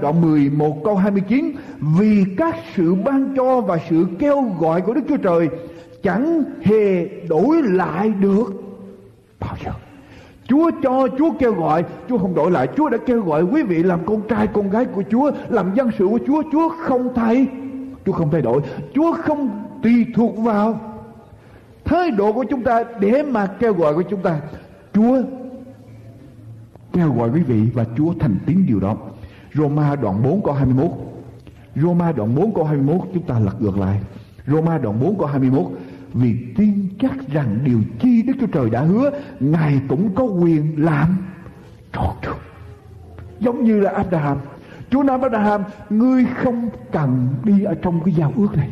Đoạn 0.00 0.20
11 0.20 0.84
câu 0.84 0.96
29 0.96 1.52
Vì 1.98 2.24
các 2.36 2.56
sự 2.76 2.94
ban 2.94 3.34
cho 3.36 3.60
và 3.60 3.78
sự 3.90 4.06
kêu 4.18 4.42
gọi 4.60 4.80
của 4.80 4.94
Đức 4.94 5.02
Chúa 5.08 5.16
Trời 5.16 5.48
Chẳng 6.02 6.42
hề 6.62 7.08
đổi 7.28 7.62
lại 7.62 8.08
được. 8.08 8.44
Bao 9.40 9.56
giờ? 9.64 9.72
Chúa 10.48 10.70
cho, 10.82 11.08
Chúa 11.18 11.30
kêu 11.38 11.52
gọi. 11.52 11.84
Chúa 12.08 12.18
không 12.18 12.34
đổi 12.34 12.50
lại. 12.50 12.68
Chúa 12.76 12.88
đã 12.88 12.98
kêu 13.06 13.22
gọi 13.22 13.42
quý 13.42 13.62
vị 13.62 13.82
làm 13.82 14.00
con 14.06 14.20
trai, 14.28 14.46
con 14.46 14.70
gái 14.70 14.84
của 14.84 15.02
Chúa 15.10 15.30
Làm 15.48 15.74
dân 15.74 15.90
sự 15.98 16.06
của 16.08 16.18
Chúa. 16.26 16.42
Chúa 16.52 16.68
không 16.68 17.14
thay. 17.14 17.46
Chúa 18.08 18.14
không 18.14 18.30
thay 18.30 18.42
đổi. 18.42 18.62
Chúa 18.94 19.12
không 19.12 19.64
tùy 19.82 20.06
thuộc 20.14 20.38
vào 20.38 20.80
thái 21.84 22.10
độ 22.10 22.32
của 22.32 22.44
chúng 22.50 22.62
ta 22.62 22.84
để 23.00 23.22
mà 23.22 23.46
kêu 23.46 23.72
gọi 23.72 23.94
của 23.94 24.02
chúng 24.02 24.22
ta. 24.22 24.40
Chúa 24.92 25.22
kêu 26.92 27.12
gọi 27.12 27.30
quý 27.30 27.42
vị 27.42 27.62
và 27.74 27.84
Chúa 27.96 28.12
thành 28.20 28.36
tín 28.46 28.64
điều 28.68 28.80
đó. 28.80 28.96
Roma 29.54 29.96
đoạn 29.96 30.22
4 30.22 30.42
câu 30.42 30.54
21 30.54 30.90
Roma 31.76 32.12
đoạn 32.12 32.34
4 32.34 32.54
câu 32.54 32.64
21 32.64 33.00
chúng 33.14 33.22
ta 33.22 33.38
lật 33.38 33.62
ngược 33.62 33.78
lại. 33.78 34.00
Roma 34.46 34.78
đoạn 34.78 35.00
4 35.00 35.18
câu 35.18 35.26
21 35.26 35.66
Vì 36.12 36.36
tin 36.56 36.88
chắc 37.00 37.28
rằng 37.28 37.58
điều 37.64 37.78
chi 38.00 38.22
Đức 38.22 38.32
Chúa 38.40 38.46
Trời 38.46 38.70
đã 38.70 38.80
hứa, 38.80 39.10
Ngài 39.40 39.80
cũng 39.88 40.14
có 40.14 40.24
quyền 40.24 40.84
làm 40.84 41.16
trọn 41.92 42.16
được. 42.22 42.36
Giống 43.40 43.64
như 43.64 43.80
là 43.80 43.90
Abraham. 43.90 44.38
Chúa 44.90 45.02
nói 45.02 45.18
với 45.18 45.30
Abraham, 45.30 45.64
Ngươi 45.90 46.24
không 46.24 46.70
cần 46.92 47.28
đi 47.44 47.62
ở 47.64 47.74
trong 47.74 48.00
cái 48.04 48.14
giao 48.14 48.32
ước 48.36 48.56
này. 48.56 48.70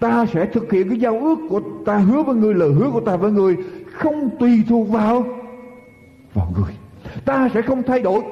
Ta 0.00 0.26
sẽ 0.26 0.46
thực 0.46 0.72
hiện 0.72 0.88
cái 0.88 1.00
giao 1.00 1.18
ước 1.20 1.38
của 1.48 1.60
ta, 1.86 1.98
hứa 1.98 2.22
với 2.22 2.34
ngươi, 2.34 2.54
Lời 2.54 2.72
hứa 2.72 2.90
của 2.90 3.00
ta 3.00 3.16
với 3.16 3.32
ngươi, 3.32 3.56
Không 3.92 4.30
tùy 4.38 4.64
thuộc 4.68 4.88
vào 4.88 5.24
Vào 6.34 6.52
ngươi. 6.56 6.74
Ta 7.24 7.48
sẽ 7.54 7.62
không 7.62 7.82
thay 7.82 8.02
đổi. 8.02 8.22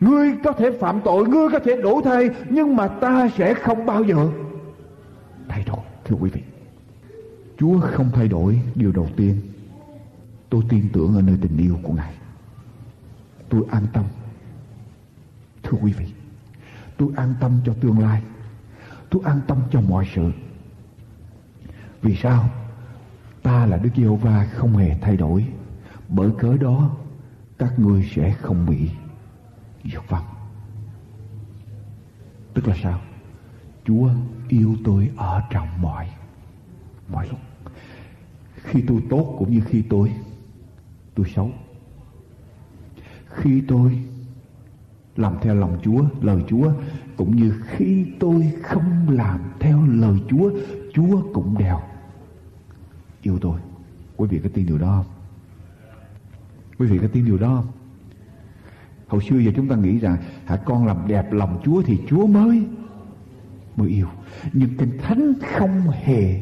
Ngươi 0.00 0.32
có 0.44 0.52
thể 0.52 0.70
phạm 0.80 1.00
tội, 1.04 1.28
Ngươi 1.28 1.48
có 1.52 1.58
thể 1.58 1.76
đổ 1.82 2.00
thay 2.04 2.30
Nhưng 2.48 2.76
mà 2.76 2.88
ta 2.88 3.28
sẽ 3.36 3.54
không 3.54 3.86
bao 3.86 4.02
giờ 4.02 4.28
Thay 5.48 5.64
đổi, 5.66 5.80
Thưa 6.04 6.16
quý 6.20 6.30
vị. 6.30 6.42
Chúa 7.58 7.80
không 7.80 8.10
thay 8.14 8.28
đổi 8.28 8.60
Điều 8.74 8.92
đầu 8.92 9.08
tiên. 9.16 9.36
Tôi 10.50 10.62
tin 10.68 10.88
tưởng 10.92 11.14
ở 11.16 11.22
nơi 11.22 11.36
tình 11.42 11.56
yêu 11.56 11.76
của 11.82 11.92
Ngài. 11.92 12.14
Tôi 13.48 13.62
an 13.70 13.86
tâm. 13.92 14.04
Thưa 15.68 15.78
quý 15.80 15.92
vị, 15.92 16.06
tôi 16.96 17.08
an 17.16 17.34
tâm 17.40 17.60
cho 17.64 17.74
tương 17.80 17.98
lai. 17.98 18.22
Tôi 19.10 19.22
an 19.24 19.40
tâm 19.46 19.58
cho 19.70 19.80
mọi 19.80 20.08
sự. 20.14 20.32
Vì 22.02 22.16
sao? 22.16 22.50
Ta 23.42 23.66
là 23.66 23.76
Đức 23.76 23.90
Giê-hô-va 23.96 24.48
không 24.52 24.76
hề 24.76 24.94
thay 25.00 25.16
đổi. 25.16 25.46
Bởi 26.08 26.30
cớ 26.38 26.56
đó, 26.56 26.96
các 27.58 27.78
ngươi 27.78 28.10
sẽ 28.14 28.32
không 28.32 28.66
bị 28.66 28.90
diệt 29.84 30.02
vong. 30.08 30.24
Tức 32.54 32.68
là 32.68 32.76
sao? 32.82 33.00
Chúa 33.84 34.10
yêu 34.48 34.76
tôi 34.84 35.10
ở 35.16 35.42
trong 35.50 35.82
mọi 35.82 36.08
mọi 37.08 37.28
lúc. 37.28 37.38
Khi 38.54 38.84
tôi 38.88 39.02
tốt 39.10 39.34
cũng 39.38 39.52
như 39.52 39.60
khi 39.60 39.82
tôi 39.82 40.12
tôi 41.14 41.26
xấu. 41.34 41.52
Khi 43.28 43.62
tôi 43.68 44.02
làm 45.18 45.36
theo 45.40 45.54
lòng 45.54 45.78
Chúa, 45.82 46.04
lời 46.20 46.42
Chúa 46.48 46.72
cũng 47.16 47.36
như 47.36 47.54
khi 47.66 48.06
tôi 48.20 48.52
không 48.62 49.08
làm 49.10 49.40
theo 49.60 49.82
lời 49.86 50.18
Chúa, 50.28 50.50
Chúa 50.94 51.22
cũng 51.32 51.58
đều 51.58 51.80
yêu 53.22 53.38
tôi. 53.40 53.60
Quý 54.16 54.28
vị 54.28 54.40
có 54.42 54.48
tin 54.54 54.66
điều 54.66 54.78
đó 54.78 55.02
không? 55.04 55.12
Quý 56.78 56.86
vị 56.86 56.98
có 56.98 57.08
tin 57.12 57.24
điều 57.24 57.38
đó 57.38 57.48
không? 57.56 57.72
Hồi 59.08 59.22
xưa 59.28 59.38
giờ 59.38 59.52
chúng 59.56 59.68
ta 59.68 59.76
nghĩ 59.76 59.98
rằng 59.98 60.16
hả 60.44 60.56
con 60.56 60.86
làm 60.86 61.08
đẹp 61.08 61.32
lòng 61.32 61.60
Chúa 61.64 61.82
thì 61.82 61.98
Chúa 62.08 62.26
mới 62.26 62.66
mới 63.76 63.88
yêu. 63.88 64.08
Nhưng 64.52 64.76
Kinh 64.76 64.98
Thánh 65.02 65.32
không 65.56 65.90
hề 65.90 66.40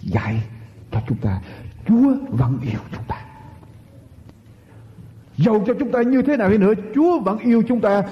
dạy 0.00 0.42
cho 0.90 1.00
chúng 1.08 1.18
ta 1.18 1.42
Chúa 1.86 2.16
vẫn 2.28 2.58
yêu 2.60 2.80
chúng 2.92 3.04
ta. 3.08 3.23
Dầu 5.36 5.64
cho 5.66 5.74
chúng 5.78 5.90
ta 5.90 6.02
như 6.02 6.22
thế 6.22 6.36
nào 6.36 6.50
đi 6.50 6.58
nữa 6.58 6.72
Chúa 6.94 7.18
vẫn 7.18 7.38
yêu 7.38 7.62
chúng 7.68 7.80
ta 7.80 8.02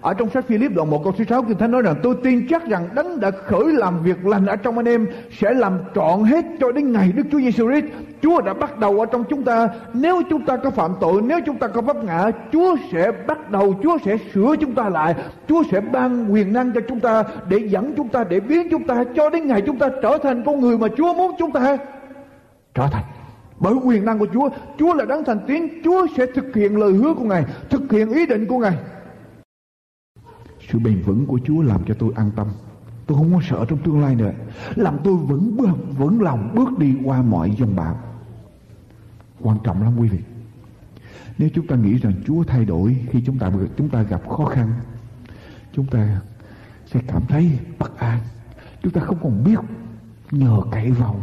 Ở 0.00 0.14
trong 0.14 0.30
sách 0.30 0.44
Philip 0.46 0.74
đoạn 0.74 0.90
1 0.90 1.04
câu 1.04 1.12
số 1.18 1.24
6 1.28 1.42
Kinh 1.42 1.58
Thánh 1.58 1.70
nói 1.70 1.82
rằng 1.82 1.94
tôi 2.02 2.16
tin 2.22 2.46
chắc 2.50 2.68
rằng 2.68 2.88
đấng 2.94 3.20
đã 3.20 3.30
khởi 3.30 3.72
làm 3.72 4.02
việc 4.02 4.26
lành 4.26 4.46
ở 4.46 4.56
trong 4.56 4.78
anh 4.78 4.88
em 4.88 5.06
sẽ 5.38 5.54
làm 5.54 5.78
trọn 5.94 6.24
hết 6.24 6.44
cho 6.60 6.72
đến 6.72 6.92
ngày 6.92 7.12
Đức 7.12 7.22
Chúa 7.32 7.38
Giêsu 7.38 7.70
Christ. 7.70 7.84
Chúa 8.22 8.40
đã 8.40 8.54
bắt 8.54 8.78
đầu 8.78 9.00
ở 9.00 9.06
trong 9.06 9.24
chúng 9.30 9.42
ta. 9.42 9.68
Nếu 9.94 10.22
chúng 10.30 10.46
ta 10.46 10.56
có 10.56 10.70
phạm 10.70 10.94
tội, 11.00 11.22
nếu 11.22 11.38
chúng 11.46 11.58
ta 11.58 11.66
có 11.66 11.80
vấp 11.80 12.04
ngã, 12.04 12.30
Chúa 12.52 12.76
sẽ 12.92 13.12
bắt 13.26 13.50
đầu, 13.50 13.74
Chúa 13.82 13.98
sẽ 14.04 14.16
sửa 14.34 14.54
chúng 14.60 14.74
ta 14.74 14.88
lại. 14.88 15.14
Chúa 15.48 15.62
sẽ 15.70 15.80
ban 15.80 16.32
quyền 16.32 16.52
năng 16.52 16.72
cho 16.72 16.80
chúng 16.88 17.00
ta 17.00 17.24
để 17.48 17.58
dẫn 17.68 17.94
chúng 17.96 18.08
ta, 18.08 18.24
để 18.24 18.40
biến 18.40 18.68
chúng 18.70 18.86
ta 18.86 19.04
cho 19.16 19.30
đến 19.30 19.46
ngày 19.46 19.62
chúng 19.66 19.78
ta 19.78 19.88
trở 20.02 20.18
thành 20.22 20.44
con 20.44 20.60
người 20.60 20.78
mà 20.78 20.88
Chúa 20.96 21.14
muốn 21.14 21.32
chúng 21.38 21.52
ta 21.52 21.76
trở 22.74 22.86
thành 22.92 23.04
bởi 23.60 23.74
quyền 23.74 24.04
năng 24.04 24.18
của 24.18 24.26
Chúa 24.32 24.48
Chúa 24.78 24.94
là 24.94 25.04
đấng 25.04 25.24
thành 25.24 25.40
tiến 25.46 25.68
Chúa 25.84 26.06
sẽ 26.16 26.26
thực 26.34 26.54
hiện 26.54 26.76
lời 26.76 26.92
hứa 26.92 27.14
của 27.14 27.24
Ngài, 27.24 27.44
thực 27.70 27.92
hiện 27.92 28.10
ý 28.10 28.26
định 28.26 28.46
của 28.46 28.58
Ngài. 28.58 28.78
Sự 30.70 30.78
bền 30.78 31.02
vững 31.02 31.26
của 31.26 31.38
Chúa 31.44 31.62
làm 31.62 31.84
cho 31.84 31.94
tôi 31.98 32.12
an 32.16 32.30
tâm. 32.36 32.46
Tôi 33.06 33.18
không 33.18 33.34
có 33.34 33.40
sợ 33.50 33.64
trong 33.68 33.78
tương 33.78 34.00
lai 34.00 34.14
nữa. 34.14 34.32
Làm 34.74 34.96
tôi 35.04 35.14
vững 35.14 35.56
vững 35.98 36.22
lòng 36.22 36.50
bước 36.54 36.78
đi 36.78 36.94
qua 37.04 37.22
mọi 37.22 37.56
dòng 37.58 37.76
bão. 37.76 37.98
Quan 39.40 39.58
trọng 39.64 39.82
lắm 39.82 39.92
quý 39.98 40.08
vị. 40.08 40.18
Nếu 41.38 41.48
chúng 41.54 41.66
ta 41.66 41.76
nghĩ 41.76 41.98
rằng 41.98 42.12
Chúa 42.26 42.44
thay 42.44 42.64
đổi 42.64 42.96
khi 43.10 43.22
chúng 43.26 43.38
ta 43.38 43.52
chúng 43.76 43.88
ta 43.88 44.02
gặp 44.02 44.28
khó 44.28 44.44
khăn, 44.44 44.72
chúng 45.72 45.86
ta 45.86 46.20
sẽ 46.86 47.00
cảm 47.06 47.22
thấy 47.28 47.58
bất 47.78 47.98
an. 47.98 48.18
Chúng 48.82 48.92
ta 48.92 49.00
không 49.00 49.18
còn 49.22 49.44
biết 49.44 49.58
nhờ 50.30 50.60
cậy 50.70 50.90
vào 50.90 51.20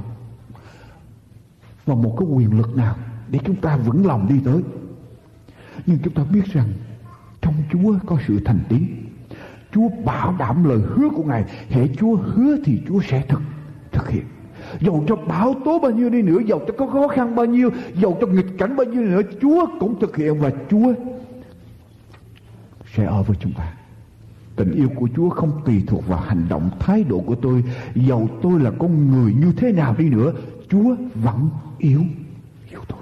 và 1.85 1.95
một 1.95 2.15
cái 2.19 2.27
quyền 2.31 2.57
lực 2.57 2.77
nào 2.77 2.95
để 3.29 3.39
chúng 3.45 3.55
ta 3.55 3.77
vững 3.77 4.05
lòng 4.05 4.27
đi 4.29 4.35
tới? 4.45 4.61
Nhưng 5.85 5.97
chúng 6.03 6.13
ta 6.13 6.23
biết 6.23 6.45
rằng 6.45 6.67
trong 7.41 7.53
Chúa 7.71 7.93
có 8.05 8.17
sự 8.27 8.39
thành 8.45 8.59
tín. 8.69 8.83
Chúa 9.73 9.89
bảo 10.05 10.35
đảm 10.39 10.63
lời 10.63 10.79
hứa 10.95 11.09
của 11.09 11.23
Ngài. 11.23 11.45
Hệ 11.69 11.87
Chúa 11.87 12.15
hứa 12.15 12.57
thì 12.65 12.81
Chúa 12.87 13.01
sẽ 13.01 13.25
thực 13.27 13.41
thực 13.91 14.09
hiện. 14.09 14.23
Dầu 14.79 15.03
cho 15.07 15.15
bão 15.15 15.55
tố 15.65 15.79
bao 15.79 15.91
nhiêu 15.91 16.09
đi 16.09 16.21
nữa, 16.21 16.39
dầu 16.45 16.61
cho 16.67 16.73
có 16.77 16.87
khó 16.87 17.07
khăn 17.07 17.35
bao 17.35 17.45
nhiêu, 17.45 17.69
dầu 17.95 18.17
cho 18.21 18.27
nghịch 18.27 18.57
cảnh 18.57 18.75
bao 18.75 18.85
nhiêu 18.85 19.03
đi 19.03 19.09
nữa, 19.09 19.21
Chúa 19.41 19.65
cũng 19.79 19.99
thực 19.99 20.17
hiện 20.17 20.39
và 20.39 20.51
Chúa 20.69 20.93
sẽ 22.95 23.05
ở 23.05 23.23
với 23.23 23.37
chúng 23.39 23.53
ta. 23.53 23.73
Tình 24.55 24.71
yêu 24.71 24.89
của 24.95 25.09
Chúa 25.15 25.29
không 25.29 25.61
tùy 25.65 25.83
thuộc 25.87 26.07
vào 26.07 26.19
hành 26.19 26.45
động, 26.49 26.69
thái 26.79 27.03
độ 27.03 27.19
của 27.19 27.35
tôi. 27.35 27.63
Dầu 27.95 28.29
tôi 28.41 28.59
là 28.59 28.71
con 28.79 29.11
người 29.11 29.33
như 29.33 29.51
thế 29.57 29.71
nào 29.71 29.95
đi 29.97 30.09
nữa 30.09 30.33
Chúa 30.71 30.95
vẫn 31.15 31.49
yêu 31.77 32.01
yêu 32.69 32.79
tôi. 32.87 32.99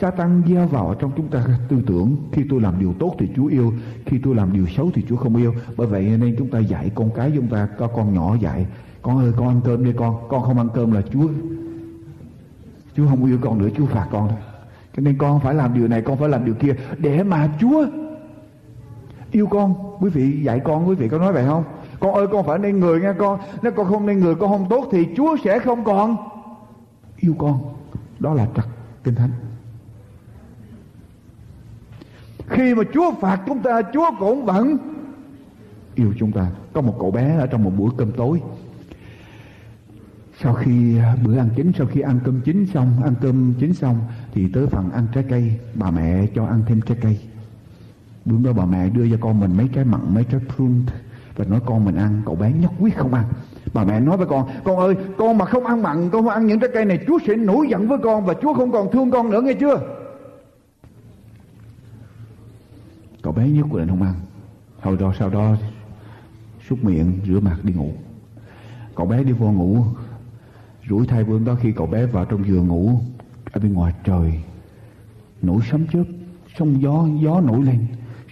Satan 0.00 0.42
gieo 0.48 0.66
vào 0.66 0.94
trong 0.98 1.10
chúng 1.16 1.28
ta 1.28 1.44
tư 1.68 1.82
tưởng, 1.86 2.16
khi 2.32 2.42
tôi 2.50 2.60
làm 2.60 2.74
điều 2.80 2.94
tốt 2.98 3.14
thì 3.18 3.28
Chúa 3.36 3.46
yêu, 3.46 3.72
khi 4.06 4.18
tôi 4.18 4.34
làm 4.34 4.52
điều 4.52 4.66
xấu 4.66 4.90
thì 4.94 5.02
Chúa 5.08 5.16
không 5.16 5.36
yêu. 5.36 5.54
Bởi 5.76 5.86
vậy 5.86 6.16
nên 6.20 6.34
chúng 6.38 6.48
ta 6.48 6.58
dạy 6.58 6.90
con 6.94 7.10
cái 7.10 7.32
chúng 7.34 7.48
ta, 7.48 7.68
có 7.78 7.86
con 7.86 8.14
nhỏ 8.14 8.36
dạy, 8.40 8.66
con 9.02 9.18
ơi, 9.18 9.32
con 9.36 9.48
ăn 9.48 9.60
cơm 9.64 9.84
đi 9.84 9.92
con 9.96 10.16
con 10.28 10.42
không 10.42 10.58
ăn 10.58 10.68
cơm 10.74 10.92
là 10.92 11.02
Chúa 11.12 11.28
Chúa 12.96 13.06
không 13.06 13.24
yêu 13.24 13.38
con 13.40 13.58
nữa, 13.58 13.68
Chúa 13.76 13.86
phạt 13.86 14.06
con 14.10 14.28
thôi. 14.28 14.38
Cho 14.96 15.00
nên 15.00 15.18
con 15.18 15.40
phải 15.40 15.54
làm 15.54 15.74
điều 15.74 15.88
này, 15.88 16.02
con 16.02 16.18
phải 16.18 16.28
làm 16.28 16.44
điều 16.44 16.54
kia 16.54 16.74
để 16.98 17.22
mà 17.22 17.48
Chúa 17.60 17.86
yêu 19.30 19.46
con. 19.46 19.74
Quý 20.00 20.10
vị 20.10 20.42
dạy 20.42 20.60
con, 20.60 20.88
quý 20.88 20.94
vị 20.94 21.08
có 21.08 21.18
nói 21.18 21.32
vậy 21.32 21.44
không? 21.46 21.64
Con 22.00 22.14
ơi, 22.14 22.26
con 22.26 22.46
phải 22.46 22.58
nên 22.58 22.80
người 22.80 23.00
nghe 23.00 23.12
con. 23.18 23.38
Nếu 23.62 23.72
con 23.72 23.86
không 23.86 24.06
nên 24.06 24.20
người, 24.20 24.34
con 24.34 24.50
không 24.50 24.66
tốt 24.70 24.88
thì 24.92 25.08
Chúa 25.16 25.36
sẽ 25.44 25.58
không 25.58 25.84
còn 25.84 26.16
yêu 27.24 27.34
con, 27.38 27.74
đó 28.18 28.34
là 28.34 28.48
trật 28.56 28.64
kinh 29.04 29.14
thánh. 29.14 29.30
Khi 32.48 32.74
mà 32.74 32.82
Chúa 32.94 33.12
phạt 33.20 33.40
chúng 33.46 33.62
ta, 33.62 33.82
Chúa 33.92 34.10
cũng 34.18 34.44
vẫn 34.44 34.76
yêu 35.94 36.14
chúng 36.18 36.32
ta. 36.32 36.50
Có 36.72 36.80
một 36.80 36.96
cậu 36.98 37.10
bé 37.10 37.36
ở 37.36 37.46
trong 37.46 37.64
một 37.64 37.72
buổi 37.76 37.90
cơm 37.96 38.12
tối. 38.12 38.42
Sau 40.40 40.54
khi 40.54 40.98
à, 40.98 41.16
bữa 41.24 41.38
ăn 41.38 41.48
chính, 41.56 41.72
sau 41.78 41.86
khi 41.86 42.00
ăn 42.00 42.20
cơm 42.24 42.40
chính 42.40 42.66
xong, 42.66 43.02
ăn 43.04 43.14
cơm 43.20 43.54
chính 43.60 43.74
xong, 43.74 44.00
thì 44.32 44.48
tới 44.52 44.66
phần 44.66 44.90
ăn 44.90 45.06
trái 45.12 45.24
cây, 45.28 45.60
bà 45.74 45.90
mẹ 45.90 46.26
cho 46.34 46.46
ăn 46.46 46.62
thêm 46.66 46.80
trái 46.80 46.98
cây. 47.00 47.20
Bữa 48.24 48.36
đó 48.44 48.52
bà 48.52 48.64
mẹ 48.64 48.88
đưa 48.88 49.10
cho 49.10 49.16
con 49.20 49.40
mình 49.40 49.56
mấy 49.56 49.68
trái 49.74 49.84
mặn, 49.84 50.00
mấy 50.14 50.24
trái 50.24 50.40
prune, 50.56 50.92
và 51.36 51.44
nói 51.44 51.60
con 51.66 51.84
mình 51.84 51.96
ăn, 51.96 52.22
cậu 52.24 52.34
bé 52.34 52.52
nhất 52.52 52.72
quyết 52.78 52.96
không 52.96 53.14
ăn 53.14 53.24
bà 53.74 53.84
mẹ 53.84 54.00
nói 54.00 54.16
với 54.16 54.26
con 54.26 54.48
con 54.64 54.78
ơi, 54.78 54.96
con 55.18 55.38
mà 55.38 55.44
không 55.44 55.66
ăn 55.66 55.82
mặn, 55.82 56.10
con 56.10 56.22
không 56.22 56.28
ăn 56.28 56.46
những 56.46 56.60
trái 56.60 56.70
cây 56.74 56.84
này, 56.84 57.04
chúa 57.06 57.18
sẽ 57.26 57.36
nổi 57.36 57.68
giận 57.68 57.88
với 57.88 57.98
con 57.98 58.24
và 58.24 58.34
chúa 58.42 58.54
không 58.54 58.72
còn 58.72 58.92
thương 58.92 59.10
con 59.10 59.30
nữa, 59.30 59.40
nghe 59.40 59.52
chưa? 59.54 59.80
Cậu 63.22 63.32
bé 63.32 63.48
nhất 63.48 63.66
quyết 63.70 63.80
định 63.80 63.88
không 63.88 64.02
ăn. 64.02 64.14
Hồi 64.80 64.96
đó, 65.00 65.12
sau 65.18 65.30
đó, 65.30 65.56
súc 66.68 66.84
miệng, 66.84 67.20
rửa 67.26 67.40
mặt, 67.40 67.56
đi 67.62 67.72
ngủ. 67.72 67.92
Cậu 68.94 69.06
bé 69.06 69.24
đi 69.24 69.32
vô 69.32 69.52
ngủ, 69.52 69.84
rủi 70.88 71.06
thay 71.06 71.24
vương 71.24 71.44
đó 71.44 71.56
khi 71.60 71.72
cậu 71.72 71.86
bé 71.86 72.06
vào 72.06 72.24
trong 72.24 72.48
giường 72.48 72.68
ngủ, 72.68 73.00
ở 73.52 73.60
bên 73.60 73.72
ngoài 73.72 73.92
trời, 74.04 74.40
nổi 75.42 75.60
sấm 75.70 75.86
chớp 75.86 76.04
sông 76.58 76.82
gió 76.82 77.06
gió 77.20 77.40
nổi 77.40 77.62
lên, 77.62 77.86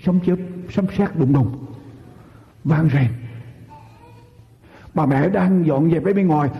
sấm 0.05 0.21
chớp, 0.27 0.37
sấm 0.71 0.87
sét 0.99 1.17
đùng 1.17 1.33
đùng, 1.33 1.67
vang 2.65 2.89
rền 2.93 3.22
bà 4.95 5.07
mẹ 5.07 5.29
đang 5.29 5.67
dọn 5.67 5.91
dẹp 5.91 6.05
ở 6.05 6.13
bên 6.13 6.27
ngoài. 6.27 6.51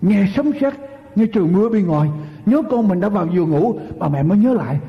Nghe 0.00 0.26
sấm 0.36 0.50
sét, 0.60 0.74
nghe 1.16 1.26
trời 1.34 1.44
mưa 1.44 1.68
bên 1.68 1.86
ngoài. 1.86 2.08
Nhớ 2.46 2.62
con 2.70 2.88
mình 2.88 3.00
đã 3.00 3.08
vào 3.08 3.26
giường 3.26 3.50
ngủ. 3.50 3.78
Bà 3.98 4.08
mẹ 4.08 4.22
mới 4.22 4.38
nhớ 4.38 4.54
lại. 4.54 4.80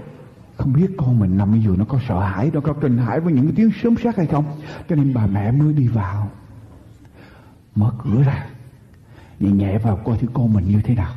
Không 0.57 0.73
biết 0.73 0.87
con 0.97 1.19
mình 1.19 1.37
nằm 1.37 1.53
ở 1.53 1.57
giường 1.57 1.77
nó 1.79 1.85
có 1.85 1.99
sợ 2.07 2.19
hãi, 2.19 2.51
nó 2.53 2.59
có 2.59 2.73
kinh 2.73 2.97
hãi 2.97 3.19
với 3.19 3.33
những 3.33 3.51
tiếng 3.55 3.69
sấm 3.83 3.95
sét 4.03 4.17
hay 4.17 4.25
không. 4.25 4.45
Cho 4.89 4.95
nên 4.95 5.13
bà 5.13 5.25
mẹ 5.25 5.51
mới 5.51 5.73
đi 5.73 5.87
vào. 5.87 6.29
Mở 7.75 7.91
cửa 8.03 8.23
ra. 8.25 8.45
Nhẹ 9.39 9.51
nhẹ 9.51 9.77
vào 9.77 9.95
coi 9.95 10.17
thử 10.17 10.27
con 10.33 10.53
mình 10.53 10.65
như 10.67 10.81
thế 10.83 10.95
nào. 10.95 11.11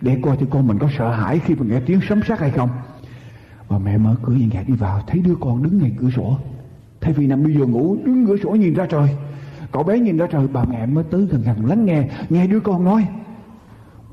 Để 0.00 0.20
coi 0.22 0.36
thử 0.36 0.46
con 0.50 0.66
mình 0.66 0.78
có 0.78 0.88
sợ 0.98 1.10
hãi 1.10 1.38
khi 1.38 1.54
mà 1.54 1.66
nghe 1.66 1.80
tiếng 1.80 2.00
sấm 2.08 2.20
sét 2.28 2.38
hay 2.38 2.50
không. 2.50 2.68
Và 3.68 3.78
mẹ 3.78 3.98
mở 3.98 4.14
cửa 4.22 4.32
nhẹ 4.32 4.46
nhẹ 4.46 4.64
đi 4.66 4.74
vào, 4.74 5.02
thấy 5.06 5.20
đứa 5.20 5.34
con 5.40 5.62
đứng 5.62 5.78
ngay 5.78 5.96
cửa 6.00 6.10
sổ. 6.16 6.38
Thay 7.00 7.12
vì 7.12 7.26
nằm 7.26 7.42
bây 7.42 7.54
giờ 7.54 7.66
ngủ, 7.66 7.96
đứng 8.04 8.26
cửa 8.26 8.36
sổ 8.42 8.50
nhìn 8.50 8.74
ra 8.74 8.86
trời 8.86 9.16
cậu 9.72 9.82
bé 9.82 9.98
nhìn 9.98 10.16
ra 10.16 10.26
trời, 10.30 10.46
bà 10.52 10.64
mẹ 10.64 10.86
mới 10.86 11.04
tới 11.10 11.26
gần 11.30 11.42
gần 11.42 11.66
lắng 11.66 11.84
nghe 11.86 12.04
nghe 12.28 12.46
đứa 12.46 12.60
con 12.60 12.84
nói, 12.84 13.06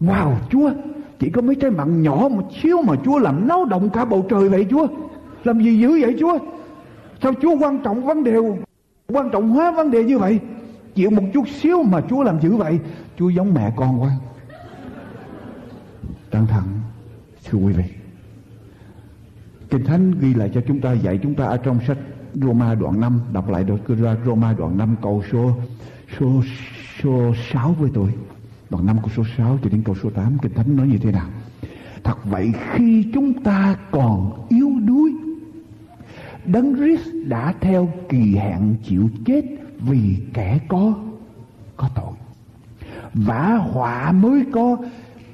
wow, 0.01 0.33
chúa, 0.49 0.71
chỉ 1.19 1.29
có 1.29 1.41
mấy 1.41 1.55
trái 1.55 1.71
mặn 1.71 2.01
nhỏ 2.01 2.27
một 2.31 2.49
xíu 2.61 2.81
mà 2.81 2.93
chúa 3.05 3.19
làm 3.19 3.47
náo 3.47 3.65
động 3.65 3.89
cả 3.89 4.05
bầu 4.05 4.25
trời 4.29 4.49
vậy, 4.49 4.67
chúa. 4.69 4.87
Làm 5.43 5.63
gì 5.63 5.79
dữ 5.79 6.01
vậy, 6.01 6.15
chúa? 6.19 6.37
Sao 7.23 7.33
chúa 7.41 7.57
quan 7.59 7.79
trọng 7.83 8.05
vấn 8.05 8.23
đề, 8.23 8.35
quan 9.07 9.29
trọng 9.31 9.49
hóa 9.49 9.71
vấn 9.71 9.91
đề 9.91 10.03
như 10.03 10.17
vậy? 10.17 10.39
Chịu 10.95 11.09
một 11.09 11.23
chút 11.33 11.47
xíu 11.47 11.83
mà 11.83 12.01
chúa 12.09 12.23
làm 12.23 12.39
dữ 12.41 12.55
vậy, 12.55 12.79
chúa 13.17 13.29
giống 13.29 13.53
mẹ 13.53 13.73
con 13.75 14.01
quá. 14.01 14.11
Cẩn 16.31 16.47
thận 16.47 16.63
thưa 17.49 17.59
quý 17.59 17.73
vị. 17.73 17.83
Kinh 19.69 19.85
thánh 19.85 20.13
ghi 20.19 20.33
lại 20.33 20.51
cho 20.53 20.61
chúng 20.67 20.81
ta, 20.81 20.93
dạy 20.93 21.19
chúng 21.23 21.35
ta 21.35 21.45
ở 21.45 21.57
trong 21.57 21.79
sách 21.87 21.97
Roma 22.35 22.75
đoạn 22.75 22.99
5 22.99 23.19
đọc 23.33 23.49
lại 23.49 23.63
được 23.63 23.77
Roma 24.25 24.53
đoạn 24.53 24.77
5 24.77 24.95
câu 25.01 25.23
số 25.31 25.51
số 26.19 26.43
số 27.03 27.33
6 27.51 27.75
với 27.79 27.89
tôi. 27.93 28.13
Đoạn 28.69 28.85
5 28.85 28.97
câu 29.01 29.09
số 29.15 29.23
6 29.37 29.59
cho 29.63 29.69
đến 29.69 29.81
câu 29.85 29.95
số 30.03 30.09
8 30.09 30.37
kinh 30.41 30.53
thánh 30.53 30.75
nói 30.75 30.87
như 30.87 30.97
thế 30.97 31.11
nào? 31.11 31.27
Thật 32.03 32.25
vậy 32.25 32.53
khi 32.71 33.11
chúng 33.13 33.43
ta 33.43 33.77
còn 33.91 34.45
yếu 34.49 34.71
đuối, 34.85 35.11
đấng 36.45 36.75
Christ 36.75 37.07
đã 37.27 37.53
theo 37.61 37.89
kỳ 38.09 38.35
hạn 38.35 38.75
chịu 38.83 39.09
chết 39.25 39.41
vì 39.79 40.17
kẻ 40.33 40.59
có 40.67 40.93
có 41.77 41.89
tội. 41.95 42.13
Vả 43.13 43.59
họa 43.71 44.11
mới 44.11 44.43
có 44.51 44.77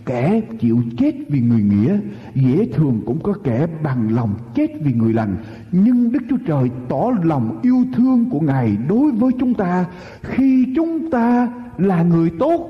kẻ 0.05 0.41
chịu 0.59 0.83
chết 0.97 1.11
vì 1.29 1.39
người 1.39 1.61
nghĩa, 1.61 1.97
dễ 2.35 2.65
thường 2.73 3.01
cũng 3.05 3.19
có 3.23 3.33
kẻ 3.43 3.67
bằng 3.83 4.15
lòng 4.15 4.33
chết 4.55 4.67
vì 4.79 4.93
người 4.93 5.13
lành. 5.13 5.35
Nhưng 5.71 6.11
đức 6.11 6.19
chúa 6.29 6.37
trời 6.47 6.69
tỏ 6.89 7.11
lòng 7.23 7.59
yêu 7.61 7.85
thương 7.95 8.29
của 8.29 8.39
ngài 8.39 8.77
đối 8.87 9.11
với 9.11 9.31
chúng 9.39 9.53
ta 9.53 9.85
khi 10.21 10.67
chúng 10.75 11.11
ta 11.11 11.49
là 11.77 12.03
người 12.03 12.31
tốt. 12.39 12.67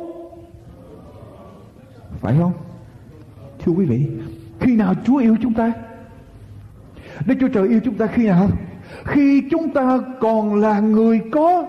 Phải 2.19 2.35
không? 2.39 2.53
Thưa 3.59 3.71
quý 3.71 3.85
vị, 3.85 4.07
khi 4.59 4.75
nào 4.75 4.93
chúa 5.05 5.17
yêu 5.17 5.35
chúng 5.41 5.53
ta? 5.53 5.73
Đức 7.25 7.35
chúa 7.39 7.47
trời 7.47 7.67
yêu 7.67 7.79
chúng 7.83 7.95
ta 7.95 8.07
khi 8.07 8.25
nào? 8.25 8.49
Khi 9.03 9.43
chúng 9.51 9.69
ta 9.69 9.99
còn 10.19 10.55
là 10.55 10.79
người 10.79 11.21
có 11.31 11.65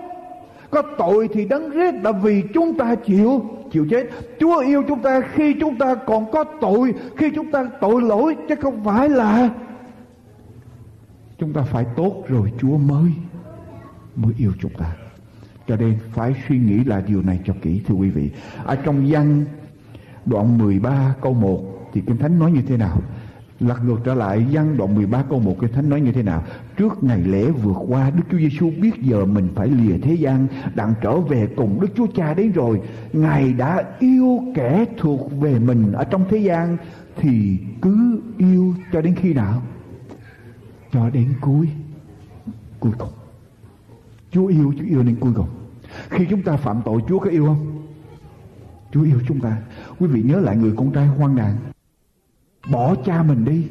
có 0.73 0.81
tội 0.97 1.27
thì 1.33 1.45
đấng 1.45 1.71
rết 1.71 2.03
đã 2.03 2.11
vì 2.11 2.43
chúng 2.53 2.77
ta 2.77 2.95
chịu 2.95 3.41
chịu 3.73 3.87
chết. 3.89 4.09
Chúa 4.39 4.59
yêu 4.59 4.83
chúng 4.87 5.01
ta 5.01 5.21
khi 5.33 5.55
chúng 5.59 5.77
ta 5.77 5.95
còn 5.95 6.31
có 6.31 6.43
tội, 6.43 6.93
khi 7.17 7.31
chúng 7.35 7.51
ta 7.51 7.63
tội 7.81 8.01
lỗi, 8.01 8.35
chứ 8.49 8.55
không 8.61 8.83
phải 8.83 9.09
là 9.09 9.49
chúng 11.37 11.53
ta 11.53 11.61
phải 11.61 11.85
tốt 11.95 12.23
rồi 12.27 12.51
chúa 12.59 12.77
mới 12.77 13.11
mới 14.15 14.33
yêu 14.37 14.51
chúng 14.59 14.71
ta. 14.77 14.95
Cho 15.67 15.75
nên 15.75 15.97
phải 16.13 16.35
suy 16.47 16.57
nghĩ 16.57 16.83
là 16.83 17.03
điều 17.07 17.21
này 17.21 17.39
cho 17.45 17.53
kỹ, 17.61 17.81
thưa 17.87 17.95
quý 17.95 18.09
vị. 18.09 18.29
Ở 18.63 18.75
trong 18.75 19.05
văn 19.07 19.45
đoạn 20.25 20.57
13 20.57 21.15
câu 21.21 21.33
1 21.33 21.89
thì 21.93 22.01
Kinh 22.07 22.17
Thánh 22.17 22.39
nói 22.39 22.51
như 22.51 22.61
thế 22.61 22.77
nào? 22.77 23.01
Lật 23.67 23.85
ngược 23.85 23.97
trở 24.03 24.13
lại 24.13 24.45
văn 24.51 24.77
đoạn 24.77 24.95
13 24.95 25.23
câu 25.29 25.39
1 25.39 25.55
Kinh 25.61 25.71
Thánh 25.71 25.89
nói 25.89 26.01
như 26.01 26.11
thế 26.11 26.23
nào? 26.23 26.43
Trước 26.77 27.03
ngày 27.03 27.21
lễ 27.21 27.51
vượt 27.51 27.77
qua, 27.87 28.09
Đức 28.09 28.23
Chúa 28.31 28.37
Giêsu 28.37 28.71
biết 28.81 29.01
giờ 29.01 29.25
mình 29.25 29.49
phải 29.55 29.67
lìa 29.67 29.97
thế 29.97 30.13
gian, 30.13 30.47
Đặng 30.75 30.93
trở 31.01 31.19
về 31.19 31.47
cùng 31.55 31.81
Đức 31.81 31.87
Chúa 31.95 32.07
Cha 32.15 32.33
đến 32.33 32.51
rồi. 32.51 32.81
Ngài 33.13 33.53
đã 33.53 33.83
yêu 33.99 34.39
kẻ 34.55 34.85
thuộc 34.97 35.31
về 35.41 35.59
mình 35.59 35.91
ở 35.91 36.03
trong 36.03 36.25
thế 36.29 36.37
gian, 36.37 36.77
Thì 37.15 37.57
cứ 37.81 38.21
yêu 38.37 38.73
cho 38.93 39.01
đến 39.01 39.15
khi 39.15 39.33
nào? 39.33 39.61
Cho 40.91 41.09
đến 41.09 41.33
cuối 41.41 41.69
Cuối 42.79 42.91
cùng. 42.97 43.09
Chúa 44.31 44.47
yêu 44.47 44.73
Chúa 44.79 44.85
yêu 44.85 45.03
đến 45.03 45.15
cuối 45.19 45.33
cùng. 45.35 45.47
Khi 46.09 46.25
chúng 46.29 46.41
ta 46.41 46.57
phạm 46.57 46.81
tội, 46.85 47.01
Chúa 47.07 47.19
có 47.19 47.29
yêu 47.29 47.45
không? 47.45 47.83
Chúa 48.91 49.03
yêu 49.03 49.19
chúng 49.27 49.39
ta. 49.39 49.57
Quý 49.99 50.07
vị 50.07 50.23
nhớ 50.23 50.39
lại 50.39 50.57
người 50.57 50.73
con 50.77 50.91
trai 50.91 51.07
hoang 51.07 51.35
đàn 51.35 51.55
Bỏ 52.71 52.95
cha 53.05 53.23
mình 53.23 53.45
đi. 53.45 53.67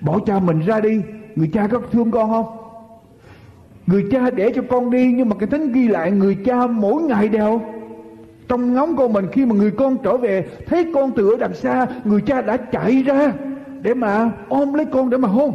Bỏ 0.00 0.18
cha 0.26 0.38
mình 0.38 0.60
ra 0.60 0.80
đi. 0.80 1.02
Người 1.36 1.50
cha 1.52 1.66
có 1.66 1.80
thương 1.92 2.10
con 2.10 2.30
không? 2.30 2.56
Người 3.86 4.04
cha 4.10 4.30
để 4.30 4.52
cho 4.54 4.62
con 4.70 4.90
đi, 4.90 5.12
Nhưng 5.12 5.28
mà 5.28 5.36
cái 5.38 5.48
thánh 5.48 5.72
ghi 5.72 5.88
lại 5.88 6.10
Người 6.10 6.36
cha 6.44 6.66
mỗi 6.66 7.02
ngày 7.02 7.28
đều. 7.28 7.60
Trong 8.48 8.74
ngóng 8.74 8.96
con 8.96 9.12
mình 9.12 9.26
khi 9.32 9.46
mà 9.46 9.54
người 9.54 9.70
con 9.70 9.96
trở 10.02 10.16
về, 10.16 10.46
Thấy 10.66 10.90
con 10.94 11.12
từ 11.16 11.30
ở 11.30 11.36
đằng 11.36 11.54
xa, 11.54 11.86
Người 12.04 12.20
cha 12.20 12.40
đã 12.42 12.56
chạy 12.56 13.02
ra 13.02 13.32
Để 13.82 13.94
mà 13.94 14.30
ôm 14.48 14.74
lấy 14.74 14.86
con 14.86 15.10
để 15.10 15.16
mà 15.16 15.28
hôn. 15.28 15.54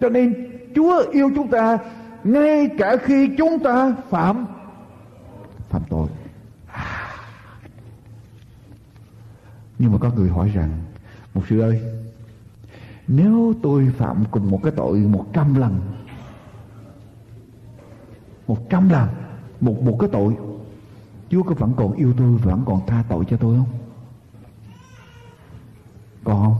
Cho 0.00 0.08
nên 0.08 0.50
Chúa 0.74 1.04
yêu 1.12 1.30
chúng 1.34 1.48
ta 1.48 1.78
Ngay 2.24 2.68
cả 2.78 2.96
khi 2.96 3.30
chúng 3.38 3.58
ta 3.58 3.94
phạm 4.10 4.46
Phạm 5.70 5.82
tội. 5.90 6.08
À. 6.72 7.08
Nhưng 9.78 9.92
mà 9.92 9.98
có 10.00 10.10
người 10.16 10.28
hỏi 10.28 10.50
rằng 10.54 10.70
một 11.34 11.42
sư 11.48 11.60
ơi, 11.60 11.80
Nếu 13.08 13.54
tôi 13.62 13.92
phạm 13.98 14.24
cùng 14.30 14.50
một 14.50 14.60
cái 14.62 14.72
tội 14.76 14.98
một 14.98 15.26
trăm 15.32 15.54
lần, 15.54 15.80
Một 18.46 18.70
trăm 18.70 18.88
lần, 18.88 19.08
Một 19.60 19.82
một 19.82 19.96
cái 20.00 20.08
tội, 20.12 20.36
Chúa 21.30 21.42
có 21.42 21.54
vẫn 21.54 21.72
còn 21.76 21.92
yêu 21.92 22.14
tôi, 22.18 22.26
Vẫn 22.26 22.62
còn 22.66 22.80
tha 22.86 23.04
tội 23.08 23.24
cho 23.30 23.36
tôi 23.36 23.56
không? 23.56 23.78
Còn 26.24 26.42
không? 26.42 26.56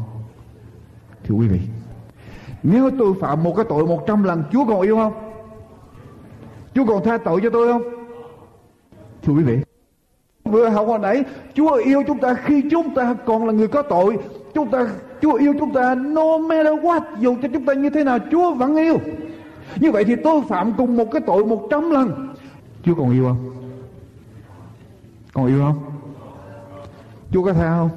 Thưa 1.24 1.34
quý 1.34 1.48
vị, 1.48 1.60
Nếu 2.62 2.90
tôi 2.98 3.14
phạm 3.20 3.42
một 3.42 3.54
cái 3.56 3.64
tội 3.68 3.86
một 3.86 4.04
trăm 4.06 4.22
lần, 4.22 4.44
Chúa 4.52 4.64
còn 4.64 4.80
yêu 4.80 4.96
không? 4.96 5.14
Chúa 6.74 6.86
còn 6.86 7.04
tha 7.04 7.18
tội 7.18 7.40
cho 7.42 7.50
tôi 7.50 7.72
không? 7.72 7.82
Thưa 9.22 9.32
quý 9.32 9.42
vị, 9.42 9.58
Vừa 10.44 10.68
học 10.68 10.86
hồi 10.86 10.98
nãy, 10.98 11.24
Chúa 11.54 11.74
yêu 11.74 12.02
chúng 12.06 12.18
ta 12.18 12.34
khi 12.34 12.62
chúng 12.70 12.94
ta 12.94 13.14
còn 13.26 13.46
là 13.46 13.52
người 13.52 13.68
có 13.68 13.82
tội 13.82 14.18
Chúng 14.54 14.70
ta 14.70 14.86
Chúa 15.22 15.34
yêu 15.34 15.54
chúng 15.58 15.74
ta 15.74 15.94
no 15.94 16.38
matter 16.38 16.74
what 16.82 17.00
Dù 17.20 17.36
cho 17.42 17.48
chúng 17.52 17.64
ta 17.66 17.72
như 17.72 17.90
thế 17.90 18.04
nào 18.04 18.18
Chúa 18.30 18.54
vẫn 18.54 18.76
yêu. 18.76 18.98
Như 19.80 19.92
vậy 19.92 20.04
thì 20.04 20.16
tôi 20.24 20.42
phạm 20.48 20.72
cùng 20.76 20.96
một 20.96 21.04
cái 21.12 21.22
tội 21.26 21.44
một 21.44 21.66
trăm 21.70 21.90
lần. 21.90 22.34
Chúa 22.84 22.94
còn 22.94 23.10
yêu 23.10 23.24
không? 23.24 23.50
Còn 25.32 25.46
yêu 25.46 25.58
không? 25.58 25.78
Chúa 27.30 27.44
có 27.44 27.52
tha 27.52 27.76
không? 27.76 27.90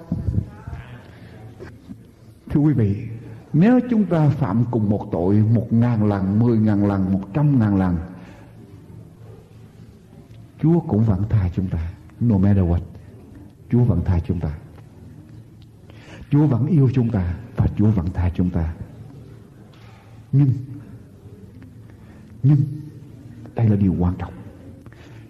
Thưa 2.49 2.61
quý 2.61 2.73
vị 2.73 2.95
Nếu 3.53 3.79
chúng 3.89 4.05
ta 4.05 4.29
phạm 4.29 4.65
cùng 4.71 4.89
một 4.89 5.07
tội 5.11 5.35
Một 5.35 5.73
ngàn 5.73 6.09
lần, 6.09 6.39
mười 6.39 6.57
ngàn 6.57 6.87
lần, 6.87 7.13
một 7.13 7.21
trăm 7.33 7.59
ngàn 7.59 7.77
lần 7.77 7.97
Chúa 10.61 10.79
cũng 10.79 11.03
vẫn 11.03 11.23
tha 11.29 11.49
chúng 11.55 11.67
ta 11.67 11.79
No 12.19 12.37
matter 12.37 12.63
what. 12.63 12.79
Chúa 13.71 13.83
vẫn 13.83 14.01
tha 14.05 14.19
chúng 14.27 14.39
ta. 14.39 14.49
Chúa 16.35 16.47
vẫn 16.47 16.67
yêu 16.67 16.89
chúng 16.93 17.09
ta 17.09 17.35
Và 17.55 17.67
Chúa 17.77 17.91
vẫn 17.91 18.05
tha 18.13 18.29
chúng 18.35 18.49
ta. 18.49 18.73
Nhưng 20.31 20.49
Nhưng 22.43 22.57
Đây 23.55 23.69
là 23.69 23.75
điều 23.75 23.95
quan 23.99 24.13
trọng. 24.17 24.33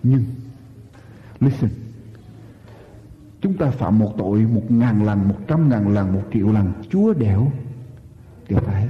Nhưng 0.03 0.23
Listen 1.39 1.69
Chúng 3.41 3.57
ta 3.57 3.71
phạm 3.71 3.99
một 3.99 4.13
tội 4.17 4.39
một 4.39 4.71
ngàn 4.71 5.03
lần, 5.03 5.27
một 5.27 5.37
trăm 5.47 5.69
ngàn 5.69 5.93
lần, 5.93 6.13
một 6.13 6.23
triệu 6.33 6.51
lần 6.51 6.73
Chúa 6.89 7.13
đều 7.13 7.51
Đều 8.49 8.59
tha 8.59 8.79
hết 8.79 8.89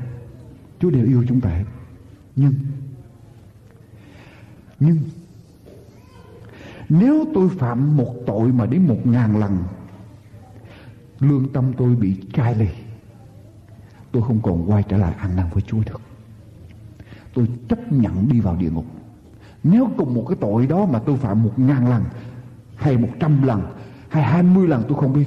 Chúa 0.79 0.89
đều 0.89 1.05
yêu 1.05 1.23
chúng 1.27 1.41
ta. 1.41 1.49
Hết 1.49 1.65
Nhưng 2.35 2.53
Nhưng 4.79 4.99
nếu 6.89 7.25
tôi 7.33 7.49
phạm 7.49 7.97
một 7.97 8.15
tội 8.25 8.51
mà 8.51 8.65
đến 8.65 8.87
một 8.87 9.07
ngàn 9.07 9.39
lần 9.39 9.63
Lương 11.29 11.47
tâm 11.53 11.73
tôi 11.77 11.95
bị 11.95 12.15
chai 12.33 12.55
lì. 12.55 12.67
Tôi 14.11 14.23
không 14.23 14.39
còn 14.43 14.71
quay 14.71 14.83
trở 14.83 14.97
lại 14.97 15.13
ăn 15.17 15.35
năn 15.35 15.45
với 15.53 15.63
Chúa 15.67 15.79
được. 15.85 16.01
Tôi 17.33 17.47
chấp 17.69 17.91
nhận 17.91 18.29
đi 18.29 18.39
vào 18.39 18.55
địa 18.55 18.69
ngục. 18.69 18.85
Nếu 19.63 19.89
cùng 19.97 20.13
một 20.13 20.25
cái 20.27 20.37
tội 20.41 20.67
đó 20.67 20.85
mà 20.85 20.99
tôi 20.99 21.17
phạm 21.17 21.43
một 21.43 21.51
ngàn 21.57 21.89
lần, 21.89 22.03
Hay 22.75 22.97
một 22.97 23.09
trăm 23.19 23.43
lần, 23.43 23.61
Hay 24.09 24.23
hai 24.23 24.43
mươi 24.43 24.67
lần 24.67 24.83
tôi 24.87 24.97
không 24.97 25.13
biết, 25.13 25.25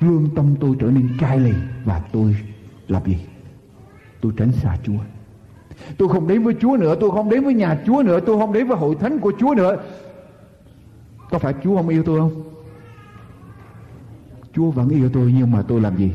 Lương 0.00 0.28
tâm 0.36 0.54
tôi 0.60 0.76
trở 0.80 0.86
nên 0.86 1.08
chai 1.20 1.40
lì 1.40 1.52
Và 1.84 2.02
tôi 2.12 2.36
làm 2.88 3.04
gì? 3.04 3.18
Tôi 4.20 4.32
tránh 4.36 4.52
xa 4.52 4.76
Chúa. 4.84 4.98
Tôi 5.98 6.08
không 6.08 6.28
đến 6.28 6.42
với 6.42 6.54
Chúa 6.60 6.76
nữa, 6.76 6.94
Tôi 7.00 7.10
không 7.10 7.30
đến 7.30 7.44
với 7.44 7.54
nhà 7.54 7.78
Chúa 7.86 8.02
nữa, 8.02 8.20
Tôi 8.20 8.38
không 8.38 8.52
đến 8.52 8.68
với 8.68 8.76
hội 8.76 8.94
thánh 9.00 9.18
của 9.18 9.32
Chúa 9.38 9.54
nữa. 9.54 9.76
Có 11.30 11.38
phải 11.38 11.54
Chúa 11.64 11.76
không 11.76 11.88
yêu 11.88 12.02
tôi 12.02 12.18
không? 12.18 12.51
Chúa 14.54 14.70
vẫn 14.70 14.88
yêu 14.88 15.08
tôi 15.12 15.34
nhưng 15.36 15.50
mà 15.50 15.62
tôi 15.62 15.80
làm 15.80 15.96
gì? 15.96 16.12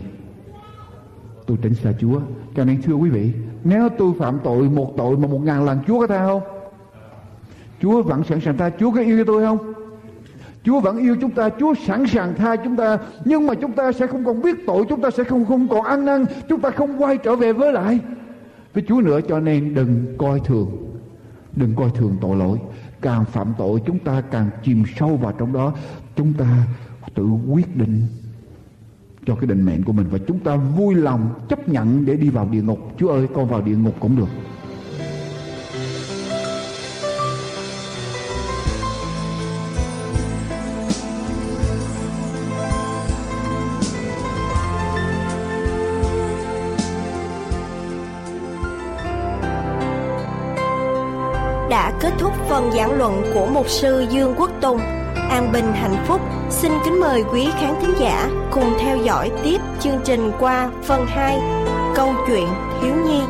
Tôi 1.45 1.57
tránh 1.61 1.73
xa 1.73 1.93
Chúa. 1.99 2.19
Cho 2.55 2.65
nên 2.65 2.81
thưa 2.81 2.93
quý 2.93 3.09
vị, 3.09 3.31
nếu 3.63 3.89
tôi 3.97 4.13
phạm 4.19 4.39
tội 4.43 4.69
một 4.69 4.93
tội 4.97 5.17
mà 5.17 5.27
một 5.27 5.41
ngàn 5.43 5.65
lần 5.65 5.79
Chúa 5.87 5.99
có 5.99 6.07
tha 6.07 6.25
không? 6.25 6.41
Chúa 7.81 8.01
vẫn 8.01 8.23
sẵn 8.23 8.41
sàng 8.41 8.57
tha. 8.57 8.69
Chúa 8.79 8.91
có 8.91 9.01
yêu 9.01 9.23
tôi 9.27 9.43
không? 9.45 9.73
Chúa 10.63 10.79
vẫn 10.79 10.97
yêu 10.97 11.15
chúng 11.21 11.31
ta, 11.31 11.49
Chúa 11.59 11.73
sẵn 11.85 12.07
sàng 12.07 12.33
tha 12.35 12.55
chúng 12.55 12.75
ta, 12.75 12.97
nhưng 13.25 13.47
mà 13.47 13.53
chúng 13.55 13.71
ta 13.71 13.91
sẽ 13.91 14.07
không 14.07 14.25
còn 14.25 14.41
biết 14.41 14.55
tội, 14.67 14.85
chúng 14.89 15.01
ta 15.01 15.11
sẽ 15.11 15.23
không 15.23 15.45
không 15.45 15.67
còn 15.67 15.85
ăn 15.85 16.05
năn, 16.05 16.25
chúng 16.49 16.61
ta 16.61 16.69
không 16.69 17.03
quay 17.03 17.17
trở 17.17 17.35
về 17.35 17.53
với 17.53 17.73
lại 17.73 17.99
với 18.73 18.83
Chúa 18.87 19.01
nữa, 19.01 19.19
cho 19.27 19.39
nên 19.39 19.73
đừng 19.73 20.05
coi 20.17 20.39
thường, 20.39 20.71
đừng 21.55 21.75
coi 21.75 21.89
thường 21.95 22.17
tội 22.21 22.35
lỗi 22.35 22.57
càng 23.01 23.25
phạm 23.25 23.53
tội 23.57 23.81
chúng 23.85 23.99
ta 23.99 24.21
càng 24.31 24.49
chìm 24.63 24.83
sâu 24.99 25.17
vào 25.17 25.31
trong 25.31 25.53
đó 25.53 25.73
chúng 26.15 26.33
ta 26.33 26.67
tự 27.15 27.27
quyết 27.49 27.75
định 27.75 28.01
cho 29.27 29.35
cái 29.35 29.47
định 29.47 29.65
mệnh 29.65 29.83
của 29.83 29.93
mình. 29.93 30.07
Và 30.11 30.17
chúng 30.27 30.39
ta 30.39 30.55
vui 30.55 30.95
lòng 30.95 31.29
chấp 31.49 31.69
nhận 31.69 32.05
để 32.05 32.15
đi 32.15 32.29
vào 32.29 32.47
địa 32.51 32.61
ngục. 32.61 32.79
Chúa 32.97 33.09
ơi, 33.09 33.27
con 33.35 33.47
vào 33.47 33.61
địa 33.61 33.75
ngục 33.75 33.95
cũng 33.99 34.17
được. 34.17 34.27
Đã 51.69 51.93
kết 52.01 52.13
thúc 52.19 52.33
phần 52.49 52.71
giảng 52.71 52.97
luận 52.97 53.21
của 53.33 53.47
mục 53.53 53.69
sư 53.69 54.05
Dương 54.11 54.33
Quốc 54.37 54.51
Tùng. 54.61 54.79
An 55.29 55.51
Bình 55.51 55.73
Hạnh 55.73 56.05
Phúc 56.07 56.21
xin 56.49 56.71
kính 56.85 56.99
mời 56.99 57.23
quý 57.31 57.47
khán 57.59 57.75
thính 57.81 57.93
giả 57.99 58.29
cùng 58.51 58.73
theo 58.79 58.97
dõi 58.97 59.31
tiếp 59.43 59.57
chương 59.79 60.01
trình 60.05 60.31
qua 60.39 60.71
phần 60.83 61.05
2 61.07 61.39
Câu 61.95 62.13
chuyện 62.27 62.47
Thiếu 62.81 62.95
Nhi. 63.05 63.21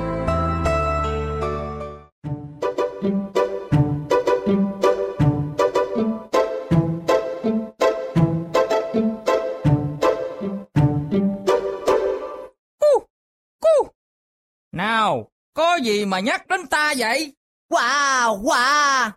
Nào, 14.71 15.27
có 15.53 15.75
gì 15.75 16.05
mà 16.05 16.19
nhắc 16.19 16.47
đến 16.47 16.67
ta 16.67 16.93
vậy? 16.97 17.33
Wow, 17.69 18.41
wow! 18.43 19.11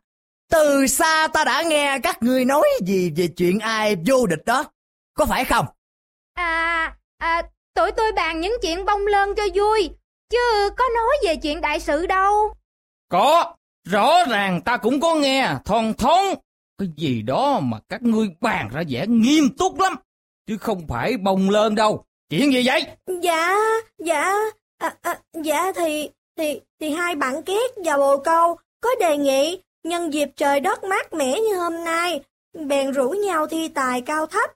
Từ 0.50 0.86
xa 0.86 1.28
ta 1.32 1.44
đã 1.44 1.62
nghe 1.62 1.98
các 2.02 2.22
ngươi 2.22 2.44
nói 2.44 2.68
gì 2.86 3.12
về 3.16 3.28
chuyện 3.36 3.58
ai 3.58 3.96
vô 4.06 4.26
địch 4.26 4.44
đó. 4.46 4.64
Có 5.14 5.24
phải 5.24 5.44
không? 5.44 5.66
À, 6.34 6.96
à, 7.18 7.42
tụi 7.74 7.92
tôi 7.92 8.12
bàn 8.12 8.40
những 8.40 8.56
chuyện 8.62 8.84
bông 8.84 9.06
lơn 9.06 9.34
cho 9.34 9.42
vui, 9.54 9.90
chứ 10.30 10.70
có 10.76 10.84
nói 10.96 11.16
về 11.24 11.36
chuyện 11.36 11.60
đại 11.60 11.80
sự 11.80 12.06
đâu. 12.06 12.54
Có, 13.08 13.54
rõ 13.88 14.24
ràng 14.28 14.60
ta 14.60 14.76
cũng 14.76 15.00
có 15.00 15.14
nghe, 15.14 15.48
thon 15.64 15.94
thon. 15.94 16.24
Cái 16.78 16.88
gì 16.96 17.22
đó 17.22 17.60
mà 17.62 17.78
các 17.88 18.02
ngươi 18.02 18.28
bàn 18.40 18.68
ra 18.72 18.82
vẻ 18.88 19.06
nghiêm 19.08 19.56
túc 19.58 19.80
lắm, 19.80 19.94
chứ 20.46 20.56
không 20.58 20.86
phải 20.88 21.16
bông 21.16 21.50
lơn 21.50 21.74
đâu. 21.74 22.04
Chuyện 22.30 22.52
gì 22.52 22.62
vậy? 22.66 22.86
Dạ, 23.22 23.56
dạ, 23.98 24.34
à, 24.78 24.94
à, 25.02 25.18
dạ 25.44 25.72
thì, 25.76 26.10
thì, 26.38 26.60
thì 26.80 26.90
hai 26.90 27.14
bạn 27.14 27.42
két 27.42 27.70
và 27.84 27.96
bồ 27.96 28.18
câu 28.18 28.58
có 28.80 28.90
đề 29.00 29.16
nghị 29.16 29.60
nhân 29.84 30.12
dịp 30.12 30.28
trời 30.36 30.60
đất 30.60 30.84
mát 30.84 31.12
mẻ 31.12 31.40
như 31.40 31.56
hôm 31.56 31.84
nay, 31.84 32.20
bèn 32.66 32.92
rủ 32.92 33.10
nhau 33.10 33.46
thi 33.46 33.68
tài 33.68 34.00
cao 34.00 34.26
thấp. 34.26 34.50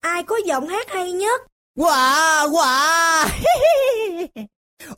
Ai 0.00 0.22
có 0.22 0.36
giọng 0.46 0.68
hát 0.68 0.90
hay 0.90 1.12
nhất 1.12 1.40
Wow, 1.76 2.50
wow! 2.50 3.28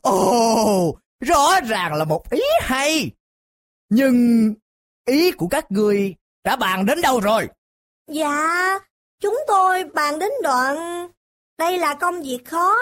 Ồ, 0.02 0.98
rõ 1.20 1.60
ràng 1.60 1.94
là 1.94 2.04
một 2.04 2.30
ý 2.30 2.40
hay. 2.60 3.10
Nhưng 3.88 4.54
ý 5.06 5.32
của 5.32 5.48
các 5.48 5.72
người 5.72 6.14
đã 6.44 6.56
bàn 6.56 6.86
đến 6.86 7.00
đâu 7.00 7.20
rồi? 7.20 7.48
Dạ, 8.10 8.78
chúng 9.20 9.38
tôi 9.46 9.84
bàn 9.84 10.18
đến 10.18 10.30
đoạn... 10.42 11.08
Đây 11.58 11.78
là 11.78 11.94
công 11.94 12.22
việc 12.22 12.38
khó. 12.46 12.74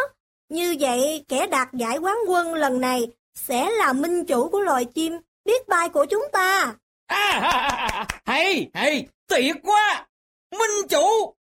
Như 0.49 0.77
vậy, 0.81 1.25
kẻ 1.29 1.47
đạt 1.47 1.69
giải 1.73 1.99
quán 1.99 2.17
quân 2.29 2.55
lần 2.55 2.81
này 2.81 3.09
sẽ 3.35 3.71
là 3.71 3.93
minh 3.93 4.25
chủ 4.25 4.49
của 4.49 4.61
loài 4.61 4.85
chim 4.85 5.19
biết 5.45 5.69
bay 5.69 5.89
của 5.89 6.07
chúng 6.11 6.25
ta. 6.33 6.75
À, 7.07 7.17
à, 7.17 7.51
à, 7.51 7.87
à, 7.89 8.07
hay, 8.25 8.71
hay, 8.75 9.07
tuyệt 9.29 9.57
quá! 9.63 10.07
Minh 10.53 10.89
chủ! 10.89 11.35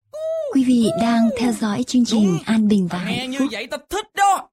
Quý 0.53 0.63
vị 0.67 0.89
đang 1.01 1.29
theo 1.39 1.51
dõi 1.51 1.83
chương 1.87 2.05
trình 2.05 2.23
Đúng. 2.25 2.39
An 2.45 2.67
Bình 2.67 2.87
và 2.91 2.97
Hạnh 2.97 3.29
như 3.31 3.39
Phúc. 3.39 3.47
vậy 3.51 3.67
ta 3.67 3.77
thích 3.89 4.05
đó. 4.15 4.49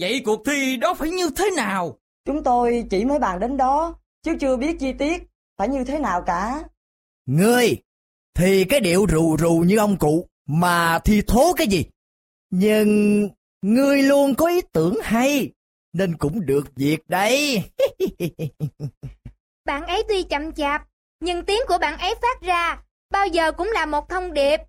Vậy 0.00 0.22
cuộc 0.24 0.42
thi 0.46 0.76
đó 0.76 0.94
phải 0.94 1.10
như 1.10 1.30
thế 1.36 1.50
nào? 1.56 1.98
Chúng 2.24 2.44
tôi 2.44 2.84
chỉ 2.90 3.04
mới 3.04 3.18
bàn 3.18 3.40
đến 3.40 3.56
đó, 3.56 3.94
chứ 4.22 4.32
chưa 4.40 4.56
biết 4.56 4.76
chi 4.80 4.92
tiết 4.98 5.22
phải 5.58 5.68
như 5.68 5.84
thế 5.84 5.98
nào 5.98 6.22
cả. 6.26 6.62
Ngươi 7.26 7.76
thì 8.34 8.64
cái 8.64 8.80
điệu 8.80 9.06
rù 9.10 9.36
rù 9.38 9.52
như 9.66 9.76
ông 9.78 9.96
cụ 9.98 10.28
mà 10.48 10.98
thi 10.98 11.22
thố 11.26 11.52
cái 11.56 11.66
gì? 11.66 11.84
Nhưng 12.50 13.28
ngươi 13.62 14.02
luôn 14.02 14.34
có 14.34 14.46
ý 14.46 14.60
tưởng 14.72 14.94
hay 15.02 15.50
nên 15.92 16.16
cũng 16.16 16.46
được 16.46 16.76
việc 16.76 17.08
đấy. 17.08 17.62
Bạn 19.64 19.86
ấy 19.86 20.04
tuy 20.08 20.22
chậm 20.22 20.52
chạp, 20.52 20.82
nhưng 21.20 21.44
tiếng 21.44 21.60
của 21.68 21.78
bạn 21.78 21.98
ấy 21.98 22.14
phát 22.22 22.40
ra 22.40 22.82
bao 23.10 23.26
giờ 23.26 23.52
cũng 23.52 23.70
là 23.72 23.86
một 23.86 24.08
thông 24.08 24.32
điệp. 24.32 24.60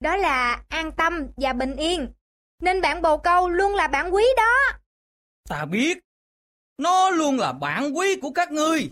Đó 0.00 0.16
là 0.16 0.62
an 0.68 0.92
tâm 0.96 1.26
và 1.36 1.52
bình 1.52 1.76
yên. 1.76 2.12
Nên 2.60 2.80
bạn 2.80 3.02
bồ 3.02 3.16
câu 3.18 3.48
luôn 3.48 3.74
là 3.74 3.88
bạn 3.88 4.14
quý 4.14 4.24
đó. 4.36 4.78
Ta 5.48 5.64
biết, 5.64 5.98
nó 6.78 7.10
luôn 7.10 7.38
là 7.38 7.52
bạn 7.52 7.96
quý 7.96 8.16
của 8.22 8.30
các 8.30 8.52
ngươi. 8.52 8.90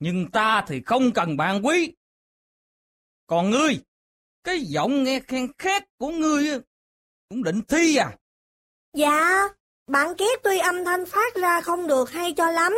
Nhưng 0.00 0.30
ta 0.30 0.64
thì 0.68 0.82
không 0.86 1.12
cần 1.12 1.36
bạn 1.36 1.66
quý. 1.66 1.92
Còn 3.26 3.50
ngươi, 3.50 3.80
cái 4.44 4.60
giọng 4.60 5.04
nghe 5.04 5.20
khen 5.20 5.52
khét 5.58 5.82
của 5.98 6.08
ngươi 6.08 6.60
cũng 7.28 7.42
định 7.42 7.62
thi 7.68 7.96
à? 7.96 8.16
Dạ, 8.92 9.48
bạn 9.86 10.14
két 10.16 10.40
tuy 10.42 10.58
âm 10.58 10.84
thanh 10.84 11.06
phát 11.06 11.34
ra 11.34 11.60
không 11.60 11.86
được 11.86 12.10
hay 12.10 12.32
cho 12.32 12.50
lắm, 12.50 12.72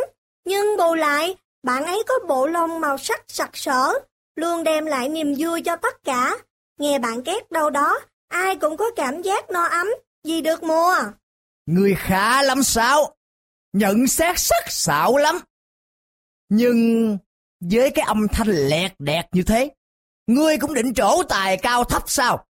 nhưng 0.45 0.77
bù 0.77 0.95
lại, 0.95 1.35
bạn 1.67 1.85
ấy 1.85 2.03
có 2.07 2.13
bộ 2.27 2.47
lông 2.47 2.81
màu 2.81 2.97
sắc 2.97 3.23
sặc 3.27 3.49
sỡ, 3.53 3.93
luôn 4.35 4.63
đem 4.63 4.85
lại 4.85 5.09
niềm 5.09 5.33
vui 5.37 5.61
cho 5.61 5.75
tất 5.75 6.03
cả. 6.03 6.37
Nghe 6.79 6.99
bạn 6.99 7.23
két 7.23 7.51
đâu 7.51 7.69
đó, 7.69 7.99
ai 8.27 8.55
cũng 8.55 8.77
có 8.77 8.85
cảm 8.95 9.21
giác 9.21 9.49
no 9.49 9.63
ấm, 9.63 9.87
vì 10.23 10.41
được 10.41 10.63
mùa. 10.63 10.95
Ngươi 11.65 11.95
khá 11.95 12.43
lắm 12.43 12.63
sao? 12.63 13.15
Nhận 13.73 14.07
xét 14.07 14.39
sắc 14.39 14.63
sảo 14.71 15.17
lắm. 15.17 15.39
Nhưng 16.49 17.17
với 17.59 17.89
cái 17.89 18.05
âm 18.05 18.27
thanh 18.27 18.47
lẹt 18.47 18.91
đẹt 18.99 19.25
như 19.31 19.43
thế, 19.43 19.71
ngươi 20.27 20.57
cũng 20.57 20.73
định 20.73 20.93
trổ 20.93 21.23
tài 21.23 21.57
cao 21.57 21.83
thấp 21.83 22.03
sao? 22.07 22.45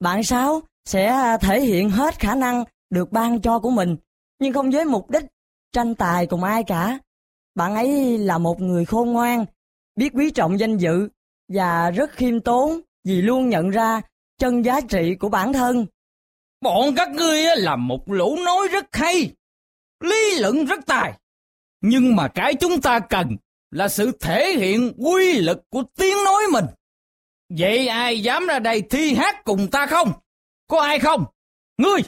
Bạn 0.00 0.24
sao 0.24 0.62
sẽ 0.84 1.36
thể 1.40 1.60
hiện 1.60 1.90
hết 1.90 2.18
khả 2.18 2.34
năng 2.34 2.64
được 2.90 3.12
ban 3.12 3.40
cho 3.42 3.58
của 3.58 3.70
mình, 3.70 3.96
nhưng 4.38 4.52
không 4.52 4.70
với 4.70 4.84
mục 4.84 5.10
đích 5.10 5.24
tranh 5.72 5.94
tài 5.94 6.26
cùng 6.26 6.44
ai 6.44 6.64
cả. 6.66 6.98
Bạn 7.54 7.74
ấy 7.74 8.18
là 8.18 8.38
một 8.38 8.60
người 8.60 8.84
khôn 8.84 9.12
ngoan, 9.12 9.44
biết 9.96 10.10
quý 10.14 10.30
trọng 10.30 10.60
danh 10.60 10.76
dự 10.76 11.08
và 11.48 11.90
rất 11.90 12.12
khiêm 12.12 12.40
tốn 12.40 12.80
vì 13.04 13.22
luôn 13.22 13.48
nhận 13.48 13.70
ra 13.70 14.00
chân 14.38 14.62
giá 14.62 14.80
trị 14.80 15.14
của 15.20 15.28
bản 15.28 15.52
thân. 15.52 15.86
Bọn 16.60 16.94
các 16.96 17.10
ngươi 17.10 17.42
là 17.56 17.76
một 17.76 18.10
lũ 18.10 18.36
nói 18.44 18.68
rất 18.68 18.86
hay, 18.92 19.30
lý 20.00 20.38
luận 20.38 20.64
rất 20.64 20.80
tài. 20.86 21.18
Nhưng 21.80 22.16
mà 22.16 22.28
cái 22.28 22.54
chúng 22.54 22.80
ta 22.80 22.98
cần 22.98 23.36
là 23.70 23.88
sự 23.88 24.12
thể 24.20 24.54
hiện 24.58 24.92
quy 24.98 25.38
lực 25.38 25.58
của 25.70 25.82
tiếng 25.96 26.24
nói 26.24 26.42
mình. 26.52 26.64
Vậy 27.58 27.88
ai 27.88 28.22
dám 28.22 28.46
ra 28.46 28.58
đây 28.58 28.82
thi 28.90 29.14
hát 29.14 29.44
cùng 29.44 29.68
ta 29.70 29.86
không? 29.86 30.12
Có 30.68 30.80
ai 30.80 30.98
không? 30.98 31.24
Ngươi! 31.78 32.00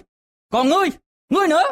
Còn 0.52 0.68
ngươi! 0.68 0.88
Ngươi 1.28 1.48
nữa! 1.48 1.64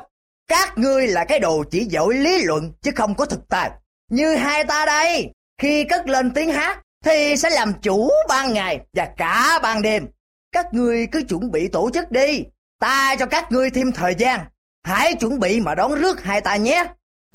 Các 0.52 0.78
ngươi 0.78 1.06
là 1.06 1.24
cái 1.24 1.38
đồ 1.38 1.64
chỉ 1.70 1.84
giỏi 1.84 2.14
lý 2.14 2.42
luận 2.42 2.72
chứ 2.82 2.90
không 2.96 3.14
có 3.14 3.26
thực 3.26 3.48
tài. 3.48 3.70
Như 4.10 4.34
hai 4.34 4.64
ta 4.64 4.84
đây, 4.86 5.32
khi 5.58 5.84
cất 5.84 6.08
lên 6.08 6.30
tiếng 6.34 6.50
hát 6.50 6.80
thì 7.04 7.36
sẽ 7.36 7.50
làm 7.50 7.72
chủ 7.82 8.10
ban 8.28 8.52
ngày 8.52 8.80
và 8.92 9.08
cả 9.16 9.58
ban 9.62 9.82
đêm. 9.82 10.08
Các 10.52 10.66
ngươi 10.74 11.06
cứ 11.12 11.22
chuẩn 11.28 11.50
bị 11.50 11.68
tổ 11.68 11.90
chức 11.94 12.10
đi. 12.10 12.44
Ta 12.80 13.16
cho 13.18 13.26
các 13.26 13.52
ngươi 13.52 13.70
thêm 13.70 13.92
thời 13.92 14.14
gian. 14.14 14.40
Hãy 14.84 15.14
chuẩn 15.14 15.40
bị 15.40 15.60
mà 15.60 15.74
đón 15.74 15.94
rước 15.94 16.22
hai 16.24 16.40
ta 16.40 16.56
nhé. 16.56 16.84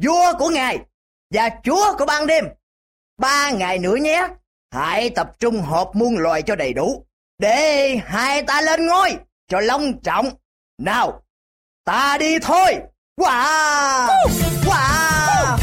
Vua 0.02 0.34
của 0.40 0.50
ngài 0.50 0.80
và 1.34 1.50
chúa 1.64 1.98
của 1.98 2.06
ban 2.06 2.28
đêm. 2.28 2.46
Ba 3.18 3.52
ngày 3.52 3.80
nữa 3.80 3.96
nhé. 3.96 4.28
Hãy 4.72 5.10
tập 5.10 5.36
trung 5.40 5.62
họp 5.62 5.96
muôn 5.96 6.18
loài 6.18 6.42
cho 6.42 6.56
đầy 6.56 6.74
đủ. 6.74 7.06
Để 7.38 7.96
hai 8.06 8.44
ta 8.44 8.62
lên 8.62 8.86
ngôi 8.86 9.18
cho 9.48 9.60
long 9.60 10.02
trọng. 10.02 10.30
Nào, 10.78 11.22
ta 11.86 12.18
đi 12.20 12.40
thôi. 12.40 12.80
Wow! 13.22 14.08
Wow! 14.66 15.58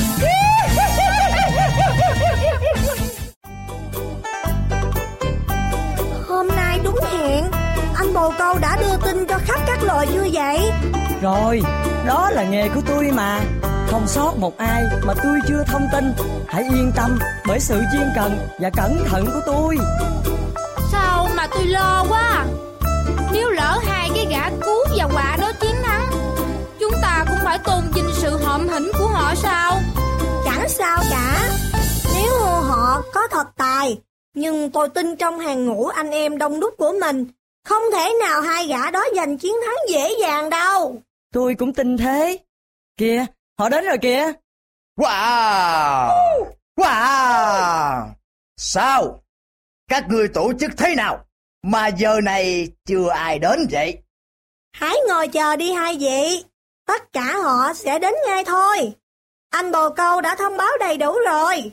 Hôm 6.28 6.48
nay 6.48 6.80
đúng 6.84 6.98
hẹn, 7.12 7.44
anh 7.94 8.14
bồ 8.14 8.32
câu 8.38 8.58
đã 8.58 8.76
đưa 8.80 8.96
tin 9.04 9.26
cho 9.28 9.38
khắp 9.44 9.60
các 9.66 9.82
loài 9.82 10.06
như 10.06 10.30
vậy. 10.32 10.72
Rồi, 11.22 11.62
đó 12.06 12.30
là 12.30 12.42
nghề 12.42 12.68
của 12.68 12.80
tôi 12.86 13.10
mà. 13.12 13.40
Không 13.90 14.06
sót 14.06 14.32
một 14.38 14.58
ai 14.58 14.82
mà 15.04 15.14
tôi 15.22 15.38
chưa 15.48 15.64
thông 15.66 15.88
tin. 15.92 16.12
Hãy 16.48 16.62
yên 16.62 16.92
tâm 16.96 17.18
bởi 17.46 17.60
sự 17.60 17.82
chuyên 17.92 18.08
cần 18.14 18.38
và 18.60 18.70
cẩn 18.70 19.04
thận 19.10 19.26
của 19.26 19.40
tôi. 19.46 19.78
Sao 20.92 21.28
mà 21.34 21.46
tôi 21.46 21.64
lo 21.66 22.04
quá? 22.08 22.44
Nếu 23.32 23.50
lỡ 23.50 23.78
hai 23.86 24.10
cái 24.14 24.26
gã 24.30 24.50
cú 24.50 24.96
và 24.96 25.08
quạ 25.12 25.36
đó 25.40 25.52
chiến 25.60 25.74
thắng, 25.84 26.10
chúng 26.90 27.00
ta 27.02 27.24
cũng 27.28 27.38
phải 27.44 27.58
tôn 27.58 27.84
vinh 27.94 28.10
sự 28.14 28.36
hợm 28.36 28.68
hĩnh 28.68 28.90
của 28.98 29.06
họ 29.06 29.34
sao? 29.34 29.80
Chẳng 30.44 30.68
sao 30.68 31.02
cả. 31.10 31.48
Nếu 32.14 32.32
họ 32.40 33.02
có 33.14 33.28
thật 33.30 33.46
tài, 33.56 33.98
nhưng 34.34 34.70
tôi 34.70 34.88
tin 34.88 35.16
trong 35.16 35.38
hàng 35.38 35.66
ngũ 35.66 35.86
anh 35.86 36.10
em 36.10 36.38
đông 36.38 36.60
đúc 36.60 36.74
của 36.78 36.92
mình, 37.00 37.26
không 37.64 37.82
thể 37.92 38.12
nào 38.20 38.40
hai 38.40 38.66
gã 38.66 38.90
đó 38.90 39.04
giành 39.16 39.38
chiến 39.38 39.54
thắng 39.66 39.74
dễ 39.88 40.14
dàng 40.20 40.50
đâu. 40.50 41.02
Tôi 41.32 41.54
cũng 41.54 41.74
tin 41.74 41.96
thế. 41.96 42.38
Kìa, 42.96 43.26
họ 43.58 43.68
đến 43.68 43.84
rồi 43.84 43.98
kìa. 44.02 44.32
Wow! 44.96 46.44
Wow! 46.76 48.06
Sao? 48.56 49.22
Các 49.88 50.04
ngươi 50.08 50.28
tổ 50.28 50.52
chức 50.60 50.70
thế 50.76 50.94
nào? 50.94 51.24
Mà 51.62 51.86
giờ 51.86 52.20
này 52.22 52.68
chưa 52.86 53.08
ai 53.08 53.38
đến 53.38 53.66
vậy? 53.70 53.98
Hãy 54.72 54.96
ngồi 55.08 55.28
chờ 55.28 55.56
đi 55.56 55.72
hai 55.72 55.96
vị. 56.00 56.44
Tất 56.86 57.12
cả 57.12 57.36
họ 57.42 57.72
sẽ 57.74 57.98
đến 57.98 58.14
ngay 58.26 58.44
thôi. 58.44 58.94
Anh 59.50 59.72
bồ 59.72 59.90
câu 59.90 60.20
đã 60.20 60.36
thông 60.38 60.56
báo 60.56 60.70
đầy 60.80 60.96
đủ 60.96 61.16
rồi. 61.26 61.72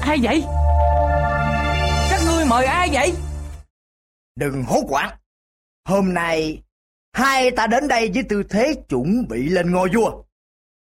Ai 0.00 0.18
vậy? 0.22 0.44
Các 2.10 2.20
ngươi 2.26 2.44
mời 2.44 2.64
ai 2.64 2.88
vậy? 2.92 3.14
Đừng 4.36 4.64
hốt 4.68 4.82
quảng. 4.88 5.10
Hôm 5.88 6.14
nay, 6.14 6.62
hai 7.12 7.50
ta 7.50 7.66
đến 7.66 7.88
đây 7.88 8.10
với 8.14 8.22
tư 8.28 8.42
thế 8.50 8.74
chuẩn 8.88 9.28
bị 9.28 9.48
lên 9.48 9.72
ngôi 9.72 9.88
vua. 9.94 10.22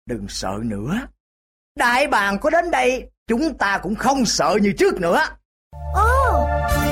Đừng 0.07 0.26
sợ 0.29 0.59
nữa. 0.62 1.01
Đại 1.76 2.07
bàng 2.07 2.39
có 2.39 2.51
đến 2.51 2.70
đây, 2.70 3.11
chúng 3.26 3.59
ta 3.59 3.81
cũng 3.83 3.95
không 3.95 4.24
sợ 4.24 4.59
như 4.62 4.72
trước 4.79 5.01
nữa. 5.01 5.20
Ồ! 5.95 6.47
Hả? 6.47 6.88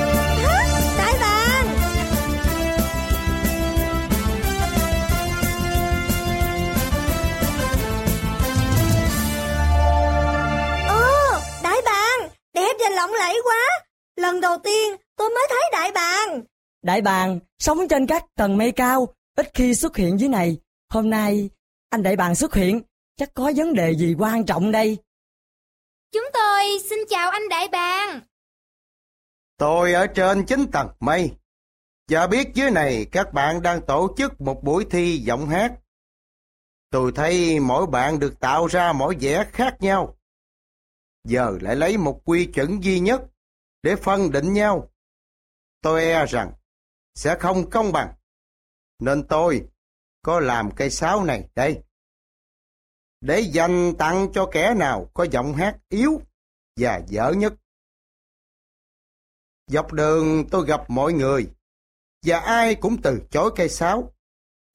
Và 12.79 12.89
lộng 12.89 13.11
lẫy 13.19 13.41
quá! 13.43 13.61
Lần 14.15 14.41
đầu 14.41 14.57
tiên 14.63 14.95
tôi 15.15 15.29
mới 15.29 15.47
thấy 15.49 15.61
đại 15.71 15.91
bàng. 15.91 16.41
Đại 16.81 17.01
bàng 17.01 17.39
sống 17.59 17.87
trên 17.87 18.07
các 18.07 18.25
tầng 18.35 18.57
mây 18.57 18.71
cao, 18.71 19.07
ít 19.35 19.51
khi 19.53 19.75
xuất 19.75 19.97
hiện 19.97 20.19
dưới 20.19 20.29
này. 20.29 20.57
Hôm 20.89 21.09
nay, 21.09 21.49
anh 21.89 22.03
đại 22.03 22.15
bàng 22.15 22.35
xuất 22.35 22.53
hiện, 22.55 22.81
chắc 23.17 23.33
có 23.33 23.51
vấn 23.55 23.73
đề 23.73 23.95
gì 23.95 24.15
quan 24.19 24.45
trọng 24.45 24.71
đây. 24.71 24.97
Chúng 26.11 26.25
tôi 26.33 26.79
xin 26.89 26.99
chào 27.09 27.29
anh 27.29 27.49
đại 27.49 27.67
bàng. 27.67 28.21
Tôi 29.57 29.93
ở 29.93 30.07
trên 30.07 30.45
chín 30.45 30.71
tầng 30.71 30.87
mây. 30.99 31.31
Và 32.09 32.27
biết 32.27 32.47
dưới 32.53 32.71
này 32.71 33.05
các 33.11 33.33
bạn 33.33 33.61
đang 33.61 33.81
tổ 33.81 34.15
chức 34.17 34.41
một 34.41 34.63
buổi 34.63 34.85
thi 34.91 35.17
giọng 35.17 35.49
hát. 35.49 35.71
Tôi 36.91 37.11
thấy 37.15 37.59
mỗi 37.59 37.87
bạn 37.87 38.19
được 38.19 38.39
tạo 38.39 38.67
ra 38.67 38.93
mỗi 38.93 39.15
vẻ 39.19 39.45
khác 39.53 39.75
nhau. 39.79 40.16
Giờ 41.27 41.57
lại 41.61 41.75
lấy 41.75 41.97
một 41.97 42.21
quy 42.25 42.45
chuẩn 42.45 42.83
duy 42.83 42.99
nhất 42.99 43.21
để 43.83 43.95
phân 43.95 44.31
định 44.31 44.53
nhau. 44.53 44.91
Tôi 45.81 46.03
e 46.03 46.25
rằng 46.25 46.53
sẽ 47.15 47.37
không 47.39 47.69
công 47.69 47.91
bằng. 47.91 48.13
Nên 48.99 49.27
tôi 49.27 49.67
có 50.21 50.39
làm 50.39 50.75
cây 50.75 50.89
sáo 50.89 51.23
này 51.23 51.49
đây. 51.55 51.83
Để 53.21 53.39
dành 53.39 53.93
tặng 53.97 54.27
cho 54.33 54.49
kẻ 54.51 54.73
nào 54.73 55.11
có 55.13 55.25
giọng 55.31 55.53
hát 55.53 55.77
yếu 55.89 56.21
và 56.75 57.01
dở 57.07 57.31
nhất. 57.31 57.53
Dọc 59.67 59.93
đường 59.93 60.45
tôi 60.51 60.65
gặp 60.67 60.89
mọi 60.89 61.13
người, 61.13 61.49
và 62.25 62.39
ai 62.39 62.75
cũng 62.75 63.01
từ 63.01 63.21
chối 63.31 63.51
cây 63.55 63.69
sáo, 63.69 64.13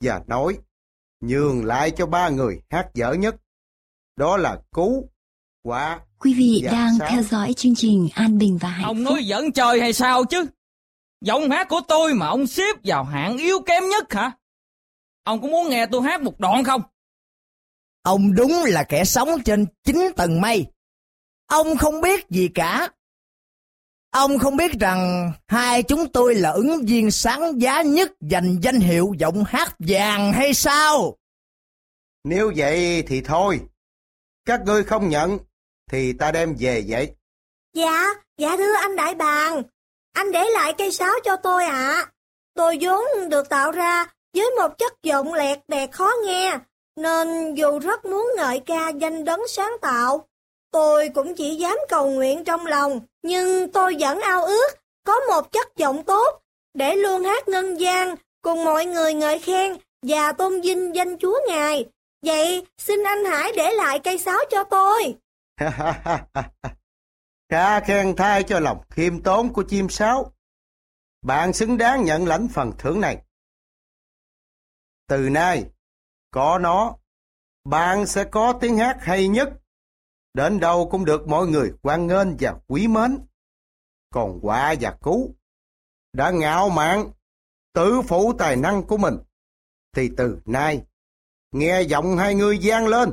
và 0.01 0.25
nói, 0.27 0.59
nhường 1.21 1.65
lại 1.65 1.93
cho 1.97 2.07
ba 2.07 2.29
người 2.29 2.63
hát 2.71 2.91
dở 2.95 3.13
nhất. 3.13 3.37
Đó 4.17 4.37
là 4.37 4.63
Cú, 4.71 5.12
Quả, 5.63 6.01
Quý 6.19 6.35
vị 6.35 6.61
Dạ, 6.65 6.73
đang 6.73 6.99
sao? 6.99 7.09
theo 7.11 7.23
dõi 7.23 7.53
chương 7.57 7.75
trình 7.77 8.09
An 8.15 8.39
Bình 8.39 8.59
và 8.61 8.69
Hạnh 8.69 8.85
Ông 8.87 8.97
Phúc. 8.97 9.05
nói 9.15 9.25
giỡn 9.29 9.53
trời 9.53 9.81
hay 9.81 9.93
sao 9.93 10.25
chứ? 10.25 10.47
Giọng 11.21 11.51
hát 11.51 11.69
của 11.69 11.81
tôi 11.89 12.15
mà 12.15 12.27
ông 12.27 12.47
xếp 12.47 12.77
vào 12.85 13.05
hạng 13.05 13.37
yếu 13.37 13.61
kém 13.67 13.89
nhất 13.89 14.13
hả? 14.13 14.31
Ông 15.25 15.43
có 15.43 15.49
muốn 15.49 15.69
nghe 15.69 15.87
tôi 15.87 16.03
hát 16.03 16.23
một 16.23 16.41
đoạn 16.41 16.65
không? 16.65 16.83
Ông 18.03 18.35
đúng 18.35 18.53
là 18.67 18.85
kẻ 18.85 19.05
sống 19.05 19.29
trên 19.45 19.67
chín 19.85 19.97
tầng 20.17 20.41
mây. 20.41 20.67
Ông 21.47 21.77
không 21.77 22.01
biết 22.01 22.29
gì 22.31 22.49
cả. 22.55 22.89
Ông 24.11 24.39
không 24.39 24.57
biết 24.57 24.73
rằng 24.81 25.33
hai 25.49 25.83
chúng 25.83 26.13
tôi 26.13 26.35
là 26.35 26.51
ứng 26.51 26.87
viên 26.87 27.11
sáng 27.11 27.61
giá 27.61 27.83
nhất 27.83 28.13
giành 28.21 28.57
danh 28.63 28.81
hiệu 28.81 29.13
giọng 29.19 29.45
hát 29.47 29.77
vàng 29.79 30.33
hay 30.33 30.55
sao? 30.55 31.17
Nếu 32.25 32.53
vậy 32.57 33.03
thì 33.03 33.21
thôi. 33.21 33.61
Các 34.45 34.61
ngươi 34.67 34.85
không 34.85 35.09
nhận, 35.09 35.39
thì 35.93 36.13
ta 36.13 36.31
đem 36.31 36.57
về 36.61 36.85
vậy. 36.89 37.11
Dạ, 37.75 38.15
dạ 38.39 38.57
thưa 38.57 38.75
anh 38.75 38.97
đại 38.97 39.15
bàng. 39.15 39.63
Anh 40.13 40.33
để 40.33 40.45
lại 40.55 40.75
cây 40.79 40.93
sáo 40.93 41.13
cho 41.25 41.37
tôi 41.37 41.65
ạ. 41.65 42.07
Tôi 42.55 42.79
vốn 42.81 43.29
được 43.29 43.49
tạo 43.49 43.71
ra 43.71 44.07
với 44.35 44.51
một 44.51 44.79
chất 44.79 44.93
giọng 45.03 45.35
lẹt 45.35 45.59
đẹt 45.69 45.93
khó 45.93 46.11
nghe, 46.25 46.59
nên 46.97 47.55
dù 47.55 47.79
rất 47.79 48.05
muốn 48.05 48.31
ngợi 48.37 48.61
ca 48.67 48.89
danh 48.89 49.25
đấng 49.25 49.49
sáng 49.49 49.73
tạo, 49.81 50.29
tôi 50.71 51.09
cũng 51.15 51.35
chỉ 51.35 51.55
dám 51.55 51.79
cầu 51.89 52.11
nguyện 52.11 52.45
trong 52.45 52.67
lòng, 52.67 53.01
nhưng 53.23 53.73
tôi 53.73 53.97
vẫn 54.01 54.21
ao 54.21 54.45
ước 54.45 54.69
có 55.05 55.21
một 55.29 55.53
chất 55.53 55.77
giọng 55.77 56.05
tốt 56.05 56.43
để 56.75 56.97
luôn 56.97 57.25
hát 57.25 57.49
ngân 57.49 57.81
gian 57.81 58.17
cùng 58.43 58.65
mọi 58.65 58.87
người 58.87 59.15
ngợi 59.15 59.39
khen 59.39 59.77
và 60.03 60.33
tôn 60.33 60.61
vinh 60.61 60.95
danh 60.95 61.19
Chúa 61.19 61.41
Ngài. 61.49 61.87
Vậy 62.27 62.67
xin 62.79 63.03
anh 63.03 63.25
hãy 63.25 63.53
để 63.57 63.73
lại 63.73 63.99
cây 63.99 64.19
sáo 64.19 64.39
cho 64.51 64.65
tôi. 64.65 65.15
Khá 67.49 67.81
khen 67.81 68.17
thay 68.17 68.43
cho 68.43 68.61
lòng 68.61 68.85
khiêm 68.91 69.23
tốn 69.23 69.53
của 69.53 69.65
chim 69.69 69.89
sáo. 69.89 70.33
Bạn 71.23 71.53
xứng 71.53 71.79
đáng 71.79 72.05
nhận 72.05 72.27
lãnh 72.27 72.49
phần 72.49 72.73
thưởng 72.79 73.01
này. 73.01 73.23
Từ 75.09 75.29
nay, 75.29 75.65
có 76.31 76.59
nó, 76.59 76.97
bạn 77.65 78.07
sẽ 78.07 78.25
có 78.25 78.59
tiếng 78.61 78.77
hát 78.79 78.97
hay 79.01 79.29
nhất. 79.29 79.49
Đến 80.35 80.61
đâu 80.61 80.89
cũng 80.91 81.05
được 81.05 81.29
mọi 81.29 81.47
người 81.47 81.73
quan 81.83 82.07
nghênh 82.07 82.37
và 82.41 82.55
quý 82.67 82.89
mến. 82.89 83.19
Còn 84.11 84.39
quả 84.43 84.75
và 84.81 84.97
cú, 85.01 85.35
đã 86.13 86.31
ngạo 86.31 86.69
mạn, 86.69 87.11
tự 87.73 88.03
phụ 88.09 88.33
tài 88.39 88.57
năng 88.57 88.83
của 88.83 88.97
mình, 88.97 89.19
thì 89.93 90.11
từ 90.17 90.41
nay, 90.45 90.83
nghe 91.53 91.83
giọng 91.83 92.17
hai 92.17 92.35
người 92.35 92.59
gian 92.59 92.87
lên, 92.87 93.11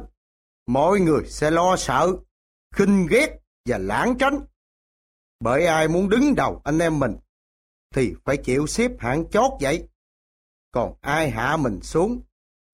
mọi 0.67 0.99
người 0.99 1.27
sẽ 1.27 1.51
lo 1.51 1.75
sợ, 1.77 2.17
khinh 2.75 3.07
ghét 3.09 3.39
và 3.65 3.77
lãng 3.77 4.17
tránh. 4.17 4.39
Bởi 5.39 5.65
ai 5.65 5.87
muốn 5.87 6.09
đứng 6.09 6.35
đầu 6.35 6.61
anh 6.63 6.79
em 6.79 6.99
mình, 6.99 7.15
thì 7.95 8.13
phải 8.25 8.37
chịu 8.37 8.67
xếp 8.67 8.91
hạng 8.99 9.29
chót 9.29 9.51
vậy. 9.61 9.87
Còn 10.71 10.93
ai 11.01 11.29
hạ 11.29 11.57
mình 11.57 11.79
xuống, 11.81 12.21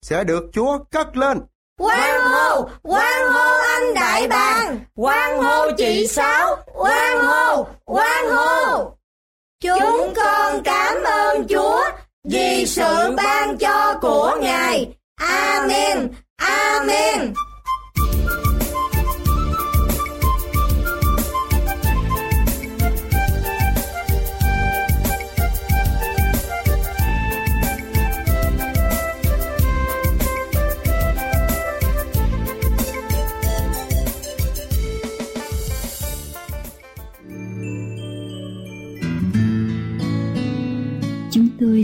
sẽ 0.02 0.24
được 0.24 0.44
Chúa 0.52 0.78
cất 0.90 1.16
lên. 1.16 1.40
Quang 1.78 2.20
hô, 2.20 2.68
quang 2.82 3.32
hô 3.32 3.58
anh 3.74 3.94
đại 3.94 4.28
bàng, 4.28 4.78
quang 4.94 5.42
hô 5.42 5.70
chị 5.78 6.06
sáu, 6.06 6.56
quang 6.74 7.18
hô, 7.18 7.66
quang 7.84 8.30
hô. 8.30 8.96
Chúng 9.60 10.12
con 10.16 10.62
cảm 10.64 11.02
ơn 11.04 11.46
Chúa 11.48 11.84
vì 12.24 12.66
sự 12.66 13.14
ban 13.16 13.58
cho 13.58 13.98
của 14.00 14.38
Ngài. 14.40 14.96
Amen, 15.16 16.08
Amen. 16.36 17.34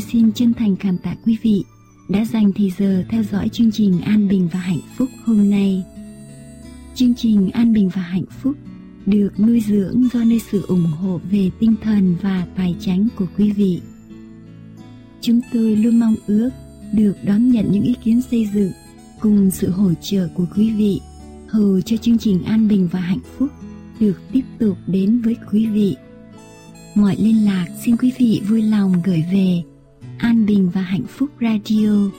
Xin 0.02 0.32
chân 0.32 0.54
thành 0.54 0.76
cảm 0.76 0.98
tạ 0.98 1.14
quý 1.24 1.36
vị 1.42 1.64
đã 2.08 2.24
dành 2.24 2.52
thời 2.52 2.72
giờ 2.78 3.04
theo 3.08 3.22
dõi 3.22 3.48
chương 3.48 3.72
trình 3.72 4.00
An 4.00 4.28
Bình 4.28 4.48
và 4.52 4.60
Hạnh 4.60 4.80
Phúc 4.96 5.08
hôm 5.24 5.50
nay. 5.50 5.84
Chương 6.94 7.14
trình 7.14 7.50
An 7.50 7.72
Bình 7.72 7.88
và 7.94 8.02
Hạnh 8.02 8.24
Phúc 8.42 8.56
được 9.06 9.40
nuôi 9.40 9.60
dưỡng 9.60 10.08
do 10.12 10.24
nơi 10.24 10.40
sự 10.50 10.64
ủng 10.68 10.84
hộ 10.84 11.20
về 11.30 11.50
tinh 11.58 11.74
thần 11.82 12.16
và 12.22 12.46
tài 12.56 12.76
chánh 12.80 13.08
của 13.16 13.26
quý 13.38 13.52
vị. 13.52 13.80
Chúng 15.20 15.40
tôi 15.52 15.76
luôn 15.76 16.00
mong 16.00 16.14
ước 16.26 16.50
được 16.92 17.14
đón 17.24 17.50
nhận 17.50 17.66
những 17.70 17.82
ý 17.82 17.94
kiến 18.04 18.22
xây 18.30 18.48
dựng 18.54 18.72
cùng 19.20 19.50
sự 19.50 19.70
hỗ 19.70 19.94
trợ 20.00 20.28
của 20.34 20.46
quý 20.56 20.70
vị 20.70 21.00
hầu 21.48 21.80
cho 21.80 21.96
chương 21.96 22.18
trình 22.18 22.42
An 22.44 22.68
Bình 22.68 22.88
và 22.92 23.00
Hạnh 23.00 23.22
Phúc 23.38 23.48
được 24.00 24.20
tiếp 24.32 24.44
tục 24.58 24.78
đến 24.86 25.20
với 25.20 25.36
quý 25.52 25.66
vị. 25.66 25.96
Mọi 26.94 27.16
liên 27.18 27.44
lạc 27.44 27.66
xin 27.84 27.96
quý 27.96 28.12
vị 28.18 28.42
vui 28.48 28.62
lòng 28.62 28.94
gửi 29.04 29.24
về 29.32 29.62
An 30.22 30.46
Bình 30.46 30.70
và 30.74 30.80
Hạnh 30.80 31.06
Phúc 31.08 31.30
Radio 31.40 32.10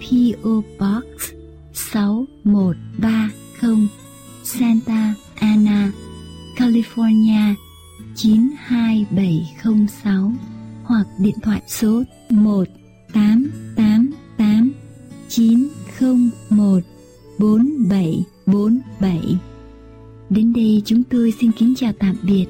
PO 0.00 0.62
Box 0.78 1.04
6130 1.72 3.88
Santa 4.44 5.14
Ana, 5.34 5.92
California 6.56 7.54
92706 8.16 10.32
hoặc 10.84 11.06
điện 11.18 11.34
thoại 11.42 11.62
số 11.68 12.02
1888 12.30 14.72
901 15.28 16.80
4747 17.38 19.20
Đến 20.30 20.52
đây 20.52 20.82
chúng 20.84 21.02
tôi 21.04 21.34
xin 21.40 21.52
kính 21.52 21.74
chào 21.76 21.92
tạm 21.98 22.16
biệt 22.22 22.46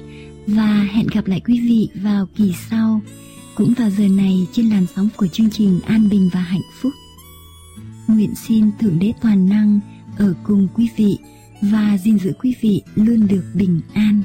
và 0.47 0.87
hẹn 0.91 1.07
gặp 1.13 1.27
lại 1.27 1.41
quý 1.45 1.59
vị 1.59 1.89
vào 2.03 2.27
kỳ 2.35 2.53
sau 2.69 3.01
cũng 3.55 3.73
vào 3.73 3.89
giờ 3.89 4.07
này 4.07 4.47
trên 4.51 4.69
làn 4.69 4.85
sóng 4.95 5.09
của 5.17 5.27
chương 5.27 5.49
trình 5.49 5.79
An 5.85 6.09
Bình 6.09 6.29
và 6.33 6.39
Hạnh 6.39 6.61
Phúc. 6.81 6.93
Nguyện 8.07 8.33
xin 8.47 8.69
Thượng 8.79 8.99
Đế 8.99 9.13
Toàn 9.21 9.49
Năng 9.49 9.79
ở 10.17 10.33
cùng 10.43 10.67
quý 10.73 10.89
vị 10.95 11.17
và 11.61 11.97
gìn 11.97 12.19
giữ 12.19 12.33
quý 12.39 12.55
vị 12.61 12.81
luôn 12.95 13.27
được 13.27 13.43
bình 13.53 13.81
an. 13.93 14.21